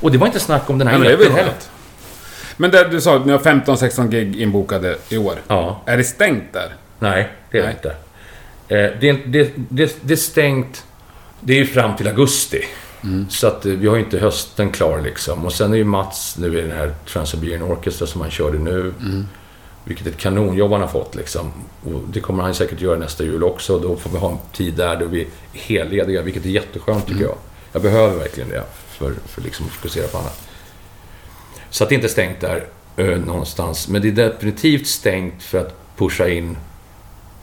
[0.00, 1.54] Och det var inte snack om den här Nej, men heller.
[2.56, 5.34] Men det, du sa att ni har 15-16 gig inbokade i år.
[5.48, 5.82] Ja.
[5.86, 6.74] Är det stängt där?
[6.98, 7.72] Nej, det är Nej.
[7.72, 7.88] inte.
[8.68, 10.84] Eh, det, är, det, det, det är stängt.
[11.40, 12.64] Det är ju fram till augusti.
[13.28, 15.44] Så att eh, vi har ju inte hösten klar liksom.
[15.44, 18.92] Och sen är ju Mats nu i den här Trans-Siberian Orchestra som han körde nu.
[19.84, 21.52] Vilket ett kanonjobb han har fått liksom.
[21.84, 23.78] Och det kommer han säkert göra nästa jul också.
[23.78, 27.22] Då får vi ha en tid där då vi är hellediga, vilket är jätteskönt tycker
[27.22, 27.36] jag.
[27.72, 30.40] Jag behöver verkligen det för, för liksom att fokusera på annat.
[31.70, 32.66] Så att det är inte stängt där
[32.96, 33.88] eh, någonstans.
[33.88, 36.56] Men det är definitivt stängt för att pusha in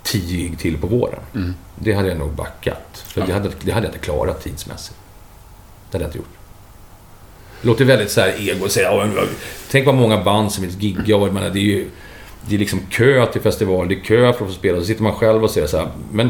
[0.04, 1.20] 10 gig till på våren.
[1.76, 3.04] Det hade jag nog backat.
[3.08, 4.96] För det, hade, det hade jag inte klarat tidsmässigt.
[5.92, 6.28] Det hade jag inte gjort.
[7.62, 9.24] Det låter väldigt så här ego att säga "Ja,
[9.72, 11.90] Tänk vad många band som vill gigga och menar, det är ju
[12.50, 14.80] det är liksom kö till festival, det är kö för att få spela.
[14.80, 16.30] Så sitter man själv och säger så här, men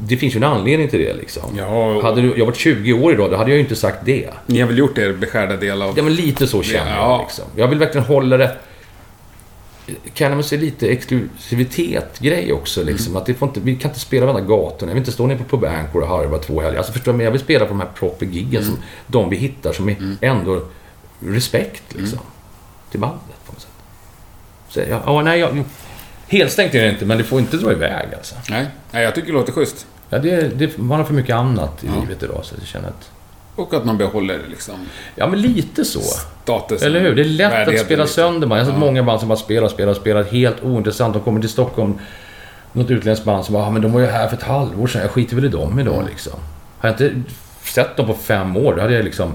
[0.00, 1.42] det finns ju en anledning till det liksom.
[1.56, 3.98] Ja, och- Hade du, jag varit 20 år idag, då hade jag ju inte sagt
[4.04, 4.30] det.
[4.46, 5.94] Ni har väl gjort er beskärda del av...
[5.96, 7.10] Ja, men lite så känner Ja.
[7.12, 7.44] jag liksom.
[7.56, 8.56] Jag vill verkligen hålla det...
[10.14, 12.82] Cannabis är lite exklusivitet-grej också.
[12.82, 13.16] Liksom.
[13.16, 14.90] Att det får inte, vi kan inte spela varenda gatorna.
[14.90, 16.78] Jag vill inte stå nere på Pub Anchor och harva två helger.
[16.78, 17.16] Alltså förstår du?
[17.16, 19.96] Men jag vill spela på de här proper giggen som de vi hittar som är
[20.20, 20.62] ändå
[21.20, 22.18] respekt liksom.
[22.90, 23.70] Till bandet på något sätt.
[24.68, 25.64] Så, ja, ja, nej, jag,
[26.32, 28.34] helstängt är det inte, men det får inte dra iväg alltså.
[28.50, 29.86] Nej, Nej jag tycker det låter schysst.
[30.10, 33.10] Ja, det, det, man har för mycket annat i livet idag så jag känner att...
[33.56, 34.74] Och att man behåller liksom
[35.14, 36.00] Ja, men lite så.
[36.00, 36.86] statusen.
[36.88, 37.14] Eller hur?
[37.14, 38.14] Det är lätt att spela lite.
[38.14, 38.60] sönder band.
[38.60, 40.22] Jag har sett många band som bara spelar, spelar, spelar.
[40.24, 41.14] Helt ointressant.
[41.14, 41.98] De kommer till Stockholm.
[42.72, 45.02] Något utländskt band som bara, ah, men de var ju här för ett halvår sedan.
[45.02, 46.32] Jag skiter väl i dem idag liksom.
[46.78, 47.22] Har jag inte
[47.64, 49.34] sett dem på fem år, då hade jag liksom...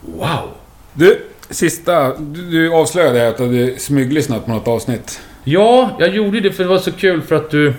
[0.00, 0.50] Wow!
[0.92, 2.18] Du, sista.
[2.18, 5.20] Du, du avslöjade att du smyglyssnat på något avsnitt.
[5.44, 7.74] Ja, jag gjorde det för det var så kul för att du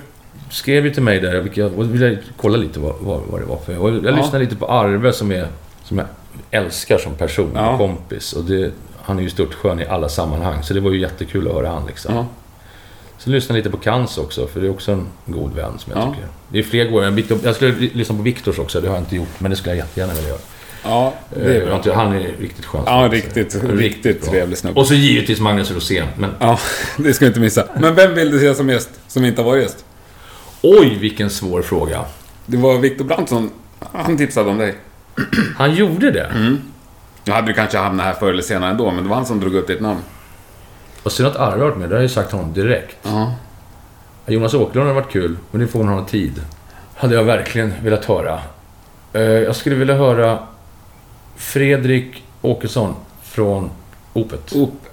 [0.50, 1.50] skrev ju till mig där.
[1.54, 3.74] Jag ville kolla lite vad, vad, vad det var för...
[3.74, 4.12] Jag Ja.
[4.12, 5.48] lyssnade lite på Arve som, är,
[5.84, 6.08] som jag
[6.52, 7.78] älskar som person Ja.
[7.78, 8.34] kompis.
[8.34, 10.64] Och det, han är ju störtskön i alla sammanhang.
[10.64, 12.16] Så det var ju jättekul att höra han liksom.
[12.16, 12.26] Ja.
[13.18, 16.02] Sen lyssnade lite på Kans också, för det är också en god vän som jag
[16.02, 16.12] Ja.
[16.14, 16.28] tycker.
[16.50, 19.16] Det är fler goda Victor, Jag skulle lyssna på Viktors också, det har jag inte
[19.16, 19.40] gjort.
[19.40, 20.40] Men det skulle jag jättegärna vilja göra.
[20.86, 21.94] Ja, det Eh, är har bra.
[21.96, 22.82] Han är riktigt skön.
[22.86, 24.32] Ja, riktigt, riktigt bra.
[24.32, 24.80] trevlig snubbe.
[24.80, 26.08] Och så givetvis Magnus Rosén.
[26.18, 26.60] Men Ja,
[26.98, 27.66] det ska du inte missa.
[27.80, 29.86] Men vem vill du se som gäst, som inte har varit gäst?
[30.62, 32.02] oj, vilken svår fråga.
[32.46, 33.50] Det var Viktor Brandsson.
[33.94, 34.76] Han tipsade om dig.
[35.58, 36.58] Han gjorde det?
[37.24, 39.40] Nu hade du kanske hamnat här förr eller senare ändå, men det var han som
[39.40, 40.00] drog upp ditt namn.
[41.04, 42.98] Och synd att Arve varit med, det har jag ju sagt honom direkt.
[43.04, 43.34] Ja.
[44.26, 46.42] Jonas Åkerlund har varit kul, men det får hon ha tid.
[46.96, 48.40] Hade jag verkligen velat höra.
[49.14, 50.40] Eh, Jag skulle vilja höra
[51.36, 53.70] Fredrik Åkesson från
[54.14, 54.54] Opet.
[54.56, 54.92] Opet.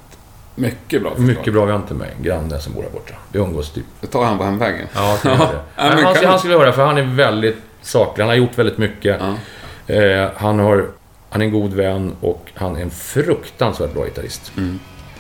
[0.55, 1.27] Mycket bra förslag.
[1.27, 3.15] Mycket bra vän till mig, granne som bor där borta.
[3.33, 3.85] Vi umgås typ.
[4.01, 4.87] Jag tar han på hemvägen.
[4.95, 5.29] Ja, det.
[5.39, 8.23] Ja, men han, han skulle höra, för han är väldigt saklig.
[8.25, 9.21] Han har gjort väldigt mycket.
[9.21, 9.95] Ja.
[9.95, 10.89] Eh, han, har,
[11.31, 14.53] han är en god vän och han är en fruktansvärt bra gitarrist.
[14.57, 14.79] Mm.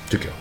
[0.08, 0.34] Tycker jag.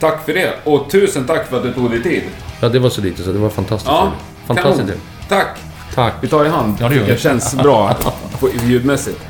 [0.00, 0.54] Tack för det.
[0.64, 2.22] Och tusen tack för att du tog dig tid.
[2.60, 3.90] Ja, det var så lite så det var fantastiskt.
[3.90, 4.12] Ja.
[4.46, 4.98] Fantastiskt.
[5.28, 5.58] Tack.
[5.94, 6.14] Tack.
[6.20, 6.76] Vi tar i hand.
[6.80, 6.98] Ja, det.
[6.98, 7.96] Det känns bra
[8.40, 9.20] på ljudmässigt.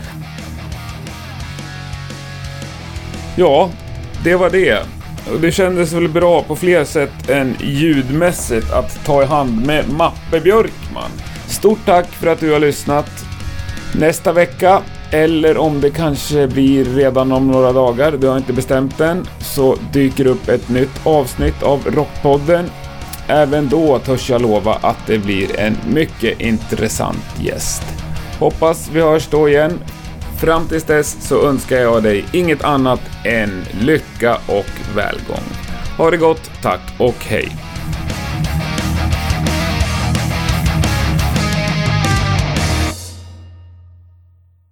[3.40, 3.70] Ja,
[4.24, 4.78] det var det.
[5.40, 10.40] Det kändes väl bra på fler sätt än ljudmässigt att ta i hand med Mappe
[10.40, 11.10] Björkman.
[11.46, 13.10] Stort tack för att du har lyssnat.
[13.94, 19.00] Nästa vecka, eller om det kanske blir redan om några dagar, du har inte bestämt
[19.00, 22.70] än, så dyker upp ett nytt avsnitt av Rockpodden.
[23.26, 27.82] Även då törs jag lova att det blir en mycket intressant gäst.
[28.38, 29.78] Hoppas vi hörs då igen.
[30.40, 35.44] Fram tills dess så önskar jag dig inget annat än lycka och välgång.
[35.98, 37.59] Ha det gott, tack och hej!